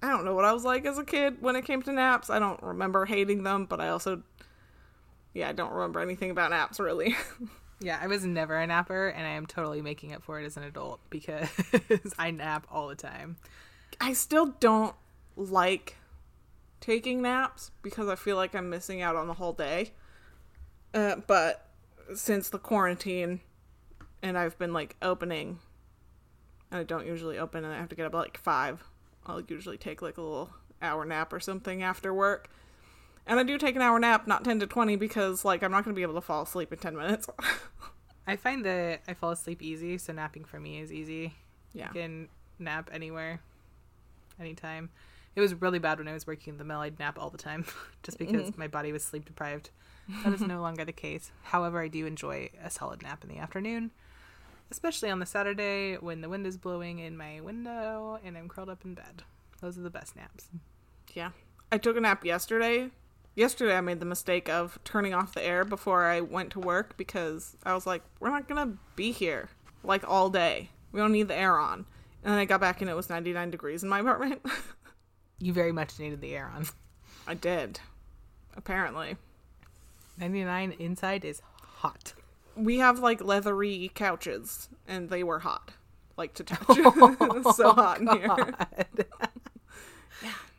I 0.00 0.10
don't 0.10 0.24
know 0.24 0.34
what 0.34 0.44
I 0.44 0.52
was 0.52 0.64
like 0.64 0.86
as 0.86 0.98
a 0.98 1.04
kid 1.04 1.42
when 1.42 1.56
it 1.56 1.64
came 1.64 1.82
to 1.82 1.92
naps. 1.92 2.30
I 2.30 2.38
don't 2.38 2.62
remember 2.62 3.04
hating 3.04 3.42
them, 3.42 3.66
but 3.66 3.80
I 3.80 3.88
also 3.88 4.22
yeah, 5.34 5.48
I 5.48 5.52
don't 5.52 5.72
remember 5.72 6.00
anything 6.00 6.30
about 6.30 6.50
naps 6.50 6.78
really. 6.80 7.16
Yeah, 7.80 7.98
I 8.00 8.06
was 8.06 8.24
never 8.24 8.56
a 8.56 8.66
napper, 8.66 9.08
and 9.08 9.26
I 9.26 9.32
am 9.32 9.46
totally 9.46 9.82
making 9.82 10.14
up 10.14 10.22
for 10.22 10.40
it 10.40 10.46
as 10.46 10.56
an 10.56 10.62
adult 10.62 10.98
because 11.10 11.48
I 12.18 12.30
nap 12.30 12.66
all 12.70 12.88
the 12.88 12.94
time. 12.94 13.36
I 14.00 14.12
still 14.12 14.54
don't 14.60 14.94
like 15.36 15.96
taking 16.80 17.22
naps 17.22 17.70
because 17.82 18.08
I 18.08 18.14
feel 18.14 18.36
like 18.36 18.54
I'm 18.54 18.70
missing 18.70 19.02
out 19.02 19.16
on 19.16 19.26
the 19.26 19.34
whole 19.34 19.52
day. 19.52 19.92
Uh, 20.94 21.16
but 21.26 21.68
since 22.14 22.48
the 22.48 22.58
quarantine 22.58 23.40
and 24.22 24.38
I've 24.38 24.58
been 24.58 24.72
like 24.72 24.96
opening, 25.02 25.58
and 26.70 26.80
I 26.80 26.84
don't 26.84 27.06
usually 27.06 27.38
open 27.38 27.64
and 27.64 27.72
I 27.72 27.78
have 27.78 27.88
to 27.90 27.96
get 27.96 28.06
up 28.06 28.14
at 28.14 28.18
like 28.18 28.38
five, 28.38 28.84
I'll 29.26 29.40
usually 29.40 29.78
take 29.78 30.02
like 30.02 30.18
a 30.18 30.22
little 30.22 30.50
hour 30.80 31.04
nap 31.04 31.32
or 31.32 31.40
something 31.40 31.82
after 31.82 32.12
work. 32.12 32.48
And 33.26 33.40
I 33.40 33.42
do 33.42 33.58
take 33.58 33.74
an 33.74 33.82
hour 33.82 33.98
nap, 33.98 34.26
not 34.28 34.44
10 34.44 34.60
to 34.60 34.66
20, 34.68 34.94
because, 34.94 35.44
like, 35.44 35.64
I'm 35.64 35.72
not 35.72 35.84
going 35.84 35.94
to 35.94 35.98
be 35.98 36.02
able 36.02 36.14
to 36.14 36.20
fall 36.20 36.42
asleep 36.42 36.72
in 36.72 36.78
10 36.78 36.96
minutes. 36.96 37.28
I 38.26 38.36
find 38.36 38.64
that 38.64 39.00
I 39.08 39.14
fall 39.14 39.32
asleep 39.32 39.62
easy, 39.62 39.98
so 39.98 40.12
napping 40.12 40.44
for 40.44 40.60
me 40.60 40.78
is 40.78 40.92
easy. 40.92 41.34
yeah. 41.72 41.88
I 41.90 41.92
can 41.92 42.28
nap 42.60 42.88
anywhere, 42.92 43.40
anytime. 44.40 44.90
It 45.34 45.40
was 45.40 45.54
really 45.54 45.78
bad 45.78 45.98
when 45.98 46.08
I 46.08 46.14
was 46.14 46.26
working 46.26 46.54
in 46.54 46.58
the 46.58 46.64
mill. 46.64 46.80
I'd 46.80 46.98
nap 46.98 47.18
all 47.18 47.30
the 47.30 47.38
time 47.38 47.66
just 48.02 48.18
because 48.18 48.50
mm-hmm. 48.50 48.60
my 48.60 48.68
body 48.68 48.92
was 48.92 49.04
sleep 49.04 49.26
deprived. 49.26 49.70
That 50.24 50.32
is 50.32 50.40
no 50.40 50.60
longer 50.62 50.84
the 50.84 50.92
case. 50.92 51.30
However, 51.42 51.80
I 51.80 51.88
do 51.88 52.06
enjoy 52.06 52.50
a 52.62 52.70
solid 52.70 53.02
nap 53.02 53.22
in 53.22 53.28
the 53.28 53.38
afternoon, 53.38 53.90
especially 54.70 55.10
on 55.10 55.18
the 55.18 55.26
Saturday 55.26 55.96
when 55.96 56.20
the 56.20 56.28
wind 56.28 56.46
is 56.46 56.56
blowing 56.56 57.00
in 57.00 57.16
my 57.16 57.40
window 57.40 58.18
and 58.24 58.36
I'm 58.38 58.48
curled 58.48 58.70
up 58.70 58.84
in 58.84 58.94
bed. 58.94 59.24
Those 59.60 59.76
are 59.78 59.82
the 59.82 59.90
best 59.90 60.16
naps. 60.16 60.48
Yeah. 61.12 61.30
I 61.70 61.78
took 61.78 61.96
a 61.96 62.00
nap 62.00 62.24
yesterday. 62.24 62.90
Yesterday, 63.34 63.76
I 63.76 63.82
made 63.82 64.00
the 64.00 64.06
mistake 64.06 64.48
of 64.48 64.78
turning 64.84 65.12
off 65.12 65.34
the 65.34 65.44
air 65.44 65.64
before 65.64 66.06
I 66.06 66.22
went 66.22 66.50
to 66.52 66.60
work 66.60 66.96
because 66.96 67.56
I 67.64 67.74
was 67.74 67.86
like, 67.86 68.02
we're 68.18 68.30
not 68.30 68.48
going 68.48 68.66
to 68.66 68.78
be 68.94 69.12
here 69.12 69.50
like 69.82 70.08
all 70.08 70.30
day. 70.30 70.70
We 70.92 71.00
don't 71.00 71.12
need 71.12 71.28
the 71.28 71.36
air 71.36 71.58
on. 71.58 71.84
And 72.26 72.32
then 72.32 72.40
I 72.40 72.44
got 72.44 72.60
back 72.60 72.80
and 72.80 72.90
it 72.90 72.94
was 72.94 73.08
99 73.08 73.52
degrees 73.52 73.84
in 73.84 73.88
my 73.88 74.00
apartment. 74.00 74.44
You 75.38 75.52
very 75.52 75.70
much 75.70 75.98
needed 75.98 76.22
the 76.22 76.34
air 76.34 76.50
on. 76.56 76.64
I 77.26 77.34
did. 77.34 77.78
Apparently. 78.56 79.18
99 80.18 80.72
inside 80.78 81.26
is 81.26 81.42
hot. 81.60 82.14
We 82.56 82.78
have 82.78 83.00
like 83.00 83.22
leathery 83.22 83.90
couches 83.94 84.70
and 84.88 85.10
they 85.10 85.22
were 85.22 85.40
hot. 85.40 85.72
Like 86.16 86.32
to 86.36 86.44
touch. 86.44 86.66
Was 87.20 87.54
so 87.58 87.74
hot 87.74 88.00
in 88.00 88.08
here. 88.08 88.28
Oh, 88.30 88.36
God. 88.36 88.86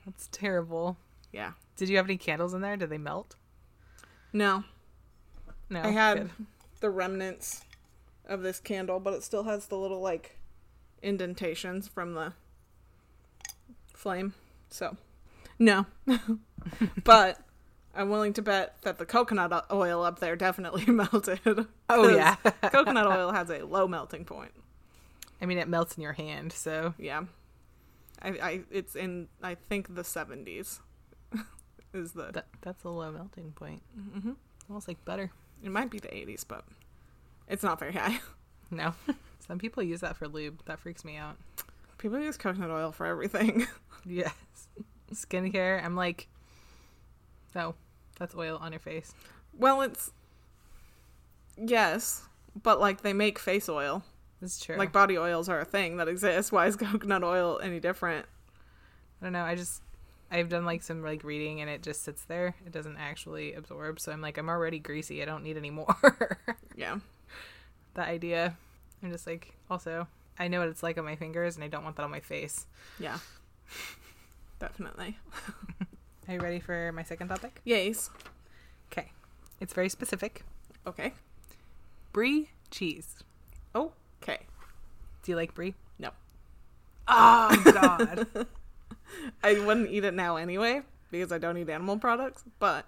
That's 0.05 0.30
terrible. 0.32 0.95
Yeah. 1.32 1.53
Did 1.76 1.89
you 1.89 1.97
have 1.97 2.05
any 2.05 2.18
candles 2.18 2.53
in 2.53 2.61
there? 2.61 2.78
Did 2.78 2.91
they 2.91 2.99
melt? 2.99 3.36
No. 4.32 4.63
No. 5.72 5.82
I 5.82 5.89
had 5.89 6.18
good. 6.18 6.30
the 6.82 6.91
remnants 6.91 7.65
of 8.28 8.43
this 8.43 8.59
candle, 8.59 8.99
but 8.99 9.15
it 9.15 9.24
still 9.24 9.45
has 9.45 9.65
the 9.65 9.76
little 9.76 10.01
like 10.01 10.36
indentations 11.01 11.87
from 11.87 12.13
the 12.13 12.33
flame. 13.93 14.33
So, 14.69 14.97
no. 15.59 15.85
but 17.03 17.39
I'm 17.95 18.09
willing 18.09 18.33
to 18.33 18.41
bet 18.41 18.75
that 18.83 18.97
the 18.97 19.05
coconut 19.05 19.65
oil 19.71 20.03
up 20.03 20.19
there 20.19 20.35
definitely 20.35 20.85
melted. 20.91 21.39
Oh 21.89 22.09
yeah. 22.09 22.35
coconut 22.63 23.07
oil 23.07 23.31
has 23.31 23.49
a 23.49 23.63
low 23.65 23.87
melting 23.87 24.25
point. 24.25 24.51
I 25.41 25.45
mean, 25.45 25.57
it 25.57 25.67
melts 25.67 25.95
in 25.95 26.03
your 26.03 26.13
hand, 26.13 26.51
so 26.53 26.93
Yeah. 26.97 27.23
I, 28.21 28.29
I 28.29 28.61
it's 28.71 28.95
in 28.95 29.27
I 29.43 29.55
think 29.69 29.93
the 29.93 30.01
70s 30.01 30.79
is 31.93 32.13
the 32.13 32.31
that 32.33 32.47
that's 32.61 32.83
a 32.83 32.89
low 32.89 33.11
melting 33.11 33.51
point. 33.51 33.81
Mm-hmm. 33.97 34.31
Almost 34.69 34.87
like 34.87 35.03
butter. 35.05 35.31
it 35.63 35.69
might 35.71 35.89
be 35.91 35.99
the 35.99 36.07
80s, 36.09 36.43
but 36.47 36.65
it's 37.47 37.63
not 37.63 37.79
very 37.79 37.93
high. 37.93 38.19
No. 38.69 38.93
Some 39.39 39.59
people 39.59 39.83
use 39.83 40.01
that 40.01 40.17
for 40.17 40.27
lube. 40.27 40.63
That 40.65 40.79
freaks 40.79 41.05
me 41.05 41.15
out. 41.17 41.38
People 41.97 42.19
use 42.19 42.38
coconut 42.38 42.69
oil 42.69 42.91
for 42.91 43.05
everything. 43.05 43.67
Yes. 44.05 44.33
Skincare, 45.11 45.83
I'm 45.83 45.97
like, 45.97 46.29
no, 47.53 47.75
that's 48.17 48.35
oil 48.35 48.57
on 48.61 48.71
your 48.71 48.79
face. 48.79 49.13
Well, 49.57 49.81
it's 49.81 50.11
yes, 51.57 52.23
but 52.63 52.79
like 52.79 53.01
they 53.01 53.11
make 53.11 53.38
face 53.38 53.67
oil. 53.67 54.03
It's 54.41 54.63
true. 54.63 54.77
Like 54.77 54.93
body 54.93 55.17
oils 55.17 55.49
are 55.49 55.59
a 55.59 55.65
thing 55.65 55.97
that 55.97 56.07
exists. 56.07 56.51
Why 56.53 56.67
is 56.67 56.77
coconut 56.77 57.23
oil 57.23 57.59
any 57.61 57.81
different? 57.81 58.25
I 59.21 59.25
don't 59.25 59.33
know. 59.33 59.43
I 59.43 59.55
just 59.55 59.81
I've 60.31 60.49
done 60.49 60.63
like 60.65 60.83
some 60.83 61.03
like 61.03 61.23
reading 61.23 61.59
and 61.61 61.69
it 61.69 61.81
just 61.81 62.03
sits 62.03 62.23
there. 62.25 62.55
It 62.65 62.71
doesn't 62.71 62.97
actually 62.97 63.53
absorb. 63.53 63.99
So 63.99 64.11
I'm 64.11 64.21
like, 64.21 64.38
I'm 64.38 64.49
already 64.49 64.79
greasy. 64.79 65.21
I 65.21 65.25
don't 65.25 65.43
need 65.43 65.57
any 65.57 65.71
more. 65.71 65.95
Yeah. 66.75 66.99
The 67.95 68.03
idea. 68.03 68.55
I'm 69.03 69.11
just 69.11 69.27
like, 69.27 69.53
also, 69.69 70.07
I 70.39 70.47
know 70.47 70.59
what 70.59 70.69
it's 70.69 70.83
like 70.83 70.97
on 70.97 71.05
my 71.05 71.15
fingers 71.15 71.55
and 71.55 71.63
I 71.63 71.67
don't 71.67 71.83
want 71.83 71.95
that 71.97 72.03
on 72.03 72.11
my 72.11 72.19
face. 72.19 72.65
Yeah. 72.99 73.17
Definitely. 74.59 75.17
Are 76.27 76.33
you 76.33 76.39
ready 76.39 76.59
for 76.59 76.91
my 76.91 77.03
second 77.03 77.29
topic? 77.29 77.61
Yes. 77.63 78.09
Okay. 78.91 79.11
It's 79.61 79.73
very 79.73 79.89
specific. 79.89 80.43
Okay. 80.85 81.13
Brie 82.11 82.49
cheese. 82.71 83.15
Oh, 83.75 83.91
Okay. 84.23 84.39
Do 85.23 85.31
you 85.31 85.35
like 85.35 85.53
brie? 85.53 85.75
No. 85.99 86.09
Oh 87.07 87.61
god. 87.73 88.27
I 89.43 89.53
wouldn't 89.59 89.89
eat 89.89 90.03
it 90.03 90.13
now 90.13 90.37
anyway 90.37 90.81
because 91.11 91.31
I 91.31 91.37
don't 91.37 91.57
eat 91.57 91.69
animal 91.69 91.97
products, 91.97 92.43
but 92.59 92.85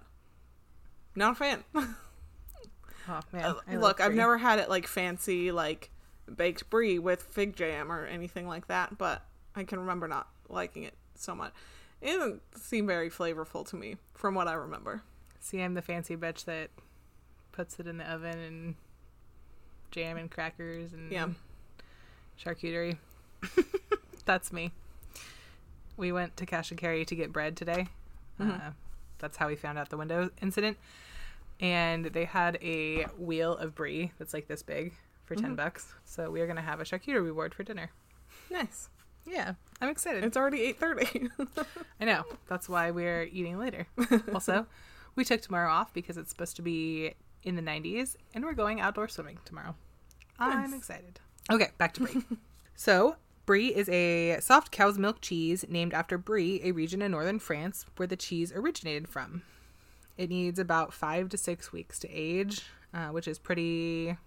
not 1.16 1.34
a 1.34 1.36
fan. 1.36 1.64
Oh 1.76 3.22
man. 3.32 3.43
Uh, 3.43 3.55
Look, 3.78 4.01
I've 4.01 4.14
never 4.14 4.38
had 4.38 4.60
it 4.60 4.70
like 4.70 4.88
fancy 4.88 5.51
like 5.51 5.89
baked 6.36 6.70
brie 6.70 7.00
with 7.00 7.22
fig 7.24 7.56
jam 7.56 7.92
or 7.92 8.06
anything 8.06 8.48
like 8.48 8.68
that, 8.68 8.98
but 8.98 9.24
I 9.56 9.64
can 9.64 9.80
remember 9.80 10.08
not 10.08 10.28
liking 10.48 10.84
it 10.84 10.94
so 11.16 11.36
much. 11.36 11.54
It 12.02 12.08
didn't 12.12 12.42
seem 12.56 12.88
very 12.88 13.10
flavorful 13.10 13.68
to 13.70 13.76
me 13.76 13.98
from 14.14 14.36
what 14.36 14.48
I 14.48 14.54
remember. 14.54 15.02
See, 15.40 15.62
I'm 15.62 15.74
the 15.74 15.82
fancy 15.82 16.16
bitch 16.16 16.46
that 16.46 16.70
puts 17.52 17.80
it 17.80 17.88
in 17.88 17.98
the 17.98 18.10
oven 18.10 18.38
and 18.40 18.76
jam 19.92 20.18
and 20.18 20.30
crackers 20.32 20.94
and 20.94 21.12
Yeah. 21.12 21.28
charcuterie. 22.42 22.98
That's 24.26 24.54
me. 24.54 24.72
We 25.98 26.12
went 26.12 26.38
to 26.38 26.46
Cash 26.46 26.72
and 26.72 26.80
Carry 26.80 27.04
to 27.06 27.16
get 27.16 27.34
bread 27.34 27.58
today. 27.58 27.88
Mhm. 28.40 28.68
Uh, 28.68 28.72
that's 29.18 29.36
how 29.36 29.48
we 29.50 29.58
found 29.58 29.78
out 29.78 29.90
the 29.90 29.98
window 29.98 30.30
incident. 30.42 30.78
And 31.60 32.06
they 32.06 32.24
had 32.24 32.58
a 32.62 33.04
wheel 33.18 33.58
of 33.58 33.76
brie 33.76 34.14
that's 34.18 34.34
like 34.34 34.48
this 34.48 34.64
big 34.64 34.94
for 35.30 35.36
10 35.36 35.54
Mhm. 35.54 35.58
bucks. 35.58 35.94
So 36.06 36.30
we 36.32 36.42
are 36.42 36.46
going 36.48 36.56
to 36.58 36.62
have 36.64 36.82
a 36.82 36.84
charcuterie 36.84 37.24
reward 37.24 37.54
for 37.54 37.64
dinner. 37.64 37.92
Nice. 38.50 38.90
Yeah, 39.26 39.54
I'm 39.80 39.90
excited. 39.90 40.24
It's 40.24 40.36
already 40.36 40.62
8:30. 40.74 41.30
I 42.02 42.06
know. 42.06 42.24
That's 42.48 42.68
why 42.68 42.90
we're 42.90 43.24
eating 43.32 43.60
later. 43.60 43.86
also, 44.34 44.66
we 45.16 45.24
took 45.24 45.42
tomorrow 45.42 45.72
off 45.72 45.94
because 45.94 46.18
it's 46.18 46.32
supposed 46.32 46.56
to 46.56 46.62
be 46.64 47.14
in 47.44 47.56
the 47.56 47.62
90s 47.62 48.16
and 48.34 48.44
we're 48.44 48.54
going 48.54 48.82
outdoor 48.82 49.08
swimming 49.08 49.38
tomorrow. 49.46 49.76
I'm 50.40 50.74
excited. 50.74 51.20
Okay, 51.52 51.70
back 51.78 51.94
to 51.96 52.02
brie. 52.02 52.24
so, 52.76 53.18
brie 53.46 53.68
is 53.76 53.88
a 53.90 54.40
soft 54.42 54.72
cow's 54.72 54.98
milk 54.98 55.22
cheese 55.22 55.64
named 55.70 55.94
after 55.94 56.18
Brie, 56.18 56.62
a 56.64 56.72
region 56.72 57.02
in 57.04 57.12
northern 57.12 57.38
France 57.40 57.86
where 57.98 58.08
the 58.08 58.16
cheese 58.18 58.52
originated 58.52 59.08
from. 59.08 59.44
It 60.18 60.30
needs 60.30 60.58
about 60.60 60.94
5 60.94 61.30
to 61.30 61.38
6 61.38 61.72
weeks 61.72 62.00
to 62.00 62.10
age, 62.10 62.64
uh, 62.94 63.10
which 63.10 63.28
is 63.28 63.38
pretty 63.38 64.18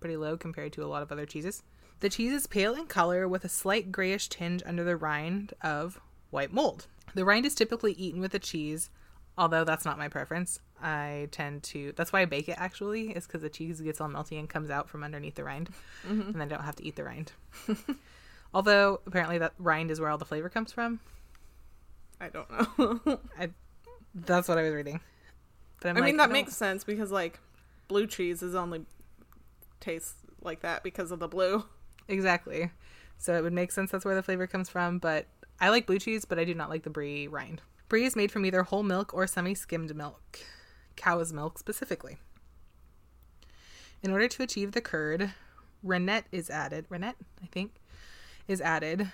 pretty 0.00 0.16
low 0.16 0.36
compared 0.36 0.72
to 0.74 0.84
a 0.84 0.86
lot 0.86 1.02
of 1.02 1.12
other 1.12 1.26
cheeses. 1.26 1.62
The 2.00 2.08
cheese 2.08 2.32
is 2.32 2.46
pale 2.46 2.74
in 2.74 2.86
color 2.86 3.26
with 3.26 3.44
a 3.44 3.48
slight 3.48 3.90
grayish 3.90 4.28
tinge 4.28 4.62
under 4.64 4.84
the 4.84 4.96
rind 4.96 5.54
of 5.62 6.00
white 6.30 6.52
mold. 6.52 6.86
The 7.14 7.24
rind 7.24 7.46
is 7.46 7.54
typically 7.54 7.92
eaten 7.92 8.20
with 8.20 8.32
the 8.32 8.38
cheese, 8.38 8.90
although 9.36 9.64
that's 9.64 9.84
not 9.84 9.98
my 9.98 10.08
preference. 10.08 10.60
I 10.80 11.28
tend 11.32 11.64
to. 11.64 11.92
That's 11.96 12.12
why 12.12 12.20
I 12.20 12.24
bake 12.26 12.48
it 12.48 12.56
actually, 12.58 13.10
is 13.10 13.26
because 13.26 13.42
the 13.42 13.48
cheese 13.48 13.80
gets 13.80 14.00
all 14.00 14.08
melty 14.08 14.38
and 14.38 14.48
comes 14.48 14.70
out 14.70 14.88
from 14.88 15.02
underneath 15.02 15.34
the 15.34 15.44
rind, 15.44 15.70
mm-hmm. 16.06 16.20
and 16.20 16.34
then 16.34 16.42
I 16.42 16.46
don't 16.46 16.64
have 16.64 16.76
to 16.76 16.84
eat 16.84 16.94
the 16.94 17.04
rind. 17.04 17.32
although 18.54 19.00
apparently 19.06 19.38
that 19.38 19.54
rind 19.58 19.90
is 19.90 20.00
where 20.00 20.10
all 20.10 20.18
the 20.18 20.24
flavor 20.24 20.48
comes 20.48 20.72
from. 20.72 21.00
I 22.20 22.28
don't 22.28 22.50
know. 22.78 23.20
I, 23.38 23.50
That's 24.14 24.48
what 24.48 24.58
I 24.58 24.62
was 24.62 24.72
reading. 24.72 25.00
I 25.84 25.92
like, 25.92 26.02
mean 26.02 26.16
that 26.16 26.30
makes 26.30 26.56
sense 26.56 26.82
because 26.82 27.12
like 27.12 27.38
blue 27.86 28.06
cheese 28.06 28.42
is 28.42 28.54
only 28.54 28.84
tastes 29.80 30.14
like 30.42 30.60
that 30.60 30.82
because 30.82 31.10
of 31.10 31.18
the 31.18 31.28
blue. 31.28 31.64
exactly. 32.08 32.70
So 33.18 33.34
it 33.34 33.42
would 33.42 33.52
make 33.52 33.72
sense 33.72 33.90
that's 33.90 34.04
where 34.04 34.14
the 34.14 34.22
flavor 34.22 34.46
comes 34.46 34.68
from. 34.68 34.98
But 34.98 35.26
I 35.60 35.70
like 35.70 35.86
blue 35.86 35.98
cheese, 35.98 36.24
but 36.24 36.38
I 36.38 36.44
do 36.44 36.54
not 36.54 36.70
like 36.70 36.84
the 36.84 36.90
brie 36.90 37.26
rind. 37.26 37.62
Brie 37.88 38.04
is 38.04 38.16
made 38.16 38.30
from 38.30 38.44
either 38.44 38.62
whole 38.62 38.82
milk 38.82 39.14
or 39.14 39.26
semi-skimmed 39.26 39.96
milk, 39.96 40.40
cow's 40.96 41.32
milk 41.32 41.58
specifically. 41.58 42.18
In 44.02 44.10
order 44.10 44.28
to 44.28 44.42
achieve 44.42 44.72
the 44.72 44.80
curd, 44.80 45.32
rennet 45.82 46.26
is 46.30 46.50
added. 46.50 46.84
Rennet, 46.88 47.16
I 47.42 47.46
think, 47.46 47.80
is 48.46 48.60
added 48.60 49.10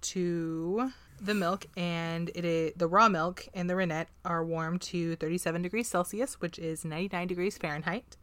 to 0.00 0.92
the 1.20 1.34
milk, 1.34 1.66
and 1.76 2.30
it 2.34 2.44
is, 2.44 2.72
the 2.76 2.86
raw 2.86 3.08
milk 3.08 3.46
and 3.54 3.70
the 3.70 3.76
rennet 3.76 4.08
are 4.24 4.44
warmed 4.44 4.82
to 4.82 5.16
37 5.16 5.62
degrees 5.62 5.88
Celsius, 5.88 6.40
which 6.40 6.58
is 6.58 6.84
99 6.84 7.26
degrees 7.28 7.56
Fahrenheit, 7.56 8.16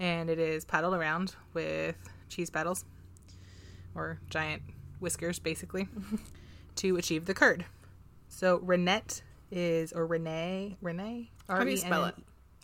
and 0.00 0.30
it 0.30 0.38
is 0.40 0.64
paddled 0.64 0.94
around 0.94 1.36
with 1.54 1.94
cheese 2.28 2.50
paddles 2.50 2.84
or 3.94 4.18
giant 4.30 4.62
whiskers, 4.98 5.38
basically, 5.38 5.88
to 6.76 6.96
achieve 6.96 7.26
the 7.26 7.34
curd. 7.34 7.66
So 8.28 8.58
rennet 8.62 9.22
is 9.50 9.92
or 9.92 10.06
Renee 10.06 10.76
Renee 10.80 11.30
How 11.48 11.62
do 11.62 11.70
you 11.70 11.76
spell 11.76 12.06
it? 12.06 12.14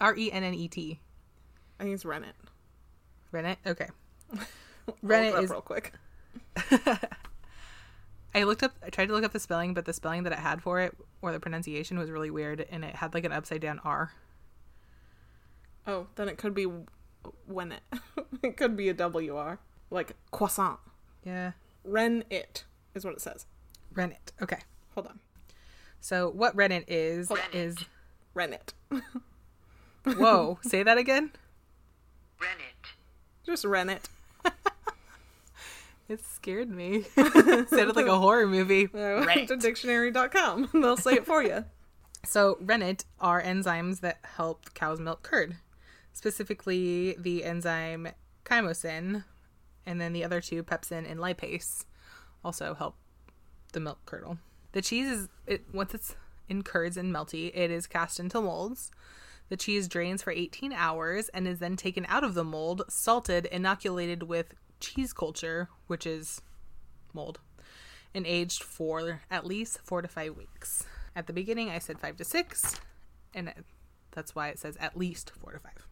R 0.01 0.17
e 0.17 0.33
n 0.33 0.43
n 0.43 0.55
e 0.55 0.69
t 0.69 1.01
I 1.79 1.85
think 1.85 1.95
it's 1.95 2.05
rennet. 2.05 2.35
rennet. 3.33 3.59
Okay. 3.67 3.89
Rennet 5.03 5.35
look 5.35 5.35
it 5.35 5.39
up 5.39 5.45
is 5.45 5.51
real 5.51 5.61
quick. 5.61 5.93
I 8.35 8.45
looked 8.45 8.63
up 8.63 8.73
I 8.85 8.91
tried 8.91 9.07
to 9.07 9.13
look 9.13 9.25
up 9.25 9.33
the 9.33 9.41
spelling, 9.41 9.75
but 9.75 9.85
the 9.85 9.93
spelling 9.93 10.23
that 10.23 10.33
it 10.33 10.39
had 10.39 10.63
for 10.63 10.81
it 10.81 10.97
or 11.21 11.33
the 11.33 11.41
pronunciation 11.41 11.99
was 11.99 12.11
really 12.11 12.31
weird, 12.31 12.65
and 12.71 12.85
it 12.85 12.95
had 12.95 13.15
like 13.15 13.25
an 13.25 13.33
upside 13.33 13.61
down 13.61 13.81
R. 13.85 14.13
Oh, 15.87 16.07
then 16.17 16.29
it 16.29 16.39
could 16.39 16.55
be 16.55 16.67
when 17.47 17.73
it. 17.73 17.83
it 18.43 18.57
could 18.57 18.77
be 18.77 18.89
a 18.89 18.95
WR. 18.95 19.59
Like 19.91 20.15
croissant. 20.31 20.79
Yeah, 21.25 21.53
Ren 21.85 22.25
it 22.31 22.65
is 22.95 23.05
what 23.05 23.15
it 23.15 23.21
says. 23.21 23.47
rennet. 23.95 24.33
Okay, 24.43 24.59
Hold 24.95 25.07
on. 25.09 25.21
so 26.01 26.29
what 26.31 26.55
rennet 26.57 26.85
is 26.89 27.31
Rennet. 27.31 27.55
is 27.55 27.77
Ren 28.35 28.53
it. 28.53 28.75
whoa. 30.05 30.59
say 30.63 30.83
that 30.83 30.99
again. 30.99 31.31
Rennet. 32.41 32.75
Just 33.45 33.65
ren 33.65 33.89
it. 33.91 34.09
It 36.09 36.25
scared 36.25 36.71
me. 36.71 37.05
it 37.17 37.69
sounded 37.69 37.97
like 37.97 38.07
a 38.07 38.17
horror 38.17 38.47
movie. 38.47 38.89
Uh, 38.95 38.99
I 38.99 39.15
went 39.15 39.27
Right. 39.27 39.49
to 39.49 39.57
dictionary.com. 39.57 40.69
They'll 40.73 40.97
say 40.97 41.15
it 41.15 41.27
for 41.27 41.43
you. 41.43 41.65
So, 42.25 42.59
rennet 42.61 43.05
are 43.19 43.43
enzymes 43.43 43.99
that 44.03 44.19
help 44.37 44.73
cows 44.75 45.01
milk 45.01 45.25
curd, 45.25 45.57
specifically 46.17 47.15
the 47.19 47.45
enzyme 47.45 48.09
chymosin, 48.47 49.23
and 49.85 50.01
then 50.01 50.15
the 50.15 50.25
other 50.25 50.41
two, 50.41 50.63
pepsin 50.63 51.09
and 51.09 51.21
lipase, 51.21 51.85
also 52.43 52.73
help 52.73 52.97
the 53.75 53.81
milk 53.81 53.99
curdle. 54.07 54.39
The 54.73 54.81
cheese 54.81 55.09
is 55.09 55.29
it 55.47 55.65
once 55.75 55.93
it's 55.93 56.17
in 56.49 56.63
curds 56.63 56.97
and 56.97 57.15
melty, 57.15 57.51
it 57.55 57.71
is 57.71 57.87
cast 57.87 58.19
into 58.19 58.41
molds. 58.41 58.91
The 59.51 59.59
cheese 59.59 59.89
drains 59.89 60.23
for 60.23 60.31
18 60.31 60.73
hours 60.73 61.29
and 61.29 61.47
is 61.47 61.59
then 61.59 61.77
taken 61.77 62.07
out 62.09 62.25
of 62.25 62.33
the 62.33 62.45
mold, 62.45 62.83
salted, 62.89 63.45
inoculated 63.45 64.23
with 64.23 64.55
cheese 64.81 65.13
culture, 65.13 65.69
which 65.87 66.07
is 66.07 66.41
mold, 67.13 67.41
and 68.15 68.27
aged 68.27 68.63
for 68.63 69.21
at 69.31 69.45
least 69.45 69.81
four 69.85 70.01
to 70.01 70.09
five 70.09 70.35
weeks. 70.35 70.85
At 71.15 71.27
the 71.27 71.35
beginning, 71.35 71.69
I 71.69 71.79
said 71.79 72.01
five 72.01 72.17
to 72.17 72.25
six, 72.25 72.81
and 73.35 73.53
that's 74.13 74.35
why 74.35 74.49
it 74.49 74.59
says 74.59 74.79
at 74.81 74.97
least 74.97 75.31
four 75.39 75.53
to 75.53 75.59
five. 75.59 75.87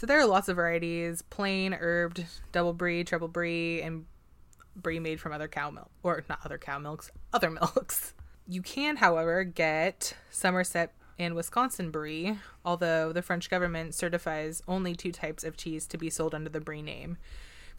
So 0.00 0.06
there 0.06 0.18
are 0.18 0.24
lots 0.24 0.48
of 0.48 0.56
varieties 0.56 1.20
plain, 1.20 1.74
herbed, 1.74 2.24
double 2.52 2.72
brie, 2.72 3.04
triple 3.04 3.28
brie, 3.28 3.82
and 3.82 4.06
brie 4.74 4.98
made 4.98 5.20
from 5.20 5.32
other 5.32 5.46
cow 5.46 5.70
milk, 5.70 5.90
or 6.02 6.24
not 6.26 6.40
other 6.42 6.56
cow 6.56 6.78
milks, 6.78 7.12
other 7.34 7.50
milks. 7.50 8.14
You 8.48 8.62
can, 8.62 8.96
however, 8.96 9.44
get 9.44 10.16
Somerset 10.30 10.94
and 11.18 11.34
Wisconsin 11.34 11.90
brie, 11.90 12.38
although 12.64 13.12
the 13.12 13.20
French 13.20 13.50
government 13.50 13.94
certifies 13.94 14.62
only 14.66 14.94
two 14.94 15.12
types 15.12 15.44
of 15.44 15.58
cheese 15.58 15.86
to 15.88 15.98
be 15.98 16.08
sold 16.08 16.34
under 16.34 16.48
the 16.48 16.62
brie 16.62 16.80
name 16.80 17.18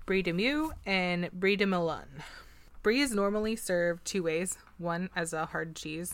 Brie 0.05 0.21
de 0.21 0.31
Meaux 0.31 0.73
and 0.85 1.31
Brie 1.31 1.55
de 1.55 1.65
Melun. 1.65 2.21
Brie 2.83 3.01
is 3.01 3.15
normally 3.15 3.55
served 3.55 4.05
two 4.05 4.21
ways 4.21 4.59
one 4.77 5.09
as 5.15 5.33
a 5.33 5.47
hard 5.47 5.75
cheese, 5.75 6.13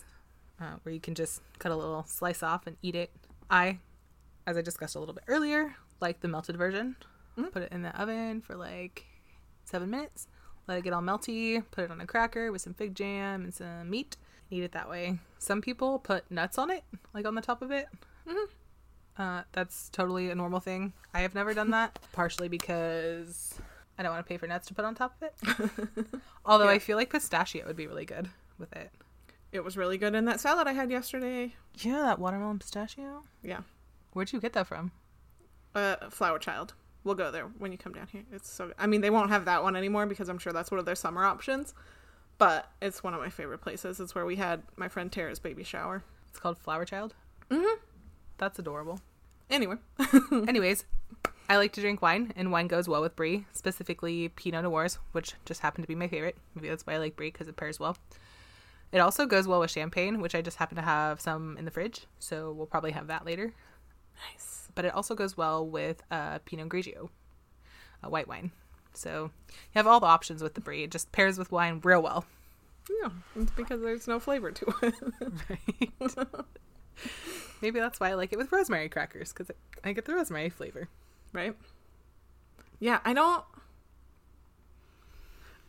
uh, 0.58 0.76
where 0.84 0.94
you 0.94 1.00
can 1.00 1.14
just 1.14 1.42
cut 1.58 1.70
a 1.70 1.76
little 1.76 2.06
slice 2.08 2.42
off 2.42 2.66
and 2.66 2.78
eat 2.80 2.94
it. 2.94 3.10
I, 3.50 3.80
as 4.46 4.56
I 4.56 4.62
discussed 4.62 4.96
a 4.96 5.00
little 5.00 5.14
bit 5.14 5.24
earlier, 5.28 5.76
like 6.00 6.20
the 6.20 6.28
melted 6.28 6.56
version. 6.56 6.96
Put 7.52 7.62
it 7.62 7.72
in 7.72 7.82
the 7.82 8.00
oven 8.00 8.40
for 8.40 8.56
like 8.56 9.04
seven 9.64 9.90
minutes, 9.90 10.26
let 10.66 10.78
it 10.78 10.82
get 10.82 10.92
all 10.92 11.02
melty, 11.02 11.62
put 11.70 11.84
it 11.84 11.90
on 11.90 12.00
a 12.00 12.06
cracker 12.06 12.50
with 12.50 12.62
some 12.62 12.74
fig 12.74 12.94
jam 12.94 13.44
and 13.44 13.54
some 13.54 13.88
meat. 13.88 14.16
Eat 14.50 14.64
it 14.64 14.72
that 14.72 14.88
way. 14.88 15.18
Some 15.38 15.60
people 15.60 15.98
put 15.98 16.28
nuts 16.30 16.58
on 16.58 16.70
it, 16.70 16.82
like 17.14 17.26
on 17.26 17.34
the 17.34 17.40
top 17.40 17.62
of 17.62 17.70
it. 17.70 17.86
Uh, 19.16 19.42
that's 19.52 19.88
totally 19.90 20.30
a 20.30 20.34
normal 20.34 20.60
thing. 20.60 20.92
I 21.12 21.20
have 21.20 21.34
never 21.34 21.52
done 21.52 21.70
that, 21.72 21.98
partially 22.12 22.48
because 22.48 23.54
I 23.98 24.02
don't 24.02 24.12
want 24.12 24.24
to 24.24 24.28
pay 24.28 24.38
for 24.38 24.46
nuts 24.46 24.68
to 24.68 24.74
put 24.74 24.84
on 24.84 24.94
top 24.94 25.14
of 25.20 25.28
it. 25.28 26.06
Although 26.46 26.68
I 26.68 26.78
feel 26.78 26.96
like 26.96 27.10
pistachio 27.10 27.66
would 27.66 27.76
be 27.76 27.86
really 27.86 28.04
good 28.04 28.28
with 28.58 28.72
it. 28.74 28.90
It 29.50 29.64
was 29.64 29.76
really 29.76 29.98
good 29.98 30.14
in 30.14 30.24
that 30.26 30.40
salad 30.40 30.66
I 30.66 30.72
had 30.72 30.90
yesterday. 30.90 31.54
Yeah, 31.78 32.02
that 32.02 32.18
watermelon 32.18 32.58
pistachio. 32.58 33.22
Yeah. 33.42 33.60
Where'd 34.12 34.32
you 34.32 34.40
get 34.40 34.52
that 34.52 34.66
from? 34.66 34.92
Uh, 35.78 36.10
Flower 36.10 36.38
Child. 36.38 36.74
We'll 37.04 37.14
go 37.14 37.30
there 37.30 37.44
when 37.58 37.70
you 37.70 37.78
come 37.78 37.92
down 37.92 38.08
here. 38.10 38.24
It's 38.32 38.50
so. 38.50 38.72
I 38.78 38.86
mean, 38.86 39.00
they 39.00 39.10
won't 39.10 39.30
have 39.30 39.44
that 39.44 39.62
one 39.62 39.76
anymore 39.76 40.06
because 40.06 40.28
I'm 40.28 40.38
sure 40.38 40.52
that's 40.52 40.70
one 40.70 40.80
of 40.80 40.84
their 40.84 40.96
summer 40.96 41.24
options. 41.24 41.72
But 42.36 42.70
it's 42.82 43.02
one 43.02 43.14
of 43.14 43.20
my 43.20 43.30
favorite 43.30 43.58
places. 43.58 44.00
It's 44.00 44.14
where 44.14 44.26
we 44.26 44.36
had 44.36 44.62
my 44.76 44.88
friend 44.88 45.10
Tara's 45.10 45.38
baby 45.38 45.62
shower. 45.62 46.02
It's 46.28 46.40
called 46.40 46.58
Flower 46.58 46.84
Child. 46.84 47.14
Mm-hmm. 47.50 47.80
That's 48.38 48.58
adorable. 48.58 49.00
Anyway, 49.50 49.76
Anyways, 50.48 50.84
I 51.48 51.56
like 51.56 51.72
to 51.74 51.80
drink 51.80 52.02
wine, 52.02 52.32
and 52.36 52.52
wine 52.52 52.66
goes 52.66 52.88
well 52.88 53.00
with 53.00 53.16
brie, 53.16 53.46
specifically 53.52 54.28
Pinot 54.28 54.64
Noirs, 54.64 54.98
which 55.12 55.34
just 55.46 55.60
happened 55.60 55.84
to 55.84 55.88
be 55.88 55.94
my 55.94 56.08
favorite. 56.08 56.36
Maybe 56.54 56.68
that's 56.68 56.86
why 56.86 56.94
I 56.94 56.98
like 56.98 57.16
brie 57.16 57.30
because 57.30 57.48
it 57.48 57.56
pairs 57.56 57.80
well. 57.80 57.96
It 58.92 58.98
also 58.98 59.26
goes 59.26 59.46
well 59.46 59.60
with 59.60 59.70
champagne, 59.70 60.20
which 60.20 60.34
I 60.34 60.42
just 60.42 60.56
happen 60.58 60.76
to 60.76 60.82
have 60.82 61.20
some 61.20 61.56
in 61.56 61.64
the 61.64 61.70
fridge, 61.70 62.06
so 62.18 62.52
we'll 62.52 62.66
probably 62.66 62.92
have 62.92 63.06
that 63.06 63.24
later. 63.24 63.52
nice. 64.32 64.57
But 64.78 64.84
it 64.84 64.94
also 64.94 65.16
goes 65.16 65.36
well 65.36 65.66
with 65.66 66.04
uh, 66.08 66.38
Pinot 66.44 66.68
Grigio, 66.68 67.08
a 68.00 68.08
white 68.08 68.28
wine. 68.28 68.52
So 68.94 69.32
you 69.48 69.54
have 69.74 69.88
all 69.88 69.98
the 69.98 70.06
options 70.06 70.40
with 70.40 70.54
the 70.54 70.60
brie. 70.60 70.84
It 70.84 70.92
just 70.92 71.10
pairs 71.10 71.36
with 71.36 71.50
wine 71.50 71.80
real 71.82 72.00
well. 72.00 72.26
Yeah, 72.88 73.08
it's 73.34 73.50
because 73.50 73.80
there's 73.80 74.06
no 74.06 74.20
flavor 74.20 74.52
to 74.52 74.74
it. 74.82 74.94
Right. 75.50 75.90
Maybe 77.60 77.80
that's 77.80 77.98
why 77.98 78.10
I 78.10 78.14
like 78.14 78.32
it 78.32 78.38
with 78.38 78.52
rosemary 78.52 78.88
crackers 78.88 79.32
because 79.32 79.50
I 79.82 79.92
get 79.92 80.04
the 80.04 80.14
rosemary 80.14 80.48
flavor. 80.48 80.88
right? 81.32 81.56
Yeah, 82.78 83.00
I 83.04 83.14
don't. 83.14 83.42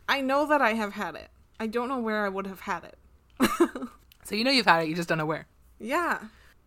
I 0.08 0.20
know 0.20 0.46
that 0.46 0.62
I 0.62 0.74
have 0.74 0.92
had 0.92 1.16
it. 1.16 1.30
I 1.58 1.66
don't 1.66 1.88
know 1.88 1.98
where 1.98 2.24
I 2.24 2.28
would 2.28 2.46
have 2.46 2.60
had 2.60 2.84
it. 2.84 2.98
So 4.22 4.36
you 4.36 4.44
know 4.44 4.52
you've 4.52 4.66
had 4.66 4.84
it, 4.84 4.88
you 4.88 4.94
just 4.94 5.08
don't 5.08 5.18
know 5.18 5.26
where, 5.26 5.48
Yeah, 5.80 6.20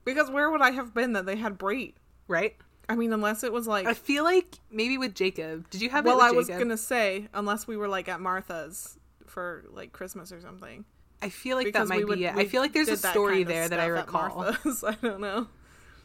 because 0.04 0.30
where 0.30 0.52
would 0.52 0.62
I 0.62 0.72
have 0.72 0.94
been 0.94 1.14
that 1.14 1.26
they 1.26 1.38
had 1.38 1.58
brie? 1.58 1.94
Right? 2.28 2.56
I 2.90 2.96
mean, 2.96 3.14
unless 3.14 3.44
it 3.44 3.52
was 3.54 3.68
like. 3.68 3.86
I 3.86 3.94
feel 3.94 4.24
like 4.24 4.56
maybe 4.72 4.98
with 4.98 5.16
Jacob. 5.16 5.70
Did 5.70 5.82
you 5.82 5.90
have 5.90 6.06
well, 6.06 6.22
I 6.22 6.32
was 6.32 6.48
Jacob? 6.48 6.64
gonna 6.64 6.78
say 6.78 7.28
unless 7.34 7.66
we 7.68 7.78
were 7.78 7.88
like 7.88 8.08
at 8.10 8.20
Martha's 8.20 8.98
for 9.26 9.66
like 9.72 9.92
Christmas 9.94 10.32
or 10.32 10.42
something. 10.42 10.86
I 11.22 11.30
feel 11.30 11.56
like 11.56 11.66
Because 11.68 11.88
that 11.88 11.96
might 11.96 12.06
would- 12.08 12.18
be 12.20 12.26
it. 12.26 12.36
I 12.36 12.46
feel 12.46 12.62
like 12.62 12.74
there's 12.74 12.90
a 12.90 12.98
story 12.98 13.36
kind 13.36 13.42
of 13.44 13.48
there 13.48 13.70
that 13.70 13.80
I 13.80 13.86
recall. 13.86 14.44
I 14.86 14.96
don't 15.02 15.22
know. 15.22 15.48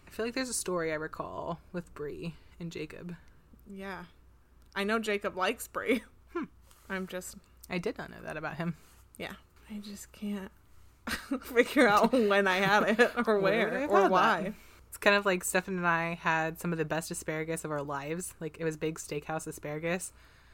I 0.06 0.10
feel 0.10 0.24
like 0.24 0.34
there's 0.34 0.48
a 0.48 0.54
story 0.54 0.92
I 0.92 0.94
recall 0.94 1.60
with 1.72 1.92
brie 1.94 2.34
and 2.60 2.70
Jacob. 2.72 3.14
Yeah, 3.70 4.04
I 4.74 4.84
know 4.84 4.98
Jacob 4.98 5.36
likes 5.36 5.66
brie. 5.68 6.02
Hmm. 6.32 6.44
I'm 6.88 7.06
just 7.06 7.34
I 7.68 7.78
did 7.78 7.98
not 7.98 8.10
know 8.10 8.22
that 8.24 8.36
about 8.36 8.56
him. 8.56 8.76
yeah. 9.18 9.32
I 9.70 9.78
just 9.80 10.10
can't 10.12 10.50
figure 11.42 11.86
out 11.86 12.12
when 12.12 12.46
I 12.46 12.56
had 12.58 12.98
it 13.00 13.12
or 13.26 13.38
Where 13.40 13.68
where 13.70 13.88
or 13.88 14.08
why. 14.08 14.42
that? 14.44 14.52
Kind 15.00 15.14
of 15.16 15.24
like 15.24 15.44
Stefan 15.44 15.76
and 15.76 15.86
I 15.86 16.14
had 16.14 16.58
some 16.60 16.72
of 16.72 16.78
the 16.78 16.84
best 16.84 17.10
asparagus 17.10 17.64
of 17.64 17.70
our 17.70 17.82
lives. 17.82 18.34
Like 18.40 18.56
it 18.58 18.64
was 18.64 18.76
big 18.76 18.98
steakhouse 18.98 19.46
asparagus, 19.46 20.12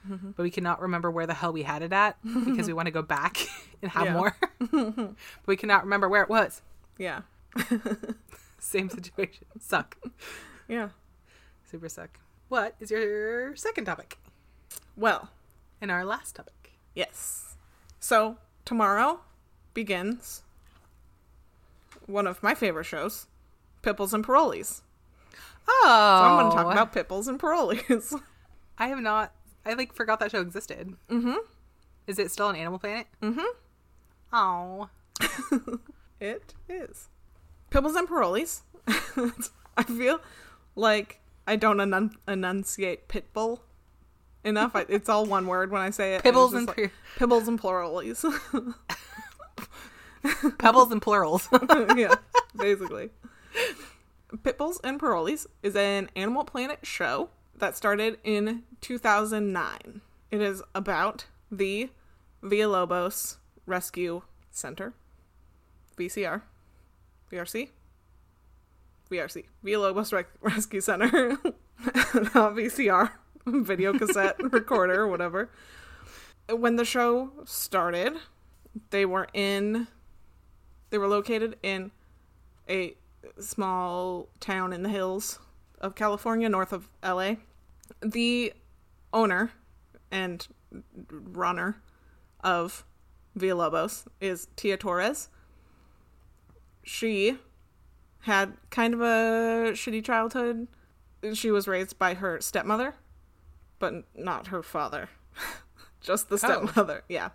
Mm-hmm. 0.09 0.33
but 0.37 0.43
we 0.43 0.51
cannot 0.51 0.83
remember 0.83 1.11
where 1.11 1.27
the 1.27 1.33
hell 1.33 1.51
we 1.51 1.63
had 1.63 1.81
it 1.81 1.91
at 1.91 2.19
because 2.45 2.67
we 2.67 2.73
want 2.79 2.85
to 2.87 2.93
go 2.93 3.01
back 3.01 3.39
and 3.83 3.91
have 3.91 4.05
Yeah. 4.05 4.13
more. 4.13 4.37
but 4.71 5.15
we 5.47 5.57
cannot 5.57 5.85
remember 5.85 6.11
where 6.11 6.23
it 6.23 6.29
was. 6.29 6.61
Yeah, 6.99 7.23
Same 8.59 8.91
situation. 8.91 9.47
Suck. 9.59 9.97
yeah. 10.69 10.91
Super 11.65 11.89
suck. 11.89 12.21
What 12.49 12.75
is 12.81 12.91
your 12.91 13.57
second 13.57 13.87
topic? 13.87 14.19
Well, 14.95 15.31
And 15.81 15.91
our 15.91 16.05
last 16.05 16.35
topic. 16.37 16.73
yes. 16.95 17.57
So 17.99 18.37
tomorrow 18.67 19.21
begins 19.73 20.43
one 22.07 22.27
of 22.27 22.43
my 22.43 22.55
favorite 22.55 22.85
shows, 22.85 23.27
Pipples 23.85 24.15
and 24.15 24.27
Parolees. 24.27 24.81
Oh, 25.69 25.83
So 25.85 25.91
I'm 25.91 26.39
going 26.39 26.51
to 26.51 26.57
talk 26.57 26.73
about 26.73 26.93
Pipples 26.93 27.29
and 27.29 27.39
Parolees. 27.39 28.19
I 28.79 28.89
have 28.89 29.01
not. 29.01 29.33
I 29.65 29.75
like 29.75 29.95
forgot 29.95 30.21
that 30.21 30.31
show 30.31 30.41
existed. 30.41 30.95
Mm-hmm. 31.11 31.37
Is 32.07 32.19
it 32.19 32.31
still 32.31 32.47
on 32.47 32.57
Animal 32.57 32.79
Planet? 32.79 33.07
Mm-hmm. 33.23 33.41
Oh, 34.33 34.89
It 36.21 36.55
is. 36.69 37.09
Pibbles 37.71 37.95
and 37.97 38.09
Parolees. 38.09 38.63
I 39.77 39.83
feel 39.85 40.21
like 40.77 41.21
I 41.47 41.57
don't 41.57 41.77
enun- 41.79 42.15
enunciate 42.29 43.09
pitbull 43.09 43.61
enough. 44.45 44.75
I, 44.75 44.87
it's 44.89 45.09
all 45.09 45.25
one 45.27 45.47
word 45.47 45.71
when 45.71 45.83
I 45.83 45.91
say 45.91 46.15
it. 46.15 46.23
Pibbles 46.23 46.53
and 46.55 46.67
just 46.69 46.79
like, 46.79 46.93
Pibbles 47.17 47.49
and 47.49 47.61
Parolees. 47.61 48.25
pebbles 50.59 50.91
and 50.93 51.01
plurals. 51.03 51.49
yeah, 51.97 52.15
basically. 52.57 53.11
Pitbulls 54.33 54.81
and 54.83 55.01
Parolees 55.01 55.47
is 55.63 55.77
an 55.77 56.11
Animal 56.17 56.45
Planet 56.45 56.81
show 56.83 57.31
that 57.57 57.77
started 57.77 58.19
in 58.25 58.65
2009. 58.81 60.01
It 60.31 60.41
is 60.41 60.63
about 60.75 61.27
the 61.51 61.91
Villalobos 62.43 63.37
Rescue 63.67 64.23
Center, 64.51 64.93
VCR, 65.97 66.43
VRC, 67.31 67.71
VRC, 69.11 69.45
Villalobos 69.65 70.13
Rec- 70.13 70.31
Rescue 70.41 70.81
Center, 70.81 71.31
not 71.39 72.55
VCR, 72.55 73.11
video 73.47 73.97
cassette 73.97 74.37
recorder 74.53 75.07
whatever. 75.07 75.51
When 76.51 76.77
the 76.77 76.85
show 76.85 77.31
started, 77.45 78.15
they 78.91 79.07
were 79.07 79.29
in 79.33 79.87
They 80.91 80.99
were 80.99 81.09
located 81.09 81.57
in 81.63 81.93
a 82.69 82.97
small 83.41 84.29
town 84.41 84.73
in 84.73 84.83
the 84.83 84.89
hills 84.89 85.39
of 85.81 85.95
California, 85.95 86.49
north 86.49 86.73
of 86.73 86.89
LA. 87.03 87.35
The 88.01 88.53
owner 89.13 89.51
and 90.11 90.47
runner 91.11 91.81
of 92.43 92.85
Villalobos 93.39 94.07
is 94.21 94.49
Tia 94.57 94.77
Torres. 94.77 95.29
She 96.83 97.39
had 98.21 98.55
kind 98.71 98.95
of 98.95 99.01
a 99.01 99.73
shitty 99.73 100.05
childhood. 100.05 100.69
She 101.35 101.51
was 101.51 101.67
raised 101.67 101.99
by 101.99 102.15
her 102.15 102.41
stepmother, 102.41 102.95
but 103.79 104.05
not 104.15 104.49
her 104.49 104.63
father. 104.63 105.09
Just 106.01 106.29
the 106.29 106.35
Oh. 106.35 106.39
stepmother. 106.67 107.03
Yeah. 107.09 107.31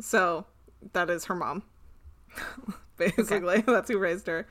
So 0.00 0.46
that 0.92 1.10
is 1.10 1.26
her 1.26 1.34
mom. 1.34 1.62
Basically, 2.96 3.60
that's 3.62 3.90
who 3.90 3.98
raised 3.98 4.26
her. 4.26 4.46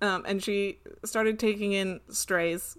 Um, 0.00 0.24
and 0.26 0.42
she 0.42 0.78
started 1.04 1.38
taking 1.38 1.72
in 1.72 2.00
strays 2.08 2.76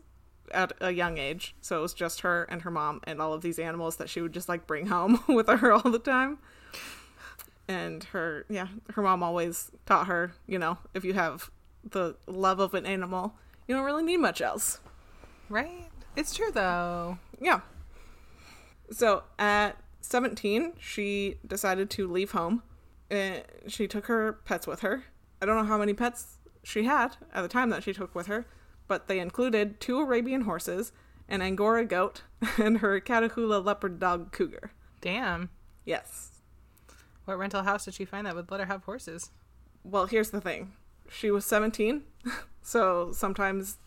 at 0.51 0.73
a 0.79 0.91
young 0.91 1.17
age. 1.17 1.55
So 1.61 1.79
it 1.79 1.81
was 1.81 1.93
just 1.93 2.21
her 2.21 2.43
and 2.43 2.61
her 2.61 2.71
mom 2.71 3.01
and 3.05 3.21
all 3.21 3.33
of 3.33 3.41
these 3.41 3.59
animals 3.59 3.97
that 3.97 4.09
she 4.09 4.21
would 4.21 4.33
just 4.33 4.47
like 4.49 4.67
bring 4.67 4.87
home 4.87 5.23
with 5.27 5.47
her 5.47 5.71
all 5.71 5.91
the 5.91 5.99
time. 5.99 6.39
And 7.67 8.03
her, 8.05 8.45
yeah, 8.49 8.67
her 8.93 9.01
mom 9.01 9.23
always 9.23 9.71
taught 9.85 10.07
her, 10.07 10.33
you 10.45 10.57
know, 10.57 10.77
if 10.93 11.03
you 11.03 11.13
have 11.13 11.51
the 11.83 12.15
love 12.25 12.59
of 12.59 12.73
an 12.73 12.85
animal, 12.85 13.33
you 13.67 13.75
don't 13.75 13.83
really 13.83 14.03
need 14.03 14.17
much 14.17 14.41
else. 14.41 14.79
Right? 15.49 15.89
It's 16.15 16.33
true 16.33 16.51
though. 16.51 17.17
Yeah. 17.41 17.61
So 18.91 19.23
at 19.37 19.71
17, 20.01 20.73
she 20.79 21.35
decided 21.45 21.89
to 21.91 22.07
leave 22.07 22.31
home. 22.31 22.63
And 23.09 23.43
she 23.67 23.87
took 23.87 24.07
her 24.07 24.33
pets 24.45 24.67
with 24.67 24.81
her. 24.81 25.03
I 25.41 25.45
don't 25.45 25.55
know 25.55 25.63
how 25.63 25.77
many 25.77 25.93
pets 25.93 26.36
she 26.67 26.83
had 26.83 27.15
at 27.33 27.41
the 27.41 27.47
time 27.47 27.69
that 27.69 27.81
she 27.81 27.93
took 27.93 28.13
with 28.13 28.27
her, 28.27 28.45
but 28.89 29.07
they 29.07 29.19
included 29.19 29.79
two 29.79 29.99
Arabian 29.99 30.41
horses, 30.41 30.91
an 31.29 31.41
Angora 31.41 31.85
goat, 31.85 32.23
and 32.57 32.79
her 32.79 32.99
Catahoula 32.99 33.63
leopard 33.63 33.99
dog 33.99 34.33
cougar. 34.33 34.71
Damn. 34.99 35.49
Yes. 35.85 36.41
What 37.23 37.37
rental 37.37 37.63
house 37.63 37.85
did 37.85 37.93
she 37.93 38.03
find 38.03 38.27
that 38.27 38.35
would 38.35 38.51
let 38.51 38.59
her 38.59 38.65
have 38.65 38.83
horses? 38.83 39.31
Well, 39.85 40.07
here's 40.07 40.31
the 40.31 40.41
thing. 40.41 40.73
She 41.09 41.31
was 41.31 41.45
17, 41.45 42.03
so 42.61 43.13
sometimes 43.13 43.77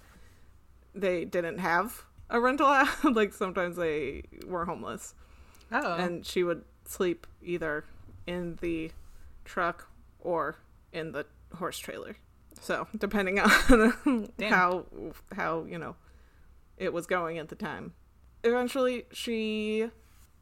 they 0.95 1.27
didn't 1.27 1.59
have 1.59 2.05
a 2.31 2.41
rental 2.41 2.67
house. 2.73 3.05
like 3.05 3.35
sometimes 3.35 3.77
they 3.77 4.23
were 4.47 4.65
homeless. 4.65 5.15
Oh. 5.71 5.95
and 5.97 6.25
she 6.25 6.43
would 6.43 6.65
sleep 6.85 7.27
either 7.43 7.85
in 8.27 8.59
the 8.63 8.91
truck 9.45 9.89
or 10.19 10.57
in 10.93 11.13
the 11.13 11.27
horse 11.55 11.79
trailer. 11.79 12.17
So 12.61 12.87
depending 12.97 13.41
on 13.41 14.29
how 14.43 14.87
how 15.35 15.65
you 15.65 15.79
know 15.79 15.97
it 16.77 16.93
was 16.93 17.07
going 17.07 17.39
at 17.39 17.49
the 17.49 17.55
time. 17.55 17.95
Eventually, 18.43 19.05
she 19.13 19.89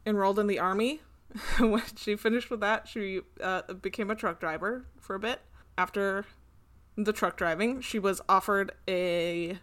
enrolled 0.05 0.39
in 0.39 0.47
the 0.47 0.59
army. 0.59 1.01
when 1.59 1.83
she 1.95 2.15
finished 2.15 2.49
with 2.49 2.61
that, 2.61 2.87
she 2.87 3.21
uh, 3.41 3.61
became 3.73 4.09
a 4.09 4.15
truck 4.15 4.39
driver 4.39 4.85
for 4.99 5.15
a 5.15 5.19
bit. 5.19 5.41
After 5.77 6.25
the 6.95 7.13
truck 7.13 7.37
driving, 7.37 7.81
she 7.81 7.99
was 7.99 8.21
offered 8.27 8.71
a 8.87 9.59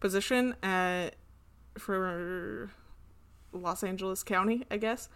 position 0.00 0.54
at 0.62 1.16
for 1.78 2.70
Los 3.52 3.82
Angeles 3.82 4.22
County, 4.22 4.64
I 4.70 4.76
guess, 4.76 5.08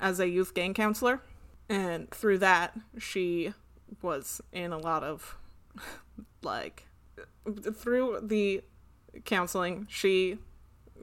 as 0.00 0.20
a 0.20 0.28
youth 0.28 0.54
gang 0.54 0.74
counselor. 0.74 1.22
And 1.68 2.10
through 2.10 2.38
that, 2.38 2.74
she 2.98 3.52
was 4.02 4.40
in 4.52 4.72
a 4.72 4.78
lot 4.78 5.02
of, 5.02 5.36
like, 6.42 6.86
through 7.74 8.20
the 8.22 8.62
counseling, 9.24 9.86
she 9.90 10.38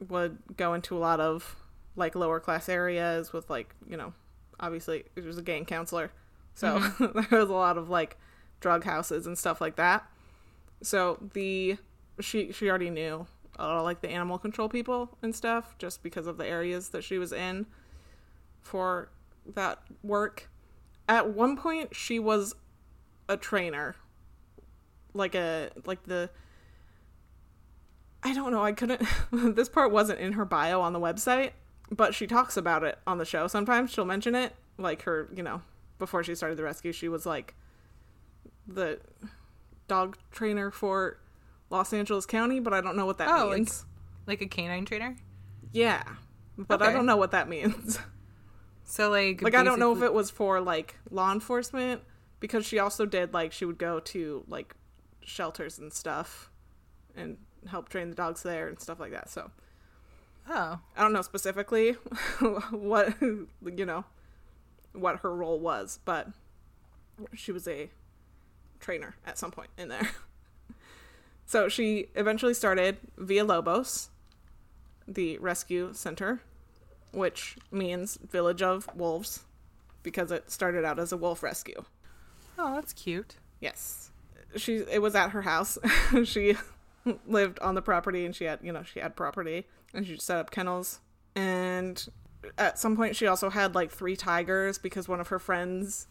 would 0.08 0.38
go 0.56 0.74
into 0.74 0.96
a 0.96 1.00
lot 1.00 1.20
of, 1.20 1.56
like, 1.96 2.14
lower 2.14 2.40
class 2.40 2.68
areas 2.68 3.32
with, 3.32 3.48
like, 3.50 3.74
you 3.88 3.96
know, 3.96 4.12
obviously, 4.60 5.04
it 5.16 5.24
was 5.24 5.38
a 5.38 5.42
gang 5.42 5.64
counselor. 5.64 6.10
So 6.54 6.78
there 6.98 7.40
was 7.40 7.50
a 7.50 7.54
lot 7.54 7.78
of, 7.78 7.88
like, 7.88 8.18
drug 8.60 8.84
houses 8.84 9.26
and 9.26 9.36
stuff 9.36 9.60
like 9.60 9.76
that. 9.76 10.08
So 10.82 11.18
the, 11.32 11.78
she, 12.20 12.52
she 12.52 12.68
already 12.68 12.90
knew 12.90 13.26
uh, 13.58 13.82
like 13.82 14.00
the 14.00 14.10
animal 14.10 14.38
control 14.38 14.68
people 14.68 15.16
and 15.22 15.34
stuff 15.34 15.76
just 15.78 16.02
because 16.02 16.26
of 16.26 16.36
the 16.38 16.46
areas 16.46 16.88
that 16.90 17.04
she 17.04 17.18
was 17.18 17.32
in 17.32 17.66
for 18.60 19.10
that 19.54 19.82
work. 20.02 20.48
At 21.08 21.30
one 21.30 21.56
point 21.56 21.94
she 21.94 22.18
was 22.18 22.54
a 23.28 23.36
trainer. 23.36 23.96
Like 25.14 25.34
a 25.34 25.70
like 25.86 26.02
the 26.04 26.28
I 28.22 28.32
don't 28.34 28.52
know, 28.52 28.62
I 28.64 28.72
couldn't 28.72 29.02
this 29.32 29.68
part 29.68 29.90
wasn't 29.92 30.18
in 30.20 30.32
her 30.32 30.44
bio 30.44 30.80
on 30.80 30.92
the 30.92 31.00
website, 31.00 31.50
but 31.90 32.14
she 32.14 32.26
talks 32.26 32.56
about 32.56 32.82
it 32.82 32.98
on 33.06 33.18
the 33.18 33.24
show. 33.24 33.46
Sometimes 33.46 33.90
she'll 33.92 34.04
mention 34.06 34.34
it 34.34 34.54
like 34.78 35.02
her, 35.02 35.28
you 35.34 35.42
know, 35.42 35.62
before 35.98 36.24
she 36.24 36.34
started 36.34 36.56
the 36.58 36.62
rescue, 36.64 36.92
she 36.92 37.08
was 37.08 37.26
like 37.26 37.54
the 38.66 38.98
dog 39.88 40.16
trainer 40.32 40.70
for 40.70 41.18
Los 41.70 41.92
Angeles 41.92 42.24
County, 42.26 42.60
but 42.60 42.72
I 42.72 42.80
don't 42.80 42.96
know 42.96 43.06
what 43.06 43.18
that 43.18 43.28
Oh, 43.28 43.48
like- 43.48 43.56
means. 43.58 43.84
like 44.26 44.40
a 44.40 44.46
canine 44.46 44.84
trainer? 44.86 45.16
Yeah. 45.72 46.02
But 46.56 46.82
I 46.82 46.92
don't 46.92 47.06
know 47.06 47.16
what 47.16 47.32
that 47.32 47.48
means. 47.48 47.98
So 48.86 49.08
like 49.08 49.40
like 49.40 49.54
I 49.54 49.62
don't 49.64 49.78
know 49.78 49.96
if 49.96 50.02
it 50.02 50.12
was 50.12 50.30
for 50.30 50.60
like 50.60 50.96
law 51.10 51.32
enforcement 51.32 52.02
because 52.38 52.66
she 52.66 52.78
also 52.78 53.06
did 53.06 53.32
like 53.32 53.50
she 53.50 53.64
would 53.64 53.78
go 53.78 53.98
to 54.00 54.44
like 54.46 54.74
shelters 55.24 55.78
and 55.78 55.92
stuff 55.92 56.50
and 57.16 57.36
help 57.68 57.88
train 57.88 58.10
the 58.10 58.16
dogs 58.16 58.42
there 58.42 58.68
and 58.68 58.78
stuff 58.80 59.00
like 59.00 59.12
that. 59.12 59.28
So 59.30 59.50
Oh. 60.48 60.78
I 60.96 61.02
don't 61.02 61.12
know 61.12 61.22
specifically 61.22 61.92
what 62.70 63.14
you 63.20 63.48
know 63.86 64.04
what 64.92 65.20
her 65.20 65.34
role 65.34 65.58
was, 65.58 65.98
but 66.04 66.28
she 67.34 67.50
was 67.50 67.66
a 67.66 67.90
trainer 68.80 69.16
at 69.26 69.38
some 69.38 69.50
point 69.50 69.70
in 69.78 69.88
there. 69.88 70.10
so 71.46 71.68
she 71.68 72.08
eventually 72.14 72.54
started 72.54 72.98
Villalobos, 73.18 74.08
the 75.08 75.38
rescue 75.38 75.90
center, 75.94 76.40
which 77.12 77.56
means 77.70 78.18
village 78.30 78.62
of 78.62 78.88
wolves 78.94 79.44
because 80.02 80.30
it 80.30 80.50
started 80.50 80.84
out 80.84 80.98
as 80.98 81.10
a 81.10 81.16
wolf 81.16 81.42
rescue. 81.42 81.82
Oh, 82.58 82.74
that's 82.74 82.92
cute. 82.92 83.36
Yes. 83.60 84.10
She 84.56 84.76
it 84.76 85.00
was 85.02 85.14
at 85.14 85.30
her 85.30 85.42
house. 85.42 85.78
she 86.24 86.56
lived 87.26 87.58
on 87.60 87.74
the 87.74 87.82
property 87.82 88.24
and 88.24 88.34
she 88.34 88.44
had, 88.44 88.60
you 88.62 88.72
know, 88.72 88.82
she 88.82 89.00
had 89.00 89.16
property 89.16 89.66
and 89.92 90.06
she 90.06 90.16
set 90.16 90.38
up 90.38 90.50
kennels 90.50 91.00
and 91.36 92.08
at 92.58 92.78
some 92.78 92.96
point 92.96 93.16
she 93.16 93.26
also 93.26 93.50
had 93.50 93.74
like 93.74 93.90
three 93.90 94.16
tigers 94.16 94.78
because 94.78 95.08
one 95.08 95.20
of 95.20 95.28
her 95.28 95.38
friends 95.38 96.06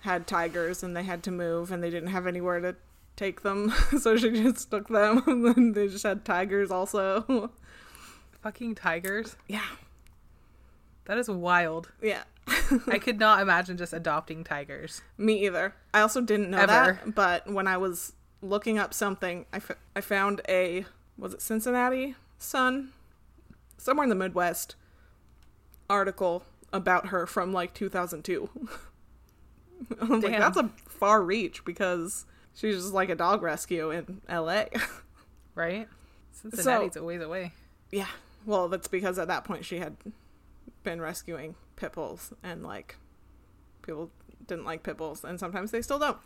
had 0.00 0.26
tigers 0.26 0.82
and 0.82 0.96
they 0.96 1.04
had 1.04 1.22
to 1.22 1.30
move 1.30 1.70
and 1.70 1.82
they 1.82 1.90
didn't 1.90 2.08
have 2.10 2.26
anywhere 2.26 2.60
to 2.60 2.74
take 3.16 3.42
them. 3.42 3.72
so 4.00 4.16
she 4.16 4.30
just 4.30 4.70
took 4.70 4.88
them 4.88 5.22
and 5.26 5.44
then 5.44 5.72
they 5.72 5.88
just 5.88 6.02
had 6.02 6.24
tigers 6.24 6.70
also. 6.70 7.50
Fucking 8.42 8.74
tigers. 8.74 9.36
yeah. 9.48 9.66
That 11.06 11.18
is 11.18 11.28
wild. 11.28 11.90
Yeah. 12.00 12.22
I 12.88 12.98
could 12.98 13.18
not 13.18 13.40
imagine 13.40 13.76
just 13.76 13.92
adopting 13.92 14.44
tigers. 14.44 15.02
Me 15.18 15.44
either. 15.46 15.74
I 15.94 16.00
also 16.00 16.20
didn't 16.20 16.50
know 16.50 16.58
Ever. 16.58 17.00
that, 17.04 17.14
but 17.14 17.50
when 17.50 17.66
I 17.66 17.76
was 17.76 18.12
looking 18.40 18.78
up 18.78 18.92
something, 18.94 19.46
I, 19.52 19.56
f- 19.56 19.76
I 19.94 20.00
found 20.00 20.40
a 20.48 20.84
was 21.18 21.34
it 21.34 21.42
Cincinnati 21.42 22.14
Sun, 22.38 22.92
somewhere 23.78 24.04
in 24.04 24.10
the 24.10 24.16
Midwest, 24.16 24.74
article 25.90 26.44
about 26.72 27.08
her 27.08 27.26
from 27.26 27.52
like 27.52 27.74
2002. 27.74 28.48
I 30.00 30.04
was 30.04 30.22
like, 30.24 30.38
that's 30.38 30.56
a 30.56 30.70
far 30.86 31.22
reach 31.22 31.64
because 31.64 32.24
she's 32.54 32.76
just 32.76 32.94
like 32.94 33.08
a 33.10 33.14
dog 33.14 33.42
rescue 33.42 33.90
in 33.90 34.20
L.A. 34.28 34.68
Right? 35.54 35.86
Cincinnati's 36.32 36.96
a 36.96 37.02
ways 37.04 37.20
away. 37.20 37.52
yeah, 37.90 38.06
well, 38.46 38.68
that's 38.70 38.88
because 38.88 39.18
at 39.18 39.28
that 39.28 39.44
point 39.44 39.66
she 39.66 39.78
had 39.80 39.96
been 40.82 40.98
rescuing 40.98 41.56
pit 41.76 41.92
bulls 41.92 42.32
and 42.42 42.62
like 42.62 42.96
people 43.82 44.10
didn't 44.46 44.64
like 44.64 44.82
pit 44.82 44.96
bulls 44.96 45.24
and 45.24 45.38
sometimes 45.38 45.70
they 45.70 45.82
still 45.82 45.98
don't. 45.98 46.18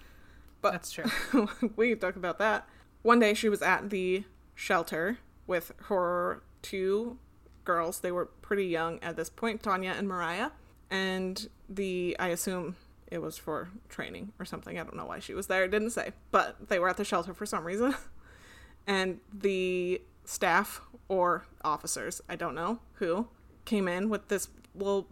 But 0.62 0.72
That's 0.72 0.90
true. 0.90 1.11
we 1.76 1.90
can 1.90 1.99
talk 1.99 2.16
about 2.16 2.38
that. 2.38 2.68
One 3.03 3.20
day 3.20 3.34
she 3.34 3.49
was 3.49 3.62
at 3.62 3.90
the 3.90 4.24
shelter 4.55 5.18
with 5.47 5.72
her 5.84 6.42
two 6.62 7.18
girls. 7.64 8.01
They 8.01 8.11
were 8.11 8.26
pretty 8.26 8.66
young 8.66 8.99
at 9.01 9.16
this 9.16 9.30
point, 9.30 9.62
Tanya 9.62 9.94
and 9.97 10.09
Mariah. 10.09 10.51
And 10.90 11.49
the, 11.68 12.16
I 12.18 12.28
assume 12.28 12.76
it 13.09 13.18
was 13.18 13.36
for 13.38 13.70
training 13.88 14.32
or 14.38 14.44
something. 14.44 14.78
I 14.78 14.82
don't 14.82 14.97
know 14.97 15.07
why 15.07 15.18
she 15.18 15.34
was 15.34 15.47
there. 15.47 15.64
It 15.64 15.70
didn't 15.70 15.90
say. 15.90 16.12
But 16.30 16.68
they 16.68 16.78
were 16.78 16.88
at 16.88 16.97
the 16.97 17.05
shelter 17.05 17.34
for 17.34 17.47
some 17.47 17.64
reason. 17.64 17.94
and 18.86 19.20
the 19.32 20.03
staff 20.24 20.80
or 21.09 21.47
officers, 21.64 22.20
I 22.28 22.36
don't 22.36 22.55
know 22.55 22.80
who, 22.94 23.28
came 23.64 23.88
in 23.88 24.09
with 24.09 24.28
this 24.28 24.49
little, 24.74 25.09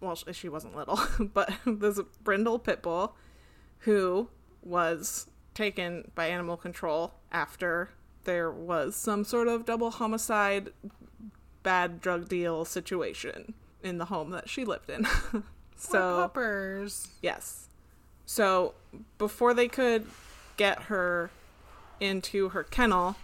well, 0.00 0.14
she 0.14 0.48
wasn't 0.48 0.76
little, 0.76 0.98
but 1.20 1.52
this 1.66 2.00
brindle 2.22 2.58
pit 2.58 2.82
bull 2.82 3.14
who 3.80 4.28
was 4.62 5.28
taken 5.54 6.10
by 6.14 6.26
animal 6.26 6.56
control 6.56 7.14
after 7.32 7.90
there 8.24 8.50
was 8.50 8.96
some 8.96 9.24
sort 9.24 9.48
of 9.48 9.64
double 9.64 9.90
homicide, 9.92 10.70
bad 11.62 12.00
drug 12.00 12.28
deal 12.28 12.64
situation 12.64 13.54
in 13.82 13.98
the 13.98 14.06
home 14.06 14.30
that 14.30 14.48
she 14.48 14.64
lived 14.64 14.90
in. 14.90 15.06
So, 15.78 16.16
puppers. 16.22 17.08
yes. 17.20 17.68
So, 18.24 18.72
before 19.18 19.52
they 19.52 19.68
could 19.68 20.06
get 20.56 20.84
her 20.84 21.30
into 22.00 22.48
her 22.48 22.62
kennel, 22.64 23.16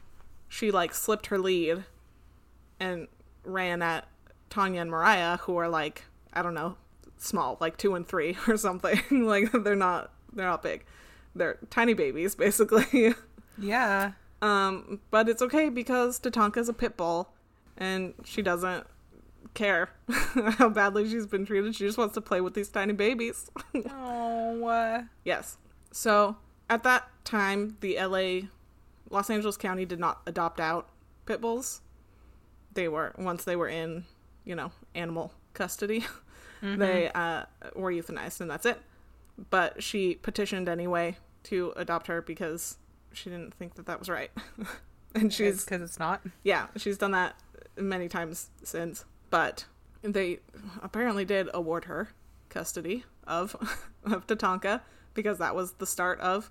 she 0.50 0.70
like 0.70 0.92
slipped 0.94 1.26
her 1.28 1.38
lead 1.38 1.84
and 2.78 3.09
ran 3.42 3.80
at 3.80 4.07
Tanya 4.50 4.82
and 4.82 4.90
Mariah, 4.90 5.38
who 5.38 5.57
are 5.57 5.68
like, 5.68 6.05
I 6.33 6.43
don't 6.43 6.55
know, 6.55 6.76
small, 7.18 7.57
like 7.61 7.76
two 7.76 7.95
and 7.95 8.07
three 8.07 8.37
or 8.49 8.57
something. 8.57 9.01
like 9.26 9.51
they're 9.53 9.76
not 9.76 10.11
they're 10.33 10.47
not 10.47 10.62
big. 10.62 10.85
They're 11.35 11.59
tiny 11.70 11.95
babies, 11.95 12.35
basically. 12.47 13.14
Yeah. 13.59 14.12
um, 14.41 15.01
but 15.11 15.28
it's 15.28 15.43
okay 15.43 15.68
because 15.68 16.18
Tatanka's 16.20 16.68
a 16.68 16.72
pit 16.72 16.97
bull 16.97 17.30
and 17.76 18.14
she 18.24 18.43
doesn't 18.43 18.87
care 19.55 19.91
how 20.59 20.68
badly 20.70 21.09
she's 21.09 21.26
been 21.26 21.45
treated. 21.45 21.74
She 21.74 21.85
just 21.85 21.99
wants 21.99 22.14
to 22.14 22.20
play 22.20 22.41
with 22.41 22.55
these 22.55 22.68
tiny 22.68 22.93
babies. 22.95 23.51
Oh. 23.91 24.66
Uh, 24.66 25.03
Yes. 25.24 25.59
So 25.91 26.37
at 26.70 26.83
that 26.85 27.09
time, 27.24 27.76
the 27.80 27.99
LA, 28.01 28.49
Los 29.11 29.28
Angeles 29.30 29.57
County 29.59 29.85
did 29.85 30.01
not 30.01 30.22
adopt 30.26 30.59
out 30.61 30.89
pit 31.26 31.41
bulls. 31.41 31.83
They 32.74 32.89
were 32.89 33.14
once 33.18 33.45
they 33.45 33.57
were 33.57 33.68
in, 33.68 34.05
you 34.45 34.55
know, 34.55 34.72
animal 34.95 35.33
custody, 35.53 36.05
they 36.62 37.10
uh, 37.14 37.44
were 37.74 37.92
euthanized, 37.92 38.40
and 38.40 38.50
that's 38.50 38.66
it. 38.66 38.80
But 39.50 39.82
she 39.82 40.14
petitioned 40.14 40.68
anyway 40.68 41.16
to 41.44 41.72
adopt 41.76 42.06
her 42.06 42.22
because 42.22 42.78
she 43.12 43.30
didn't 43.30 43.54
think 43.54 43.74
that 43.74 43.86
that 43.86 43.98
was 43.98 44.08
right, 44.08 44.30
and 45.14 45.32
she's 45.32 45.64
because 45.64 45.82
it's 45.82 45.98
not. 45.98 46.22
yeah, 46.42 46.68
she's 46.76 46.98
done 46.98 47.10
that 47.12 47.36
many 47.76 48.08
times 48.08 48.50
since. 48.62 49.04
But 49.30 49.66
they 50.02 50.40
apparently 50.82 51.24
did 51.24 51.48
award 51.54 51.86
her 51.86 52.10
custody 52.48 53.04
of 53.26 53.56
of 54.04 54.26
Tatanka 54.26 54.82
because 55.14 55.38
that 55.38 55.54
was 55.54 55.72
the 55.74 55.86
start 55.86 56.20
of 56.20 56.50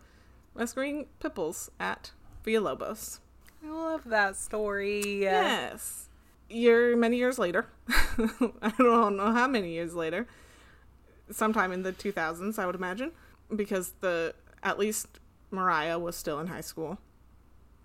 rescuing 0.54 1.08
Pipples 1.20 1.70
at 1.80 2.12
Villalobos. 2.46 3.20
I 3.64 3.70
love 3.70 4.02
that 4.06 4.36
story. 4.36 5.22
Yes. 5.22 6.10
Year 6.52 6.96
many 6.98 7.18
years 7.18 7.40
later. 7.40 7.68
I 8.62 8.74
don't 8.78 9.18
know 9.18 9.32
how 9.32 9.48
many 9.48 9.72
years 9.72 9.94
later. 9.94 10.28
Sometime 11.32 11.72
in 11.72 11.84
the 11.84 11.94
2000s, 11.94 12.60
I 12.60 12.66
would 12.66 12.76
imagine, 12.76 13.12
because 13.56 13.94
the 14.02 14.36
at 14.64 14.78
least 14.78 15.20
Mariah 15.50 15.98
was 15.98 16.16
still 16.16 16.40
in 16.40 16.48
high 16.48 16.62
school. 16.62 16.98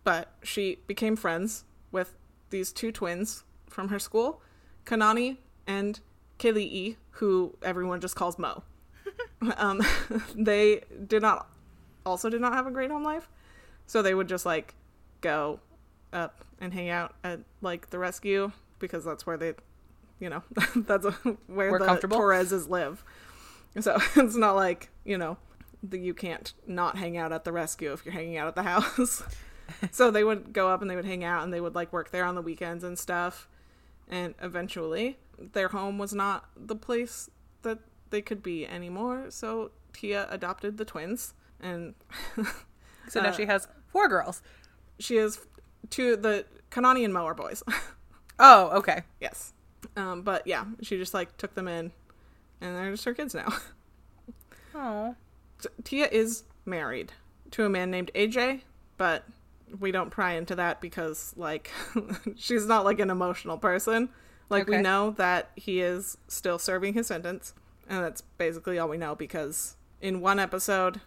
But 0.04 0.32
she 0.42 0.78
became 0.86 1.16
friends 1.16 1.64
with 1.92 2.14
these 2.50 2.72
two 2.72 2.92
twins 2.92 3.44
from 3.68 3.88
her 3.88 3.98
school, 3.98 4.40
Kanani 4.84 5.38
and 5.66 6.00
Kili'i, 6.38 6.96
who 7.10 7.56
everyone 7.62 8.00
just 8.00 8.14
calls 8.14 8.38
Mo. 8.38 8.62
um, 9.56 9.80
they 10.34 10.82
did 11.06 11.22
not 11.22 11.48
also 12.04 12.30
did 12.30 12.40
not 12.40 12.52
have 12.52 12.66
a 12.66 12.70
great 12.70 12.90
home 12.90 13.04
life, 13.04 13.28
so 13.86 14.02
they 14.02 14.14
would 14.14 14.28
just 14.28 14.46
like 14.46 14.74
go 15.20 15.60
up 16.12 16.45
and 16.60 16.72
hang 16.74 16.88
out 16.88 17.14
at 17.24 17.40
like 17.60 17.90
the 17.90 17.98
rescue 17.98 18.52
because 18.78 19.04
that's 19.04 19.26
where 19.26 19.36
they, 19.36 19.54
you 20.20 20.28
know, 20.30 20.42
that's 20.76 21.04
where 21.46 21.70
We're 21.70 21.78
the. 21.78 21.86
Torreses 22.16 22.68
live. 22.68 23.04
So 23.80 23.98
it's 24.16 24.36
not 24.36 24.56
like 24.56 24.90
you 25.04 25.18
know, 25.18 25.36
the, 25.82 25.98
you 25.98 26.14
can't 26.14 26.52
not 26.66 26.96
hang 26.98 27.16
out 27.16 27.32
at 27.32 27.44
the 27.44 27.52
rescue 27.52 27.92
if 27.92 28.04
you're 28.04 28.14
hanging 28.14 28.36
out 28.36 28.48
at 28.48 28.54
the 28.54 28.62
house. 28.62 29.22
so 29.90 30.10
they 30.10 30.24
would 30.24 30.52
go 30.52 30.68
up 30.68 30.80
and 30.80 30.90
they 30.90 30.96
would 30.96 31.04
hang 31.04 31.24
out 31.24 31.42
and 31.44 31.52
they 31.52 31.60
would 31.60 31.74
like 31.74 31.92
work 31.92 32.10
there 32.10 32.24
on 32.24 32.34
the 32.34 32.42
weekends 32.42 32.84
and 32.84 32.98
stuff. 32.98 33.48
And 34.08 34.34
eventually, 34.40 35.18
their 35.38 35.68
home 35.68 35.98
was 35.98 36.12
not 36.12 36.48
the 36.56 36.76
place 36.76 37.28
that 37.62 37.80
they 38.10 38.22
could 38.22 38.42
be 38.42 38.64
anymore. 38.66 39.26
So 39.30 39.72
Tia 39.92 40.28
adopted 40.30 40.76
the 40.78 40.84
twins, 40.84 41.34
and 41.60 41.94
So 43.08 43.20
now 43.20 43.30
Uh, 43.30 43.32
she 43.32 43.46
has 43.46 43.66
four 43.88 44.08
girls. 44.08 44.42
she 44.98 45.16
has 45.16 45.40
two 45.90 46.16
the 46.16 46.44
Kanani 46.70 47.04
and 47.04 47.14
Mo 47.14 47.32
boys. 47.34 47.62
Oh, 48.38 48.68
okay. 48.80 49.02
yes, 49.18 49.54
um, 49.96 50.20
but 50.20 50.46
yeah, 50.46 50.66
she 50.82 50.98
just 50.98 51.14
like 51.14 51.34
took 51.38 51.54
them 51.54 51.68
in, 51.68 51.90
and 52.60 52.76
they're 52.76 52.90
just 52.90 53.06
her 53.06 53.14
kids 53.14 53.34
now. 53.34 53.48
Oh. 54.74 55.14
So, 55.58 55.70
Tia 55.84 56.06
is 56.12 56.44
married 56.66 57.14
to 57.52 57.64
a 57.64 57.68
man 57.70 57.90
named 57.90 58.10
AJ, 58.14 58.60
but 58.98 59.24
we 59.80 59.90
don't 59.90 60.10
pry 60.10 60.34
into 60.34 60.54
that 60.56 60.82
because 60.82 61.32
like 61.36 61.70
she's 62.36 62.66
not 62.66 62.84
like 62.84 63.00
an 63.00 63.08
emotional 63.08 63.56
person. 63.56 64.10
Like 64.50 64.68
we 64.68 64.76
know 64.76 65.10
that 65.12 65.50
he 65.56 65.80
is 65.80 66.18
still 66.28 66.58
serving 66.58 66.92
his 66.92 67.06
sentence, 67.06 67.54
and 67.88 68.04
that's 68.04 68.20
basically 68.20 68.78
all 68.78 68.88
we 68.88 68.98
know 68.98 69.14
because 69.14 69.76
in 70.00 70.20
one 70.20 70.38
episode 70.38 71.00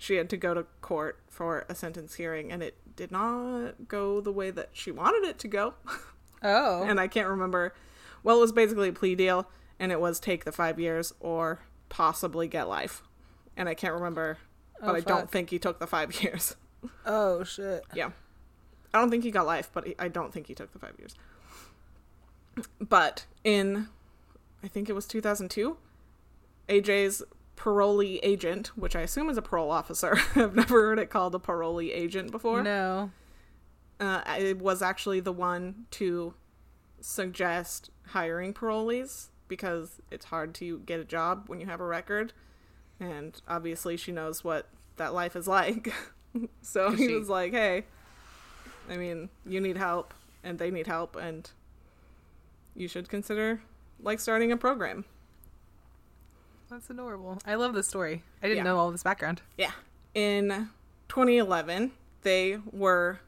she 0.00 0.14
had 0.14 0.30
to 0.30 0.36
go 0.38 0.54
to 0.54 0.62
court 0.80 1.18
for 1.28 1.66
a 1.68 1.74
sentence 1.74 2.14
hearing 2.14 2.50
and 2.50 2.62
it 2.62 2.74
did 2.96 3.12
not 3.12 3.86
go 3.86 4.22
the 4.22 4.32
way 4.32 4.50
that 4.50 4.70
she 4.72 4.90
wanted 4.90 5.28
it 5.28 5.38
to 5.38 5.46
go. 5.48 5.74
Oh. 6.42 6.82
and 6.84 6.98
I 6.98 7.06
can't 7.06 7.28
remember. 7.28 7.74
Well, 8.22 8.38
it 8.38 8.40
was 8.40 8.50
basically 8.50 8.88
a 8.88 8.92
plea 8.94 9.14
deal, 9.14 9.46
and 9.78 9.92
it 9.92 10.00
was 10.00 10.18
take 10.18 10.46
the 10.46 10.52
five 10.52 10.80
years 10.80 11.12
or 11.20 11.60
possibly 11.90 12.48
get 12.48 12.66
life. 12.66 13.02
And 13.58 13.68
I 13.68 13.74
can't 13.74 13.92
remember, 13.92 14.38
oh, 14.80 14.86
but 14.86 14.92
Oh, 14.92 14.94
I 14.96 15.00
don't 15.00 15.30
think 15.30 15.50
he 15.50 15.58
took 15.58 15.80
the 15.80 15.86
five 15.86 16.22
years. 16.22 16.56
oh 17.04 17.44
shit. 17.44 17.84
yeah, 17.92 18.12
I 18.94 18.98
don't 19.00 19.10
think 19.10 19.22
he 19.22 19.30
got 19.30 19.44
life, 19.44 19.68
but 19.74 19.86
I 19.98 20.08
don't 20.08 20.32
think 20.32 20.46
he 20.46 20.54
took 20.54 20.72
the 20.72 20.78
five 20.78 20.94
years. 20.98 21.14
But 22.80 23.26
in, 23.44 23.88
I 24.62 24.68
think 24.68 24.88
it 24.88 24.94
was 24.94 25.06
2002, 25.06 25.76
AJ's 26.70 27.22
parolee 27.60 28.18
agent, 28.22 28.68
which 28.76 28.96
I 28.96 29.02
assume 29.02 29.28
is 29.28 29.36
a 29.36 29.42
parole 29.42 29.70
officer. 29.70 30.16
I've 30.34 30.54
never 30.54 30.80
heard 30.86 30.98
it 30.98 31.10
called 31.10 31.34
a 31.34 31.38
parolee 31.38 31.90
agent 31.94 32.30
before 32.30 32.62
No. 32.62 33.10
uh, 34.00 34.22
it 34.38 34.58
was 34.58 34.80
actually 34.80 35.20
the 35.20 35.32
one 35.32 35.84
to 35.92 36.32
suggest 37.02 37.90
hiring 38.08 38.54
parolees 38.54 39.28
because 39.46 40.00
it's 40.10 40.26
hard 40.26 40.54
to 40.54 40.78
get 40.80 41.00
a 41.00 41.04
job 41.04 41.44
when 41.48 41.60
you 41.60 41.66
have 41.66 41.80
a 41.80 41.86
record, 41.86 42.32
and 42.98 43.40
obviously 43.48 43.96
she 43.96 44.10
knows 44.12 44.42
what 44.44 44.68
that 44.96 45.12
life 45.12 45.36
is 45.36 45.46
like. 45.58 45.92
so 46.62 46.92
he 46.92 47.08
She- 47.08 47.14
was 47.14 47.28
like, 47.28 47.52
"Hey, 47.52 47.84
I 48.88 48.96
mean, 48.96 49.28
you 49.44 49.60
need 49.60 49.76
help, 49.76 50.14
and 50.44 50.58
they 50.58 50.70
need 50.70 50.86
help, 50.86 51.14
and 51.16 51.50
you 52.74 52.88
should 52.88 53.08
consider 53.08 53.60
like 54.02 54.18
starting 54.20 54.50
a 54.52 54.56
program." 54.56 55.04
That's 56.70 56.88
adorable. 56.88 57.38
I 57.44 57.56
love 57.56 57.74
this 57.74 57.88
story. 57.88 58.22
I 58.42 58.46
didn't 58.46 58.58
Yeah. 58.58 58.62
know 58.70 58.78
all 58.78 58.90
this 58.92 59.02
background. 59.02 59.42
Yeah. 59.58 59.72
In 60.14 60.70
2011, 61.08 61.92
they 62.22 62.58
were 62.70 63.20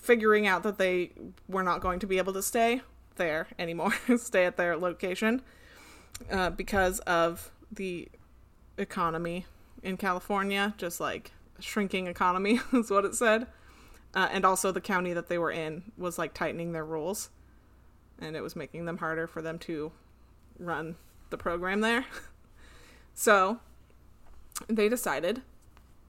figuring 0.00 0.46
out 0.46 0.62
that 0.62 0.78
they 0.78 1.12
were 1.48 1.62
not 1.62 1.80
going 1.80 1.98
to 1.98 2.06
be 2.06 2.18
able 2.18 2.32
to 2.32 2.42
stay 2.42 2.82
there 3.16 3.48
anymore, 3.58 3.92
stay 4.16 4.44
at 4.46 4.56
their 4.56 4.76
location, 4.76 5.42
uh, 6.30 6.50
because 6.50 7.00
of 7.00 7.50
the 7.72 8.08
economy 8.78 9.46
in 9.82 9.96
California, 9.96 10.74
just 10.78 11.00
like 11.00 11.32
shrinking 11.58 12.06
economy 12.06 12.60
is 12.72 12.90
what 12.90 13.04
it 13.04 13.14
said. 13.14 13.46
Uh, 14.14 14.28
and 14.32 14.44
also, 14.46 14.70
the 14.72 14.80
county 14.80 15.12
that 15.12 15.28
they 15.28 15.36
were 15.38 15.50
in 15.50 15.92
was 15.98 16.18
like 16.18 16.32
tightening 16.32 16.72
their 16.72 16.84
rules, 16.84 17.28
and 18.18 18.34
it 18.36 18.40
was 18.42 18.54
making 18.56 18.84
them 18.86 18.98
harder 18.98 19.26
for 19.26 19.42
them 19.42 19.58
to 19.58 19.92
run 20.58 20.96
the 21.30 21.36
program 21.36 21.80
there. 21.80 22.06
so, 23.18 23.58
they 24.68 24.88
decided 24.88 25.40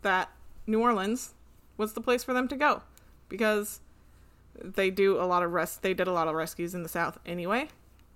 that 0.02 0.30
New 0.68 0.82
Orleans 0.82 1.34
was 1.78 1.94
the 1.94 2.02
place 2.02 2.24
for 2.24 2.34
them 2.34 2.48
to 2.50 2.56
go 2.58 2.82
because 3.30 3.80
they 4.62 4.90
do 4.90 5.20
a 5.20 5.24
lot 5.26 5.42
of 5.42 5.54
res- 5.54 5.78
they 5.78 5.94
did 5.94 6.08
a 6.08 6.12
lot 6.12 6.28
of 6.28 6.36
rescues 6.36 6.74
in 6.76 6.84
the 6.84 6.90
south 6.90 7.18
anyway 7.26 7.68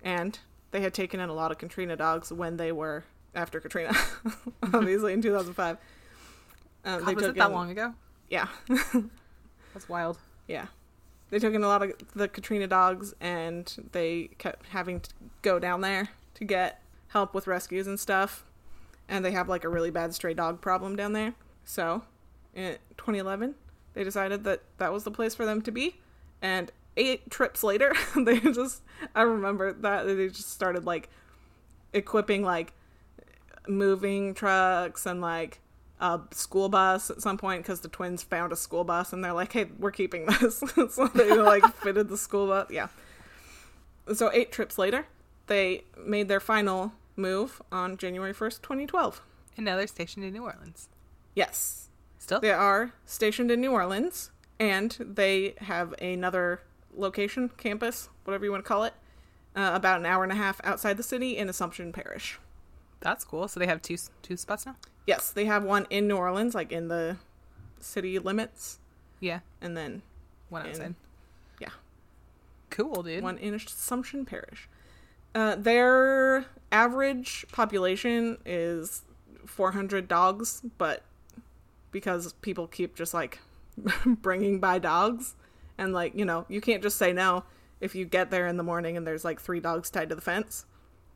and 0.02 0.38
they 0.72 0.80
had 0.80 0.92
taken 0.92 1.20
in 1.20 1.28
a 1.28 1.32
lot 1.34 1.50
of 1.52 1.58
Katrina 1.58 1.96
dogs 1.96 2.32
when 2.32 2.56
they 2.56 2.70
were 2.72 3.04
after 3.34 3.60
Katrina 3.60 3.94
obviously 4.74 5.12
in 5.12 5.22
2005 5.22 5.76
um, 6.84 6.98
God, 6.98 7.06
they 7.08 7.14
was 7.14 7.24
took 7.24 7.36
it 7.36 7.38
that 7.38 7.46
in- 7.48 7.52
long 7.54 7.70
ago? 7.70 7.94
yeah 8.28 8.48
That's 9.72 9.88
wild. 9.88 10.18
yeah 10.48 10.66
they 11.30 11.38
took 11.38 11.54
in 11.54 11.62
a 11.62 11.68
lot 11.68 11.82
of 11.82 11.92
the 12.14 12.28
Katrina 12.28 12.66
dogs 12.66 13.14
and 13.20 13.72
they 13.92 14.30
kept 14.38 14.66
having 14.66 15.00
to 15.00 15.10
go 15.42 15.58
down 15.58 15.80
there 15.80 16.08
to 16.34 16.44
get 16.44 16.82
help 17.08 17.32
with 17.34 17.46
rescues 17.46 17.86
and 17.86 17.98
stuff 18.00 18.44
and 19.12 19.24
they 19.24 19.30
have 19.32 19.48
like 19.48 19.62
a 19.62 19.68
really 19.68 19.90
bad 19.90 20.14
stray 20.14 20.32
dog 20.32 20.60
problem 20.60 20.96
down 20.96 21.12
there 21.12 21.34
so 21.64 22.02
in 22.54 22.72
2011 22.96 23.54
they 23.94 24.02
decided 24.02 24.42
that 24.44 24.62
that 24.78 24.92
was 24.92 25.04
the 25.04 25.10
place 25.10 25.34
for 25.34 25.44
them 25.44 25.60
to 25.60 25.70
be 25.70 26.00
and 26.40 26.72
eight 26.96 27.30
trips 27.30 27.62
later 27.62 27.92
they 28.16 28.40
just 28.40 28.82
i 29.14 29.20
remember 29.22 29.72
that 29.72 30.06
they 30.06 30.28
just 30.28 30.50
started 30.50 30.84
like 30.84 31.10
equipping 31.92 32.42
like 32.42 32.72
moving 33.68 34.34
trucks 34.34 35.04
and 35.06 35.20
like 35.20 35.60
a 36.00 36.20
school 36.32 36.68
bus 36.68 37.10
at 37.10 37.22
some 37.22 37.38
point 37.38 37.62
because 37.62 37.80
the 37.80 37.88
twins 37.88 38.22
found 38.22 38.50
a 38.50 38.56
school 38.56 38.82
bus 38.82 39.12
and 39.12 39.22
they're 39.24 39.32
like, 39.32 39.52
"Hey, 39.52 39.66
we're 39.78 39.92
keeping 39.92 40.26
this." 40.26 40.58
so 40.90 41.06
they 41.14 41.32
like 41.32 41.64
fitted 41.76 42.08
the 42.08 42.16
school 42.16 42.48
bus. 42.48 42.66
Yeah. 42.70 42.88
So 44.12 44.28
eight 44.32 44.50
trips 44.50 44.78
later, 44.78 45.06
they 45.46 45.84
made 45.96 46.26
their 46.26 46.40
final 46.40 46.92
move 47.16 47.60
on 47.70 47.96
January 47.96 48.32
first, 48.32 48.62
twenty 48.62 48.86
twelve. 48.86 49.22
And 49.56 49.64
now 49.66 49.76
they're 49.76 49.86
stationed 49.86 50.24
in 50.24 50.32
New 50.32 50.44
Orleans. 50.44 50.88
Yes, 51.34 51.88
Still? 52.18 52.40
they 52.40 52.50
are 52.52 52.92
stationed 53.04 53.50
in 53.50 53.60
New 53.60 53.72
Orleans, 53.72 54.30
and 54.58 54.92
they 55.00 55.54
have 55.58 55.92
another 56.00 56.60
location, 56.96 57.50
campus, 57.56 58.08
whatever 58.24 58.44
you 58.44 58.50
want 58.50 58.64
to 58.64 58.68
call 58.68 58.84
it, 58.84 58.94
uh, 59.56 59.70
about 59.74 60.00
an 60.00 60.06
hour 60.06 60.22
and 60.22 60.32
a 60.32 60.36
half 60.36 60.60
outside 60.64 60.96
the 60.96 61.02
city 61.02 61.36
in 61.36 61.48
Assumption 61.48 61.92
Parish. 61.92 62.38
That's 63.00 63.24
cool. 63.24 63.48
So 63.48 63.58
they 63.60 63.66
have 63.66 63.82
two 63.82 63.96
two 64.22 64.36
spots 64.36 64.64
now? 64.66 64.76
Yes, 65.06 65.30
they 65.30 65.44
have 65.46 65.64
one 65.64 65.86
in 65.90 66.06
New 66.06 66.16
Orleans, 66.16 66.54
like 66.54 66.70
in 66.72 66.88
the 66.88 67.16
city 67.80 68.18
limits, 68.18 68.78
Yeah. 69.20 69.40
and 69.60 69.76
then 69.76 70.02
One 70.48 70.62
In- 70.64 70.70
outside. 70.70 70.94
yeah, 71.58 71.70
Cool, 72.70 73.02
dude. 73.02 73.22
one 73.24 73.38
in 73.38 73.54
Assumption 73.54 74.24
Parish. 74.24 74.68
Uh, 75.34 75.54
their 75.56 76.44
average 76.70 77.44
population 77.52 78.38
is 78.44 79.02
400 79.46 80.08
dogs, 80.08 80.62
but 80.78 81.02
because 81.90 82.32
people 82.34 82.66
keep 82.66 82.94
just 82.94 83.14
like 83.14 83.38
bringing 84.06 84.60
by 84.60 84.78
dogs, 84.78 85.34
and 85.78 85.92
like 85.92 86.14
you 86.14 86.24
know, 86.24 86.44
you 86.48 86.60
can't 86.60 86.82
just 86.82 86.96
say 86.98 87.12
no 87.12 87.44
if 87.80 87.94
you 87.94 88.04
get 88.04 88.30
there 88.30 88.46
in 88.46 88.56
the 88.56 88.62
morning 88.62 88.96
and 88.96 89.06
there's 89.06 89.24
like 89.24 89.40
three 89.40 89.58
dogs 89.60 89.90
tied 89.90 90.08
to 90.10 90.14
the 90.14 90.20
fence. 90.20 90.66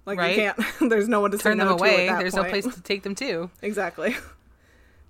Like 0.07 0.19
Right. 0.19 0.37
you 0.37 0.53
can't. 0.55 0.59
there's 0.91 1.09
no 1.09 1.21
one 1.21 1.31
to 1.33 1.39
Turn 1.39 1.55
say 1.55 1.59
them 1.59 1.69
no 1.69 1.75
away. 1.75 1.97
To 1.97 2.03
at 2.03 2.07
that 2.15 2.19
There's 2.21 2.35
point. 2.35 2.47
no 2.47 2.51
place 2.51 2.75
to 2.75 2.81
take 2.83 3.03
them 3.03 3.15
to. 3.17 3.51
exactly. 3.63 4.17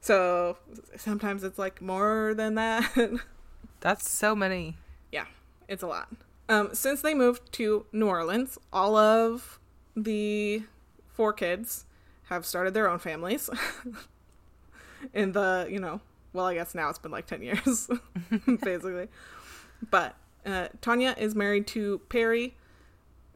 So 0.00 0.56
sometimes 0.96 1.44
it's 1.44 1.58
like 1.58 1.80
more 1.82 2.34
than 2.36 2.54
that. 2.56 2.90
That's 3.80 4.08
so 4.10 4.34
many. 4.34 4.76
yeah, 5.12 5.26
it's 5.68 5.82
a 5.82 5.86
lot. 5.86 6.08
Um, 6.48 6.74
since 6.74 7.02
they 7.02 7.14
moved 7.14 7.52
to 7.52 7.86
New 7.92 8.06
Orleans, 8.06 8.58
all 8.72 8.96
of 8.96 9.58
the 9.96 10.62
four 11.08 11.32
kids 11.32 11.86
have 12.24 12.46
started 12.46 12.74
their 12.74 12.88
own 12.88 12.98
families. 12.98 13.50
In 15.14 15.32
the, 15.32 15.68
you 15.70 15.78
know, 15.78 16.00
well, 16.32 16.46
I 16.46 16.54
guess 16.54 16.74
now 16.74 16.88
it's 16.88 16.98
been 16.98 17.10
like 17.10 17.26
10 17.26 17.42
years, 17.42 17.88
basically. 18.62 19.08
But 19.90 20.16
uh, 20.44 20.68
Tanya 20.80 21.14
is 21.18 21.34
married 21.34 21.66
to 21.68 22.00
Perry. 22.08 22.56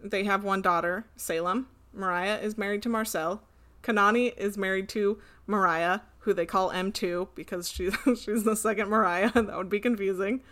They 0.02 0.24
have 0.24 0.44
one 0.44 0.62
daughter, 0.62 1.04
Salem. 1.16 1.68
Mariah 1.92 2.38
is 2.38 2.56
married 2.56 2.82
to 2.82 2.88
Marcel. 2.88 3.42
Kanani 3.82 4.36
is 4.36 4.56
married 4.56 4.88
to 4.90 5.18
Mariah, 5.46 6.00
who 6.20 6.32
they 6.32 6.46
call 6.46 6.70
M2 6.70 7.28
because 7.34 7.70
she, 7.70 7.90
she's 8.16 8.44
the 8.44 8.56
second 8.56 8.88
Mariah. 8.88 9.32
that 9.34 9.56
would 9.56 9.70
be 9.70 9.80
confusing. 9.80 10.42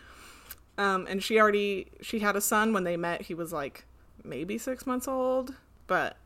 Um, 0.79 1.07
and 1.11 1.22
she 1.22 1.41
already 1.41 1.89
she 2.01 2.20
had 2.20 2.37
a 2.37 2.41
son 2.41 2.72
when 2.72 2.85
they 2.85 2.97
met. 2.97 3.22
He 3.22 3.35
was 3.35 3.53
like 3.53 3.85
maybe 4.24 4.57
six 4.57 4.87
months 4.87 5.09
old, 5.09 5.55
but 5.89 6.16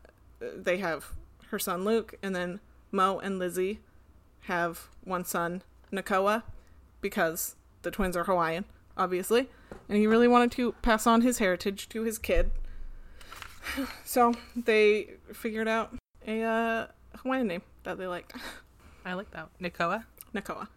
uh, 0.41 0.45
they 0.55 0.77
have 0.77 1.07
her 1.49 1.57
son 1.59 1.83
Luke, 1.83 2.15
and 2.21 2.35
then 2.35 2.59
Mo 2.91 3.19
and 3.19 3.39
Lizzie 3.39 3.79
have 4.41 4.87
one 5.03 5.25
son, 5.25 5.63
Nakoa, 5.91 6.43
because 7.01 7.55
the 7.81 7.91
twins 7.91 8.15
are 8.15 8.25
Hawaiian, 8.25 8.65
obviously, 8.95 9.49
and 9.89 9.97
he 9.97 10.05
really 10.05 10.27
wanted 10.27 10.51
to 10.53 10.73
pass 10.83 11.07
on 11.07 11.21
his 11.21 11.39
heritage 11.39 11.89
to 11.89 12.03
his 12.03 12.17
kid. 12.17 12.51
So 14.03 14.33
they 14.57 15.11
figured 15.31 15.69
out 15.69 15.93
a 16.27 16.43
uh, 16.43 16.87
Hawaiian 17.17 17.47
name 17.47 17.61
that 17.83 17.97
they 17.97 18.07
liked, 18.07 18.33
I 19.05 19.13
like 19.13 19.31
that. 19.31 19.47
Nicoa. 19.59 20.03
Nakoa. 20.35 20.67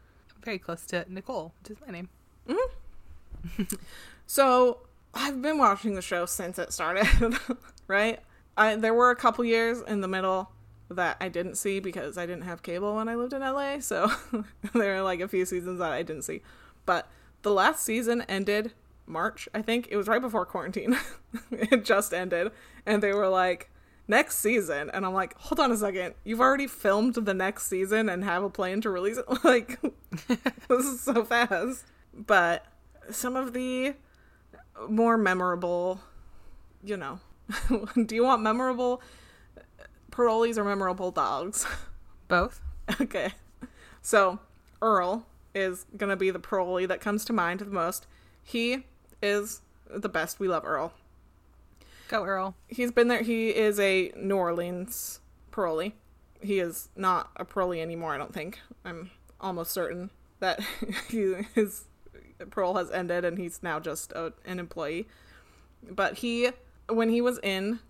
Very 0.44 0.58
close 0.58 0.86
to 0.86 1.04
Nicole, 1.08 1.52
which 1.62 1.72
is 1.72 1.76
my 1.84 1.92
name. 1.92 2.08
So 4.26 4.78
I've 5.14 5.40
been 5.40 5.58
watching 5.58 5.94
the 5.94 6.02
show 6.02 6.26
since 6.26 6.58
it 6.58 6.72
started, 6.72 7.06
right? 7.88 8.20
I 8.56 8.74
there 8.74 8.94
were 8.94 9.10
a 9.10 9.16
couple 9.16 9.44
years 9.44 9.80
in 9.80 10.00
the 10.00 10.08
middle 10.08 10.50
that 10.90 11.16
I 11.20 11.28
didn't 11.28 11.56
see 11.56 11.80
because 11.80 12.18
I 12.18 12.26
didn't 12.26 12.42
have 12.42 12.62
cable 12.62 12.96
when 12.96 13.08
I 13.08 13.14
lived 13.14 13.32
in 13.32 13.40
LA, 13.40 13.78
so 13.80 14.10
there 14.74 14.96
are 14.96 15.02
like 15.02 15.20
a 15.20 15.28
few 15.28 15.44
seasons 15.46 15.78
that 15.78 15.92
I 15.92 16.02
didn't 16.02 16.22
see. 16.22 16.42
But 16.84 17.08
the 17.42 17.52
last 17.52 17.84
season 17.84 18.22
ended 18.22 18.72
March, 19.06 19.48
I 19.54 19.62
think. 19.62 19.88
It 19.90 19.96
was 19.96 20.08
right 20.08 20.20
before 20.20 20.44
quarantine. 20.44 20.98
it 21.52 21.84
just 21.84 22.12
ended 22.12 22.50
and 22.84 23.02
they 23.02 23.12
were 23.12 23.28
like 23.28 23.70
next 24.08 24.38
season 24.38 24.90
and 24.90 25.06
I'm 25.06 25.14
like, 25.14 25.38
"Hold 25.38 25.60
on 25.60 25.70
a 25.70 25.76
second. 25.76 26.14
You've 26.24 26.40
already 26.40 26.66
filmed 26.66 27.14
the 27.14 27.34
next 27.34 27.68
season 27.68 28.08
and 28.08 28.24
have 28.24 28.42
a 28.42 28.50
plan 28.50 28.80
to 28.80 28.90
release 28.90 29.18
it?" 29.18 29.26
Like 29.44 29.80
this 30.68 30.84
is 30.84 31.00
so 31.00 31.24
fast. 31.24 31.84
But 32.12 32.64
some 33.10 33.36
of 33.36 33.52
the 33.52 33.94
more 34.88 35.16
memorable, 35.16 36.00
you 36.82 36.96
know, 36.96 37.20
do 38.06 38.14
you 38.14 38.24
want 38.24 38.42
memorable 38.42 39.02
parolees 40.10 40.56
or 40.56 40.64
memorable 40.64 41.10
dogs? 41.10 41.66
Both. 42.28 42.60
okay. 43.00 43.32
So, 44.02 44.38
Earl 44.80 45.26
is 45.54 45.86
going 45.96 46.10
to 46.10 46.16
be 46.16 46.30
the 46.30 46.38
parolee 46.38 46.86
that 46.88 47.00
comes 47.00 47.24
to 47.26 47.32
mind 47.32 47.60
the 47.60 47.66
most. 47.66 48.06
He 48.42 48.84
is 49.22 49.62
the 49.88 50.08
best. 50.08 50.38
We 50.38 50.48
love 50.48 50.64
Earl. 50.64 50.92
Go, 52.08 52.24
Earl. 52.24 52.54
He's 52.68 52.92
been 52.92 53.08
there. 53.08 53.22
He 53.22 53.48
is 53.48 53.80
a 53.80 54.12
New 54.16 54.36
Orleans 54.36 55.20
parolee. 55.50 55.92
He 56.40 56.60
is 56.60 56.88
not 56.94 57.30
a 57.36 57.44
parolee 57.44 57.80
anymore, 57.80 58.14
I 58.14 58.18
don't 58.18 58.34
think. 58.34 58.60
I'm 58.84 59.10
almost 59.40 59.72
certain 59.72 60.10
that 60.40 60.60
he, 61.08 61.34
his 61.54 61.84
parole 62.50 62.74
has 62.74 62.90
ended 62.90 63.24
and 63.24 63.38
he's 63.38 63.62
now 63.62 63.80
just 63.80 64.12
a, 64.12 64.32
an 64.44 64.58
employee. 64.58 65.08
But 65.88 66.18
he, 66.18 66.50
when 66.88 67.08
he 67.10 67.20
was 67.20 67.38
in 67.42 67.80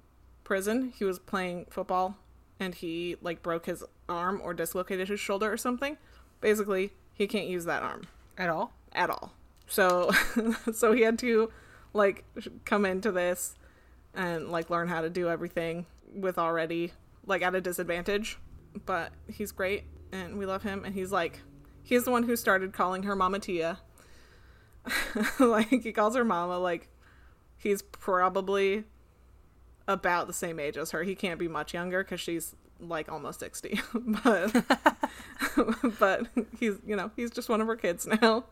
prison, 0.44 0.92
he 0.97 1.05
was 1.05 1.18
playing 1.18 1.66
football 1.70 2.16
and 2.59 2.74
he 2.74 3.16
like 3.20 3.42
broke 3.42 3.66
his 3.66 3.84
arm 4.09 4.40
or 4.42 4.55
dislocated 4.55 5.09
his 5.09 5.20
shoulder 5.20 5.53
or 5.53 5.57
something. 5.57 5.99
Basically, 6.40 6.92
he 7.12 7.26
can't 7.26 7.47
use 7.47 7.64
that 7.64 7.82
arm 7.82 8.07
At 8.38 8.49
all? 8.49 8.72
at 8.92 9.11
all. 9.11 9.32
So 9.66 10.11
so 10.72 10.92
he 10.92 11.03
had 11.03 11.18
to 11.20 11.51
like 11.92 12.24
come 12.64 12.84
into 12.84 13.11
this 13.11 13.57
and 14.14 14.51
like 14.51 14.70
learn 14.70 14.88
how 14.88 15.01
to 15.01 15.11
do 15.11 15.28
everything 15.28 15.86
with 16.14 16.38
already 16.38 16.92
like 17.26 17.42
at 17.42 17.55
a 17.55 17.61
disadvantage. 17.61 18.38
But 18.84 19.12
he's 19.28 19.53
great 19.53 19.84
and 20.12 20.38
we 20.38 20.47
love 20.47 20.62
him 20.62 20.84
and 20.84 20.94
he's 20.94 21.11
like 21.12 21.40
he's 21.82 22.05
the 22.05 22.11
one 22.11 22.22
who 22.24 22.36
started 22.36 22.72
calling 22.72 23.03
her 23.05 23.16
Mama 23.16 23.38
Tia. 23.40 23.80
like 25.39 25.68
he 25.68 25.93
calls 25.93 26.16
her 26.16 26.24
Mama 26.24 26.59
like 26.59 26.89
he's 27.57 27.82
probably 27.82 28.84
about 29.89 30.26
the 30.26 30.32
same 30.32 30.59
age 30.59 30.76
as 30.76 30.91
her. 30.91 31.03
He 31.03 31.14
can't 31.14 31.39
be 31.39 31.49
much 31.49 31.74
younger 31.74 32.03
cuz 32.05 32.20
she's 32.20 32.55
like 32.80 33.11
almost 33.11 33.41
60. 33.41 33.80
but 33.95 34.64
but 35.99 36.26
he's 36.59 36.76
you 36.87 36.97
know, 36.97 37.11
he's 37.16 37.30
just 37.30 37.49
one 37.49 37.61
of 37.61 37.66
her 37.66 37.76
kids 37.76 38.07
now. 38.07 38.45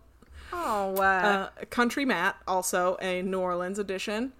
Oh, 0.52 0.94
wow. 0.96 1.22
Uh, 1.24 1.48
Country 1.70 2.04
Matt, 2.04 2.36
also 2.46 2.96
a 3.00 3.22
New 3.22 3.40
Orleans 3.40 3.78
edition. 3.78 4.32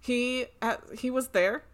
He 0.00 0.46
at, 0.62 0.80
he 0.98 1.10
was 1.10 1.28
there 1.28 1.64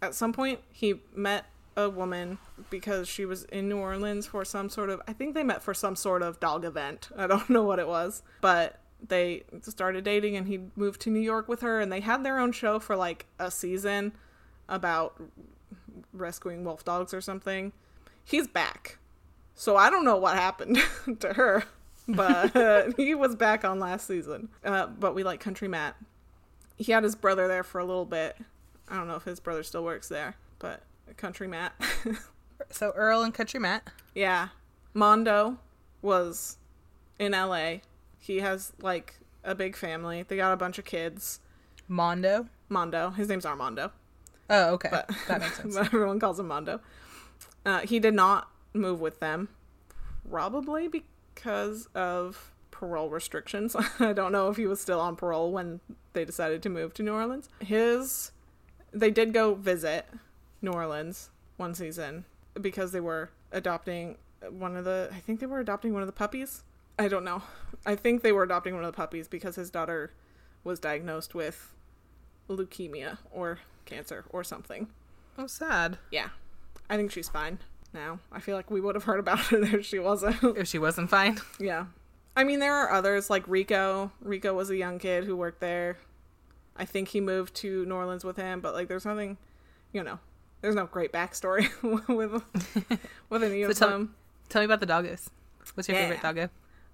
at 0.00 0.14
some 0.14 0.32
point. 0.32 0.60
He 0.70 1.00
met 1.14 1.46
a 1.76 1.88
woman 1.88 2.38
because 2.70 3.08
she 3.08 3.24
was 3.24 3.44
in 3.44 3.68
New 3.68 3.78
Orleans 3.78 4.26
for 4.26 4.44
some 4.44 4.68
sort 4.68 4.90
of. 4.90 5.00
I 5.08 5.12
think 5.12 5.34
they 5.34 5.42
met 5.42 5.62
for 5.62 5.74
some 5.74 5.96
sort 5.96 6.22
of 6.22 6.38
dog 6.38 6.64
event. 6.64 7.08
I 7.16 7.26
don't 7.26 7.48
know 7.50 7.62
what 7.64 7.78
it 7.78 7.88
was, 7.88 8.22
but 8.40 8.78
they 9.06 9.42
started 9.62 10.04
dating, 10.04 10.36
and 10.36 10.46
he 10.46 10.60
moved 10.76 11.00
to 11.02 11.10
New 11.10 11.20
York 11.20 11.48
with 11.48 11.60
her, 11.60 11.80
and 11.80 11.90
they 11.92 12.00
had 12.00 12.24
their 12.24 12.38
own 12.38 12.52
show 12.52 12.78
for 12.78 12.96
like 12.96 13.26
a 13.38 13.50
season 13.50 14.12
about 14.68 15.20
rescuing 16.12 16.64
wolf 16.64 16.84
dogs 16.84 17.12
or 17.12 17.20
something. 17.20 17.72
He's 18.24 18.46
back. 18.46 18.98
So 19.54 19.76
I 19.76 19.90
don't 19.90 20.04
know 20.04 20.16
what 20.16 20.36
happened 20.36 20.78
to 21.20 21.32
her, 21.34 21.64
but 22.08 22.92
he 22.96 23.14
was 23.14 23.36
back 23.36 23.64
on 23.64 23.78
last 23.78 24.06
season. 24.06 24.48
Uh, 24.64 24.86
but 24.86 25.14
we 25.14 25.24
like 25.24 25.40
Country 25.40 25.68
Matt. 25.68 25.96
He 26.76 26.92
had 26.92 27.04
his 27.04 27.14
brother 27.14 27.48
there 27.48 27.62
for 27.62 27.78
a 27.78 27.84
little 27.84 28.06
bit. 28.06 28.36
I 28.88 28.96
don't 28.96 29.08
know 29.08 29.16
if 29.16 29.24
his 29.24 29.40
brother 29.40 29.62
still 29.62 29.84
works 29.84 30.08
there, 30.08 30.36
but 30.58 30.82
Country 31.16 31.46
Matt. 31.48 31.74
so, 32.70 32.92
Earl 32.96 33.22
and 33.22 33.34
Country 33.34 33.60
Matt. 33.60 33.88
yeah. 34.14 34.48
Mondo 34.94 35.58
was 36.02 36.58
in 37.18 37.32
LA. 37.32 37.76
He 38.22 38.38
has 38.38 38.72
like 38.80 39.18
a 39.42 39.54
big 39.54 39.74
family. 39.76 40.22
They 40.22 40.36
got 40.36 40.52
a 40.52 40.56
bunch 40.56 40.78
of 40.78 40.84
kids. 40.84 41.40
Mondo. 41.88 42.46
Mondo. 42.68 43.10
His 43.10 43.28
name's 43.28 43.44
Armando. 43.44 43.90
Oh, 44.48 44.74
okay. 44.74 44.88
but 44.92 45.10
that 45.26 45.40
makes 45.40 45.56
sense. 45.60 45.74
but 45.74 45.86
everyone 45.86 46.20
calls 46.20 46.38
him 46.38 46.46
Mondo. 46.46 46.80
Uh, 47.66 47.80
he 47.80 47.98
did 47.98 48.14
not 48.14 48.48
move 48.72 49.00
with 49.00 49.18
them, 49.18 49.48
probably 50.30 50.88
because 50.88 51.88
of 51.94 52.52
parole 52.70 53.10
restrictions. 53.10 53.74
I 53.98 54.12
don't 54.12 54.30
know 54.30 54.48
if 54.48 54.56
he 54.56 54.66
was 54.66 54.80
still 54.80 55.00
on 55.00 55.16
parole 55.16 55.50
when 55.50 55.80
they 56.12 56.24
decided 56.24 56.62
to 56.62 56.68
move 56.68 56.94
to 56.94 57.02
New 57.02 57.12
Orleans. 57.12 57.48
His, 57.60 58.30
they 58.92 59.10
did 59.10 59.32
go 59.32 59.54
visit 59.54 60.06
New 60.60 60.72
Orleans 60.72 61.30
one 61.56 61.74
season 61.74 62.24
because 62.60 62.92
they 62.92 63.00
were 63.00 63.30
adopting 63.50 64.16
one 64.48 64.76
of 64.76 64.84
the 64.84 65.08
I 65.12 65.18
think 65.20 65.40
they 65.40 65.46
were 65.46 65.60
adopting 65.60 65.92
one 65.92 66.02
of 66.02 66.06
the 66.06 66.12
puppies. 66.12 66.62
I 66.98 67.08
don't 67.08 67.24
know. 67.24 67.42
I 67.84 67.96
think 67.96 68.22
they 68.22 68.32
were 68.32 68.42
adopting 68.42 68.74
one 68.74 68.84
of 68.84 68.92
the 68.92 68.96
puppies 68.96 69.28
because 69.28 69.56
his 69.56 69.70
daughter 69.70 70.12
was 70.64 70.78
diagnosed 70.78 71.34
with 71.34 71.74
leukemia 72.48 73.18
or 73.30 73.58
cancer 73.84 74.24
or 74.30 74.44
something. 74.44 74.88
Oh, 75.38 75.46
sad. 75.46 75.98
Yeah. 76.10 76.28
I 76.90 76.96
think 76.96 77.10
she's 77.10 77.28
fine 77.28 77.58
now. 77.94 78.20
I 78.30 78.40
feel 78.40 78.56
like 78.56 78.70
we 78.70 78.80
would 78.80 78.94
have 78.94 79.04
heard 79.04 79.20
about 79.20 79.52
it 79.52 79.74
if 79.74 79.86
she 79.86 79.98
wasn't. 79.98 80.36
If 80.56 80.68
she 80.68 80.78
wasn't 80.78 81.10
fine. 81.10 81.38
yeah. 81.58 81.86
I 82.36 82.44
mean, 82.44 82.60
there 82.60 82.74
are 82.74 82.90
others 82.90 83.28
like 83.28 83.46
Rico. 83.46 84.10
Rico 84.22 84.54
was 84.54 84.70
a 84.70 84.76
young 84.76 84.98
kid 84.98 85.24
who 85.24 85.36
worked 85.36 85.60
there. 85.60 85.98
I 86.76 86.86
think 86.86 87.08
he 87.08 87.20
moved 87.20 87.54
to 87.56 87.84
New 87.84 87.94
Orleans 87.94 88.24
with 88.24 88.36
him, 88.38 88.60
but 88.60 88.72
like, 88.72 88.88
there's 88.88 89.04
nothing, 89.04 89.36
you 89.92 90.02
know, 90.02 90.18
there's 90.62 90.74
no 90.74 90.86
great 90.86 91.12
backstory 91.12 91.68
with 92.08 92.42
with 93.28 93.42
any 93.42 93.62
of 93.62 93.74
So 93.76 93.78
tell- 93.86 93.90
them. 93.98 94.14
Tell 94.48 94.60
me 94.62 94.64
about 94.66 94.80
the 94.80 94.86
doggos. 94.86 95.28
What's 95.74 95.88
your 95.88 95.96
Yeah. 95.98 96.04
favorite 96.04 96.22
doggo? 96.22 96.48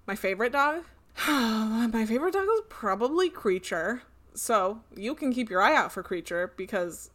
My 0.09 0.15
favorite 0.15 0.51
dog? 0.53 0.85
My 1.27 2.03
favorite 2.07 2.33
dog 2.33 2.47
is 2.55 2.61
probably 2.67 3.29
Creature. 3.29 4.01
So 4.33 4.81
you 4.95 5.13
can 5.13 5.31
keep 5.31 5.51
your 5.51 5.61
eye 5.61 5.75
out 5.75 5.91
for 5.91 6.01
Creature 6.01 6.53
because 6.57 7.11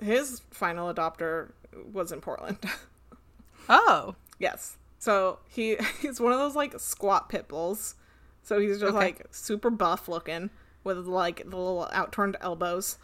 his 0.00 0.42
final 0.50 0.92
adopter 0.92 1.52
was 1.92 2.10
in 2.10 2.20
Portland. 2.20 2.58
Oh. 3.68 4.16
yes. 4.40 4.76
So 4.98 5.38
he 5.48 5.76
he's 6.00 6.18
one 6.20 6.32
of 6.32 6.40
those 6.40 6.56
like 6.56 6.80
squat 6.80 7.28
pit 7.28 7.46
bulls. 7.46 7.94
So 8.42 8.58
he's 8.58 8.80
just 8.80 8.92
Okay. 8.92 8.96
like 8.96 9.26
super 9.30 9.70
buff 9.70 10.08
looking 10.08 10.50
with 10.82 10.98
like 11.06 11.48
the 11.48 11.56
little 11.56 11.88
outturned 11.92 12.36
elbows. 12.40 12.98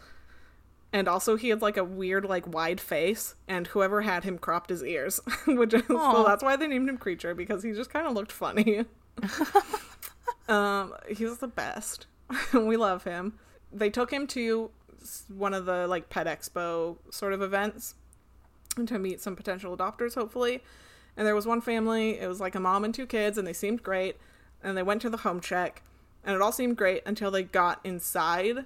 And 0.91 1.07
also 1.07 1.37
he 1.37 1.47
had 1.47 1.61
like 1.61 1.77
a 1.77 1.83
weird 1.85 2.25
like 2.25 2.45
wide 2.45 2.81
face 2.81 3.35
and 3.47 3.67
whoever 3.67 4.01
had 4.01 4.25
him 4.25 4.37
cropped 4.37 4.69
his 4.69 4.83
ears, 4.83 5.21
which 5.47 5.73
is, 5.73 5.83
so 5.87 6.25
that's 6.27 6.43
why 6.43 6.57
they 6.57 6.67
named 6.67 6.89
him 6.89 6.97
Creature 6.97 7.35
because 7.35 7.63
he 7.63 7.71
just 7.71 7.89
kind 7.89 8.05
of 8.05 8.11
looked 8.11 8.33
funny. 8.33 8.83
um 10.47 10.93
was 11.19 11.37
the 11.39 11.47
best. 11.47 12.07
we 12.53 12.77
love 12.77 13.03
him. 13.03 13.33
They 13.71 13.89
took 13.89 14.11
him 14.11 14.27
to 14.27 14.71
one 15.29 15.53
of 15.53 15.65
the 15.65 15.87
like 15.87 16.09
pet 16.09 16.27
expo 16.27 16.97
sort 17.09 17.33
of 17.33 17.41
events 17.41 17.95
to 18.85 18.99
meet 18.99 19.21
some 19.21 19.35
potential 19.35 19.75
adopters 19.75 20.15
hopefully. 20.15 20.63
And 21.17 21.27
there 21.27 21.35
was 21.35 21.45
one 21.45 21.61
family, 21.61 22.19
it 22.19 22.27
was 22.27 22.39
like 22.39 22.55
a 22.55 22.59
mom 22.59 22.83
and 22.85 22.93
two 22.93 23.05
kids 23.05 23.37
and 23.37 23.47
they 23.47 23.53
seemed 23.53 23.83
great 23.83 24.17
and 24.63 24.77
they 24.77 24.83
went 24.83 25.01
to 25.01 25.09
the 25.09 25.17
home 25.17 25.39
check 25.41 25.81
and 26.23 26.35
it 26.35 26.41
all 26.41 26.51
seemed 26.51 26.77
great 26.77 27.01
until 27.05 27.31
they 27.31 27.43
got 27.43 27.79
inside 27.83 28.65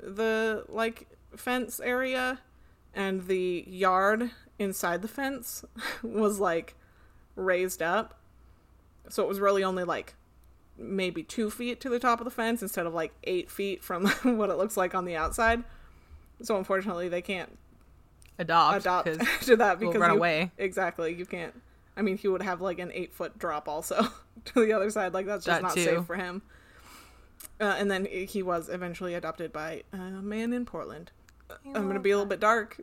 the 0.00 0.64
like 0.68 1.08
fence 1.36 1.80
area 1.80 2.40
and 2.94 3.26
the 3.26 3.64
yard 3.66 4.30
inside 4.58 5.02
the 5.02 5.08
fence 5.08 5.64
was 6.02 6.40
like 6.40 6.74
raised 7.36 7.82
up 7.82 8.18
so 9.10 9.22
it 9.22 9.28
was 9.28 9.40
really 9.40 9.64
only 9.64 9.84
like 9.84 10.14
maybe 10.76 11.22
two 11.22 11.50
feet 11.50 11.80
to 11.80 11.88
the 11.88 11.98
top 11.98 12.20
of 12.20 12.24
the 12.24 12.30
fence 12.30 12.62
instead 12.62 12.86
of 12.86 12.94
like 12.94 13.12
eight 13.24 13.50
feet 13.50 13.82
from 13.82 14.06
what 14.22 14.50
it 14.50 14.56
looks 14.56 14.76
like 14.76 14.94
on 14.94 15.04
the 15.04 15.16
outside. 15.16 15.64
So 16.42 16.56
unfortunately 16.56 17.08
they 17.08 17.22
can't 17.22 17.58
Adopt. 18.38 18.80
adopt 18.82 19.06
to 19.42 19.56
that 19.56 19.80
because 19.80 19.80
we'll 19.80 19.88
because 19.92 20.00
run 20.00 20.10
you- 20.12 20.16
away. 20.16 20.50
exactly. 20.58 21.14
You 21.14 21.26
can't 21.26 21.54
i 21.96 22.00
mean 22.02 22.16
he 22.16 22.28
would 22.28 22.42
have 22.42 22.60
like 22.60 22.78
an 22.78 22.92
eight 22.94 23.12
foot 23.12 23.36
drop 23.40 23.68
also 23.68 24.06
to 24.44 24.64
the 24.64 24.72
other 24.72 24.88
side. 24.90 25.12
Like 25.14 25.26
that's 25.26 25.44
just 25.44 25.60
That 25.60 25.66
not 25.66 25.74
too. 25.74 25.84
safe 25.84 26.04
for 26.06 26.14
him. 26.16 26.42
Uh, 27.60 27.74
and 27.78 27.90
then 27.90 28.04
he 28.06 28.42
was 28.42 28.68
eventually 28.68 29.14
adopted 29.14 29.52
by 29.52 29.82
a 29.92 29.96
man 29.96 30.52
in 30.52 30.64
portland. 30.64 31.10
I'm 31.74 31.88
gonna 31.88 31.98
be 31.98 32.10
a 32.10 32.14
little 32.16 32.28
bit 32.28 32.40
dark. 32.40 32.80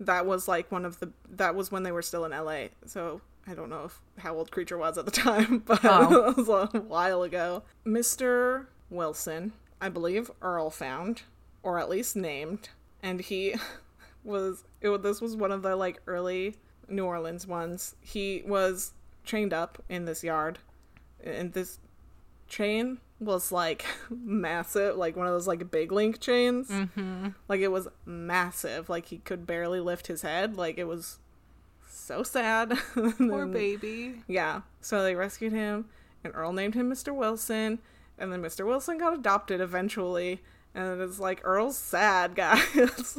That 0.00 0.26
was 0.26 0.46
like 0.48 0.70
one 0.72 0.84
of 0.84 1.00
the 1.00 1.10
that 1.30 1.54
was 1.54 1.70
when 1.72 1.84
they 1.84 1.92
were 1.92 2.02
still 2.02 2.24
in 2.26 2.32
la 2.32 2.64
so 2.86 3.20
i 3.46 3.54
don't 3.54 3.70
know 3.70 3.84
if 3.84 4.00
how 4.18 4.34
old 4.34 4.50
creature 4.50 4.78
was 4.78 4.98
at 4.98 5.04
the 5.04 5.10
time 5.28 5.58
but 5.58 5.80
Oh. 5.84 6.28
it 6.36 6.36
was 6.36 6.48
a 6.74 6.80
while 6.80 7.22
ago 7.22 7.62
mr 7.86 8.66
wilson 8.90 9.52
i 9.80 9.88
believe 9.88 10.30
earl 10.42 10.70
found 10.70 11.22
or 11.62 11.78
at 11.78 11.88
least 11.88 12.16
named 12.16 12.70
and 13.02 13.20
he 13.20 13.54
was 14.24 14.64
it 14.80 15.02
this 15.02 15.20
was 15.20 15.36
one 15.36 15.52
of 15.52 15.62
the 15.62 15.76
like 15.76 16.00
early 16.06 16.56
New 16.90 17.04
Orleans 17.04 17.46
ones. 17.46 17.94
He 18.00 18.42
was 18.44 18.92
chained 19.24 19.52
up 19.52 19.82
in 19.88 20.04
this 20.04 20.24
yard, 20.24 20.58
and 21.22 21.52
this 21.52 21.78
chain 22.48 22.98
was 23.20 23.52
like 23.52 23.84
massive, 24.10 24.96
like 24.96 25.16
one 25.16 25.26
of 25.26 25.32
those 25.32 25.46
like 25.46 25.70
big 25.70 25.92
link 25.92 26.20
chains. 26.20 26.68
Mm-hmm. 26.68 27.28
Like 27.48 27.60
it 27.60 27.68
was 27.68 27.88
massive. 28.04 28.88
Like 28.88 29.06
he 29.06 29.18
could 29.18 29.46
barely 29.46 29.80
lift 29.80 30.08
his 30.08 30.22
head. 30.22 30.56
Like 30.56 30.78
it 30.78 30.84
was 30.84 31.18
so 32.00 32.22
sad. 32.22 32.70
Poor 32.94 33.42
And- 33.42 33.52
baby. 33.52 34.22
yeah. 34.26 34.62
So 34.80 35.02
they 35.02 35.14
rescued 35.14 35.52
him, 35.52 35.86
and 36.24 36.34
Earl 36.34 36.52
named 36.52 36.74
him 36.74 36.90
Mr. 36.90 37.14
Wilson, 37.14 37.78
and 38.18 38.32
then 38.32 38.42
Mr. 38.42 38.66
Wilson 38.66 38.98
got 38.98 39.14
adopted 39.14 39.60
eventually. 39.60 40.40
And 40.74 41.00
it's 41.00 41.18
like 41.18 41.40
Earl's 41.44 41.76
sad, 41.76 42.34
guys. 42.36 43.18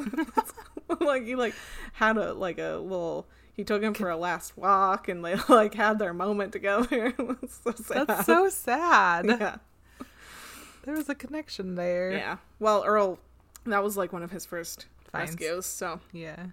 like 0.99 1.25
he 1.25 1.35
like 1.35 1.53
had 1.93 2.17
a 2.17 2.33
like 2.33 2.57
a 2.59 2.77
little. 2.77 3.27
He 3.53 3.65
took 3.65 3.83
him 3.83 3.93
for 3.93 4.09
a 4.09 4.15
last 4.17 4.57
walk, 4.57 5.09
and 5.09 5.23
they 5.23 5.35
like 5.49 5.73
had 5.73 5.99
their 5.99 6.13
moment 6.13 6.53
together. 6.53 7.13
so 7.49 7.71
sad. 7.73 8.07
That's 8.07 8.25
so 8.25 8.47
sad. 8.49 9.25
yeah. 9.27 9.55
There 10.83 10.95
was 10.95 11.09
a 11.09 11.15
connection 11.15 11.75
there. 11.75 12.11
Yeah. 12.11 12.37
Well, 12.59 12.83
Earl, 12.85 13.19
that 13.65 13.83
was 13.83 13.97
like 13.97 14.13
one 14.13 14.23
of 14.23 14.31
his 14.31 14.45
first 14.45 14.87
Finds. 15.11 15.31
rescues. 15.33 15.65
So 15.65 15.99
Yeah. 16.11 16.47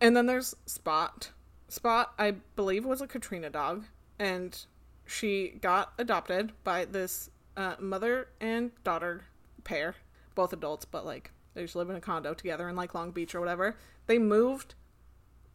And 0.00 0.16
then 0.16 0.26
there's 0.26 0.54
Spot. 0.66 1.30
Spot, 1.72 2.12
I 2.18 2.32
believe, 2.54 2.84
was 2.84 3.00
a 3.00 3.06
Katrina 3.06 3.48
dog, 3.48 3.86
and 4.18 4.62
she 5.06 5.54
got 5.62 5.94
adopted 5.96 6.52
by 6.64 6.84
this 6.84 7.30
uh, 7.56 7.76
mother 7.80 8.28
and 8.42 8.72
daughter 8.84 9.24
pair, 9.64 9.94
both 10.34 10.52
adults, 10.52 10.84
but 10.84 11.06
like 11.06 11.30
they 11.54 11.62
just 11.62 11.74
live 11.74 11.88
in 11.88 11.96
a 11.96 12.00
condo 12.00 12.34
together 12.34 12.68
in 12.68 12.76
like 12.76 12.94
Long 12.94 13.10
Beach 13.10 13.34
or 13.34 13.40
whatever. 13.40 13.78
They 14.06 14.18
moved 14.18 14.74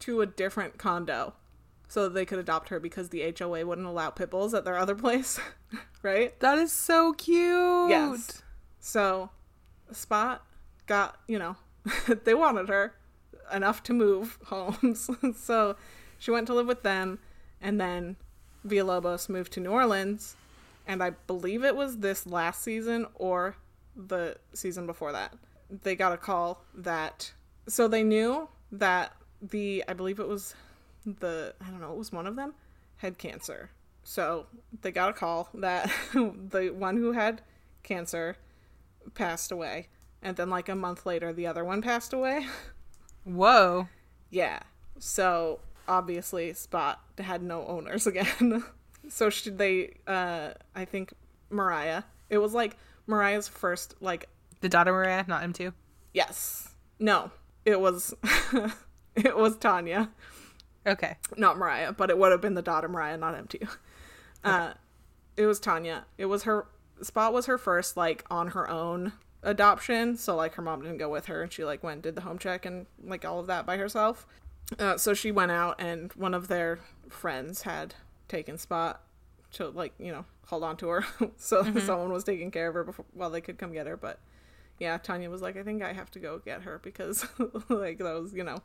to 0.00 0.20
a 0.20 0.26
different 0.26 0.76
condo 0.76 1.34
so 1.86 2.02
that 2.02 2.14
they 2.14 2.24
could 2.24 2.40
adopt 2.40 2.70
her 2.70 2.80
because 2.80 3.10
the 3.10 3.32
HOA 3.38 3.64
wouldn't 3.64 3.86
allow 3.86 4.10
pit 4.10 4.28
bulls 4.28 4.54
at 4.54 4.64
their 4.64 4.76
other 4.76 4.96
place, 4.96 5.38
right? 6.02 6.38
That 6.40 6.58
is 6.58 6.72
so 6.72 7.12
cute. 7.12 7.90
Yes. 7.90 8.42
So, 8.80 9.30
Spot 9.92 10.44
got, 10.88 11.20
you 11.28 11.38
know, 11.38 11.54
they 12.24 12.34
wanted 12.34 12.68
her 12.70 12.96
enough 13.52 13.84
to 13.84 13.92
move 13.92 14.36
homes. 14.46 15.08
so, 15.36 15.76
she 16.18 16.30
went 16.30 16.46
to 16.48 16.54
live 16.54 16.66
with 16.66 16.82
them, 16.82 17.18
and 17.60 17.80
then 17.80 18.16
Villalobos 18.66 19.28
moved 19.28 19.52
to 19.54 19.60
New 19.60 19.70
Orleans, 19.70 20.36
and 20.86 21.02
I 21.02 21.10
believe 21.10 21.64
it 21.64 21.76
was 21.76 21.98
this 21.98 22.26
last 22.26 22.62
season 22.62 23.06
or 23.14 23.56
the 23.94 24.36
season 24.52 24.86
before 24.86 25.12
that. 25.12 25.34
They 25.82 25.94
got 25.94 26.12
a 26.12 26.16
call 26.16 26.64
that. 26.74 27.32
So, 27.68 27.88
they 27.88 28.02
knew 28.02 28.48
that 28.72 29.12
the, 29.42 29.84
I 29.86 29.92
believe 29.92 30.18
it 30.18 30.28
was 30.28 30.54
the, 31.04 31.54
I 31.60 31.70
don't 31.70 31.80
know, 31.80 31.92
it 31.92 31.98
was 31.98 32.12
one 32.12 32.26
of 32.26 32.36
them, 32.36 32.54
had 32.96 33.18
cancer. 33.18 33.70
So, 34.02 34.46
they 34.80 34.90
got 34.90 35.10
a 35.10 35.12
call 35.12 35.50
that 35.54 35.90
the 36.14 36.72
one 36.74 36.96
who 36.96 37.12
had 37.12 37.42
cancer 37.82 38.36
passed 39.14 39.52
away. 39.52 39.88
And 40.22 40.36
then, 40.36 40.48
like, 40.50 40.68
a 40.68 40.74
month 40.74 41.04
later, 41.06 41.32
the 41.32 41.46
other 41.46 41.64
one 41.64 41.82
passed 41.82 42.12
away. 42.12 42.46
Whoa. 43.24 43.88
yeah. 44.30 44.60
So, 44.98 45.60
obviously, 45.88 46.52
Spot 46.52 47.00
had 47.18 47.42
no 47.42 47.66
owners 47.66 48.06
again. 48.06 48.62
so, 49.08 49.30
she, 49.30 49.50
they, 49.50 49.94
uh, 50.06 50.50
I 50.74 50.84
think 50.84 51.12
Mariah, 51.50 52.02
it 52.30 52.38
was 52.38 52.54
like 52.54 52.76
Mariah's 53.06 53.48
first, 53.48 53.94
like, 54.00 54.28
The 54.60 54.68
daughter 54.68 54.92
Mariah, 54.92 55.24
not 55.26 55.42
M2. 55.42 55.72
yes. 56.12 56.68
No. 57.00 57.30
It 57.64 57.80
was, 57.80 58.14
it 59.16 59.36
was 59.36 59.56
Tania. 59.58 60.10
Okay. 60.86 61.16
not 61.36 61.58
Mariah, 61.58 61.92
but 61.92 62.08
it 62.10 62.16
would 62.18 62.32
have 62.32 62.40
been 62.40 62.54
the 62.54 62.62
daughter 62.62 62.88
Mariah, 62.88 63.16
not 63.18 63.34
him 63.34 63.46
too. 63.46 63.66
Uh, 64.42 64.72
it 65.36 65.44
was 65.46 65.60
Tania. 65.60 66.06
It 66.16 66.26
was 66.26 66.44
her 66.44 66.66
spot 67.02 67.32
was 67.32 67.46
her 67.46 67.58
first 67.58 67.96
like 67.96 68.24
on 68.30 68.48
her 68.48 68.68
own 68.70 69.12
adoption. 69.42 70.16
So 70.16 70.34
like 70.34 70.54
her 70.54 70.62
mom 70.62 70.80
didn't 70.82 70.98
go 70.98 71.08
with 71.10 71.26
her, 71.26 71.42
and 71.42 71.52
she 71.52 71.64
like 71.64 71.82
went 71.82 71.94
and 71.94 72.02
did 72.02 72.14
the 72.14 72.22
home 72.22 72.38
check 72.38 72.64
and 72.64 72.86
like 73.04 73.24
all 73.24 73.38
of 73.40 73.46
that 73.48 73.66
by 73.66 73.76
herself. 73.76 74.26
Uh, 74.78 74.96
so 74.96 75.14
she 75.14 75.30
went 75.30 75.50
out, 75.50 75.76
and 75.78 76.12
one 76.12 76.34
of 76.34 76.48
their 76.48 76.80
friends 77.08 77.62
had 77.62 77.94
taken 78.28 78.58
Spot 78.58 79.00
to 79.52 79.68
like 79.68 79.94
you 79.98 80.12
know 80.12 80.24
hold 80.46 80.62
on 80.62 80.76
to 80.78 80.88
her. 80.88 81.04
so 81.36 81.62
someone 81.78 82.12
was 82.12 82.24
taking 82.24 82.50
care 82.50 82.68
of 82.68 82.74
her 82.74 82.84
before 82.84 83.04
while 83.14 83.30
they 83.30 83.40
could 83.40 83.58
come 83.58 83.72
get 83.72 83.86
her. 83.86 83.96
But 83.96 84.20
yeah, 84.78 84.98
Tania 84.98 85.30
was 85.30 85.42
like, 85.42 85.56
I 85.56 85.62
think 85.62 85.82
I 85.82 85.92
have 85.92 86.10
to 86.12 86.18
go 86.18 86.38
get 86.38 86.62
her 86.62 86.80
because 86.82 87.26
like 87.68 87.98
that 87.98 88.20
was 88.20 88.34
you 88.34 88.44
know 88.44 88.62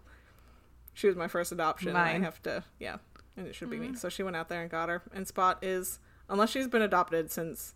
she 0.93 1.07
was 1.07 1.15
my 1.15 1.27
first 1.27 1.51
adoption. 1.51 1.89
And 1.89 1.97
I 1.97 2.19
have 2.19 2.41
to, 2.43 2.63
yeah, 2.79 2.97
and 3.35 3.47
it 3.47 3.55
should 3.55 3.69
be 3.69 3.79
me. 3.79 3.95
So 3.95 4.09
she 4.09 4.23
went 4.23 4.35
out 4.35 4.49
there 4.49 4.61
and 4.61 4.69
got 4.69 4.89
her. 4.89 5.01
And 5.13 5.27
Spot 5.27 5.57
is, 5.61 5.99
unless 6.29 6.51
she's 6.51 6.67
been 6.67 6.81
adopted 6.81 7.31
since 7.31 7.73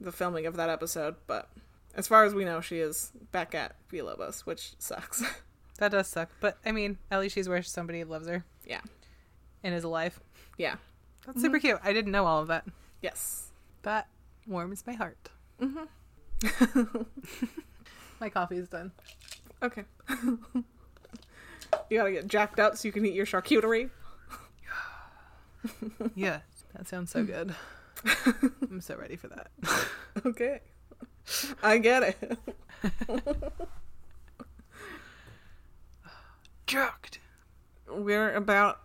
the 0.00 0.12
filming 0.12 0.46
of 0.46 0.56
that 0.56 0.68
episode, 0.68 1.16
but 1.26 1.50
as 1.94 2.08
far 2.08 2.24
as 2.24 2.34
we 2.34 2.44
know, 2.44 2.60
she 2.60 2.78
is 2.78 3.12
back 3.32 3.54
at 3.54 3.76
Villalobos, 3.88 4.40
which 4.40 4.72
sucks. 4.78 5.22
That 5.80 5.92
does 5.92 6.08
suck. 6.08 6.28
But 6.40 6.58
I 6.64 6.72
mean, 6.72 6.98
at 7.10 7.20
least 7.20 7.34
she's 7.34 7.48
where 7.48 7.62
somebody 7.62 8.04
loves 8.04 8.28
her 8.28 8.44
yeah, 8.66 8.82
and 9.64 9.74
is 9.74 9.82
alive. 9.82 10.20
yeah, 10.58 10.76
That's 11.26 11.40
super 11.40 11.56
mm-hmm. 11.56 11.66
cute. 11.68 11.80
I 11.82 11.94
didn't 11.94 12.12
know 12.12 12.26
all 12.26 12.42
of 12.42 12.48
that. 12.48 12.66
Yes. 13.02 13.50
That 13.82 14.08
warms 14.46 14.86
my 14.86 14.92
heart. 14.92 15.30
Mm-hmm. 15.58 17.02
my 18.20 18.28
coffee 18.28 18.58
is 18.58 18.68
done. 18.68 18.92
Okay. 19.62 19.84
you 20.28 20.64
gotta 21.90 22.12
get 22.12 22.26
jacked 22.26 22.60
up 22.60 22.76
so 22.76 22.86
you 22.86 22.92
can 22.92 23.04
eat 23.06 23.14
your 23.14 23.26
charcuterie. 23.26 23.90
Yeah, 26.14 26.40
that 26.74 26.88
sounds 26.88 27.10
so 27.10 27.22
good. 27.22 27.54
I'm 28.62 28.80
so 28.80 28.96
ready 28.96 29.16
for 29.16 29.28
that. 29.28 29.50
Okay. 30.24 30.60
I 31.62 31.76
get 31.76 32.02
it. 32.02 32.38
Jacked. 36.70 37.18
We're 37.88 38.32
about 38.32 38.78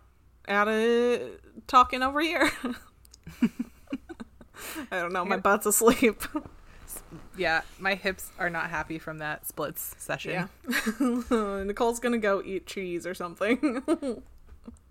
out 0.48 0.66
of 0.66 1.20
talking 1.68 2.02
over 2.02 2.20
here. 2.20 2.50
I 4.90 5.00
don't 5.00 5.12
know. 5.12 5.24
My 5.24 5.36
butt's 5.36 5.66
asleep. 5.66 6.22
Yeah, 7.38 7.60
my 7.78 7.94
hips 7.96 8.30
are 8.38 8.48
not 8.48 8.70
happy 8.70 8.98
from 8.98 9.18
that 9.18 9.46
splits 9.46 9.94
session. 9.98 10.32
Yeah. 10.32 10.46
Nicole's 11.64 12.00
gonna 12.00 12.16
go 12.16 12.42
eat 12.42 12.66
cheese 12.66 13.06
or 13.06 13.12
something. 13.12 14.22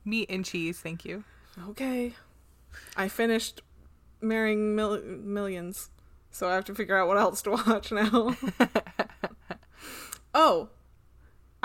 Meat 0.05 0.29
and 0.29 0.45
cheese, 0.45 0.79
thank 0.79 1.03
you. 1.05 1.23
okay. 1.69 2.13
I 2.95 3.07
finished 3.07 3.61
marrying 4.21 4.75
mil- 4.75 5.01
millions, 5.01 5.89
so 6.29 6.47
I 6.47 6.53
have 6.53 6.65
to 6.65 6.75
figure 6.75 6.95
out 6.95 7.07
what 7.07 7.17
else 7.17 7.41
to 7.43 7.51
watch 7.51 7.91
now. 7.91 8.35
oh, 10.35 10.69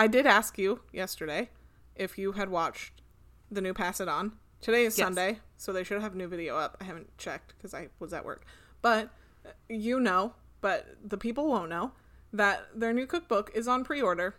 I 0.01 0.07
did 0.07 0.27
ask 0.27 0.57
you 0.57 0.81
yesterday 0.95 1.51
if 1.95 2.17
you 2.17 2.33
had 2.33 2.49
watched 2.49 3.03
the 3.51 3.61
new 3.61 3.75
Pass 3.75 4.01
It 4.01 4.09
On. 4.09 4.33
Today 4.63 4.87
is 4.87 4.97
Yes. 4.97 5.05
Sunday, 5.05 5.41
so 5.59 5.75
they 5.75 5.85
should 5.85 6.01
have 6.01 6.15
a 6.15 6.17
new 6.17 6.27
video 6.27 6.57
up. 6.57 6.79
I 6.81 6.85
haven't 6.85 7.19
checked 7.19 7.53
because 7.55 7.75
I 7.75 7.89
was 7.99 8.15
at 8.15 8.25
work. 8.25 8.47
But 8.81 9.11
uh, 9.45 9.51
you 9.69 10.01
know, 10.01 10.33
but 10.63 10.97
the 11.05 11.19
people 11.19 11.49
won't 11.49 11.69
know 11.69 11.93
that 12.33 12.69
their 12.75 12.95
new 12.95 13.07
cookbook 13.07 13.51
is 13.55 13.69
on 13.69 13.85
pre-order. 13.85 14.37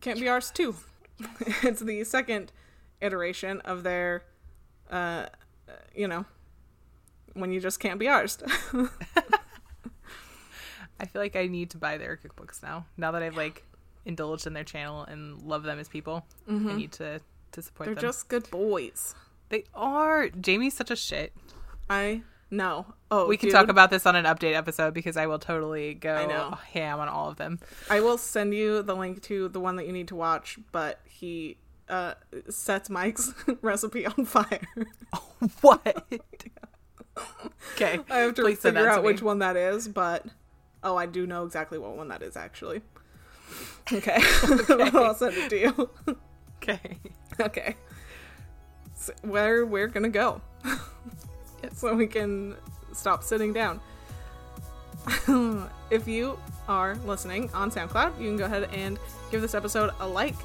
Can't 0.00 0.18
be 0.18 0.28
ours 0.28 0.50
too. 0.50 0.74
it's 1.62 1.80
the 1.80 2.02
second 2.02 2.50
iteration 3.00 3.60
of 3.60 3.84
their, 3.84 4.24
uh, 4.90 5.26
you 5.94 6.08
know, 6.08 6.24
when 7.34 7.52
you 7.52 7.60
just 7.60 7.78
can't 7.78 8.00
be 8.00 8.08
ours. 8.08 8.38
I 10.98 11.06
feel 11.06 11.22
like 11.22 11.36
I 11.36 11.46
need 11.46 11.70
to 11.70 11.78
buy 11.78 11.96
their 11.96 12.16
cookbooks 12.16 12.60
now. 12.60 12.86
Now 12.96 13.12
that 13.12 13.22
I've 13.22 13.36
like 13.36 13.64
indulged 14.08 14.46
in 14.48 14.54
their 14.54 14.64
channel 14.64 15.04
and 15.04 15.40
love 15.42 15.62
them 15.62 15.78
as 15.78 15.88
people, 15.88 16.26
I 16.48 16.52
need 16.54 16.90
to 16.92 17.20
to 17.52 17.62
support 17.62 17.86
They're 17.86 17.94
them. 17.94 18.02
just 18.02 18.28
good 18.28 18.50
boys. 18.50 19.14
They 19.50 19.64
are. 19.74 20.28
Jamie's 20.30 20.74
such 20.74 20.90
a 20.90 20.96
shit. 20.96 21.32
I 21.88 22.22
know. 22.50 22.86
Oh, 23.10 23.26
We 23.28 23.36
can 23.36 23.48
dude, 23.48 23.54
talk 23.54 23.68
about 23.68 23.90
this 23.90 24.04
on 24.04 24.16
an 24.16 24.24
update 24.26 24.54
episode 24.54 24.92
because 24.92 25.16
I 25.16 25.26
will 25.26 25.38
totally 25.38 25.94
go 25.94 26.14
I 26.14 26.26
know. 26.26 26.58
ham 26.72 26.98
on 27.00 27.08
all 27.08 27.28
of 27.30 27.36
them. 27.36 27.58
I 27.88 28.00
will 28.00 28.18
send 28.18 28.52
you 28.54 28.82
the 28.82 28.94
link 28.96 29.22
to 29.24 29.48
the 29.48 29.60
one 29.60 29.76
that 29.76 29.86
you 29.86 29.92
need 29.92 30.08
to 30.08 30.16
watch, 30.16 30.58
but 30.72 31.00
he 31.06 31.56
uh 31.88 32.14
sets 32.50 32.90
Mike's 32.90 33.32
recipe 33.62 34.04
on 34.06 34.24
fire. 34.24 34.60
What? 35.62 36.04
okay. 37.74 38.00
I 38.10 38.18
have 38.18 38.34
to 38.34 38.42
Please 38.42 38.58
figure 38.58 38.88
out 38.88 39.02
which 39.04 39.22
one 39.22 39.38
that 39.38 39.56
is, 39.56 39.88
but 39.88 40.26
oh, 40.82 40.96
I 40.96 41.06
do 41.06 41.26
know 41.26 41.44
exactly 41.44 41.78
what 41.78 41.96
one 41.96 42.08
that 42.08 42.22
is 42.22 42.36
actually. 42.36 42.82
Okay, 43.92 44.20
I'll 44.94 45.14
send 45.14 45.34
it 45.36 45.50
to 45.50 45.58
you. 45.58 45.90
Okay. 46.56 46.98
okay, 47.40 47.76
so 48.94 49.14
where 49.22 49.64
we're 49.64 49.86
gonna 49.86 50.10
go, 50.10 50.42
so 51.72 51.94
we 51.94 52.06
can 52.06 52.54
stop 52.92 53.22
sitting 53.22 53.52
down. 53.52 53.80
if 55.90 56.06
you 56.06 56.38
are 56.68 56.96
listening 57.06 57.50
on 57.54 57.70
SoundCloud, 57.70 58.20
you 58.20 58.28
can 58.28 58.36
go 58.36 58.44
ahead 58.44 58.68
and 58.74 58.98
give 59.30 59.40
this 59.40 59.54
episode 59.54 59.90
a 60.00 60.06
like 60.06 60.36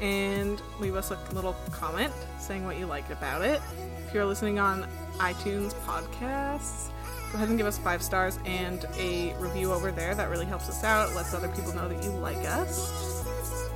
and 0.00 0.60
leave 0.78 0.94
us 0.94 1.10
a 1.10 1.18
little 1.32 1.54
comment 1.70 2.12
saying 2.38 2.64
what 2.64 2.78
you 2.78 2.86
liked 2.86 3.10
about 3.10 3.42
it. 3.42 3.60
If 4.06 4.14
you're 4.14 4.24
listening 4.24 4.58
on 4.58 4.86
iTunes 5.18 5.74
podcasts, 5.86 6.90
go 7.30 7.36
ahead 7.36 7.48
and 7.48 7.56
give 7.56 7.66
us 7.66 7.78
five 7.78 8.02
stars 8.02 8.38
and 8.44 8.84
a 8.98 9.34
review 9.38 9.72
over 9.72 9.92
there. 9.92 10.14
That 10.14 10.28
really 10.30 10.46
helps 10.46 10.68
us 10.68 10.82
out. 10.84 11.14
Lets 11.14 11.32
other 11.32 11.48
people 11.48 11.74
know 11.74 11.88
that 11.88 12.02
you 12.02 12.10
like 12.10 12.38
us. 12.38 13.24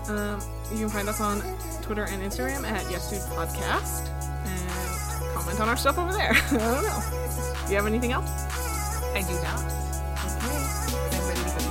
Um, 0.08 0.40
you 0.72 0.78
can 0.78 0.88
find 0.90 1.08
us 1.08 1.20
on 1.20 1.40
Twitter 1.82 2.04
and 2.04 2.22
Instagram 2.22 2.64
at 2.64 2.82
Yes 2.90 3.10
Dude 3.10 3.20
Podcast 3.36 4.08
and 4.46 5.34
comment 5.34 5.60
on 5.60 5.68
our 5.68 5.76
stuff 5.76 5.98
over 5.98 6.12
there. 6.12 6.32
I 6.34 6.58
don't 6.58 6.82
know. 6.82 7.02
Do 7.64 7.70
you 7.70 7.76
have 7.76 7.86
anything 7.86 8.12
else? 8.12 8.28
I 9.14 9.22
do 9.22 9.34
not. 9.42 9.64
Okay. 10.36 10.64
I'm 11.16 11.26
ready 11.28 11.40
to 11.40 11.46
go. 11.46 11.62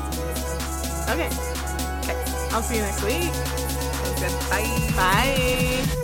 Okay. 1.13 1.29
Okay. 2.03 2.17
I'll 2.51 2.61
see 2.63 2.77
you 2.77 2.81
next 2.81 3.03
week. 3.03 3.33
Sounds 3.33 4.19
good. 4.21 4.33
Bye. 4.49 4.93
Bye. 4.95 6.03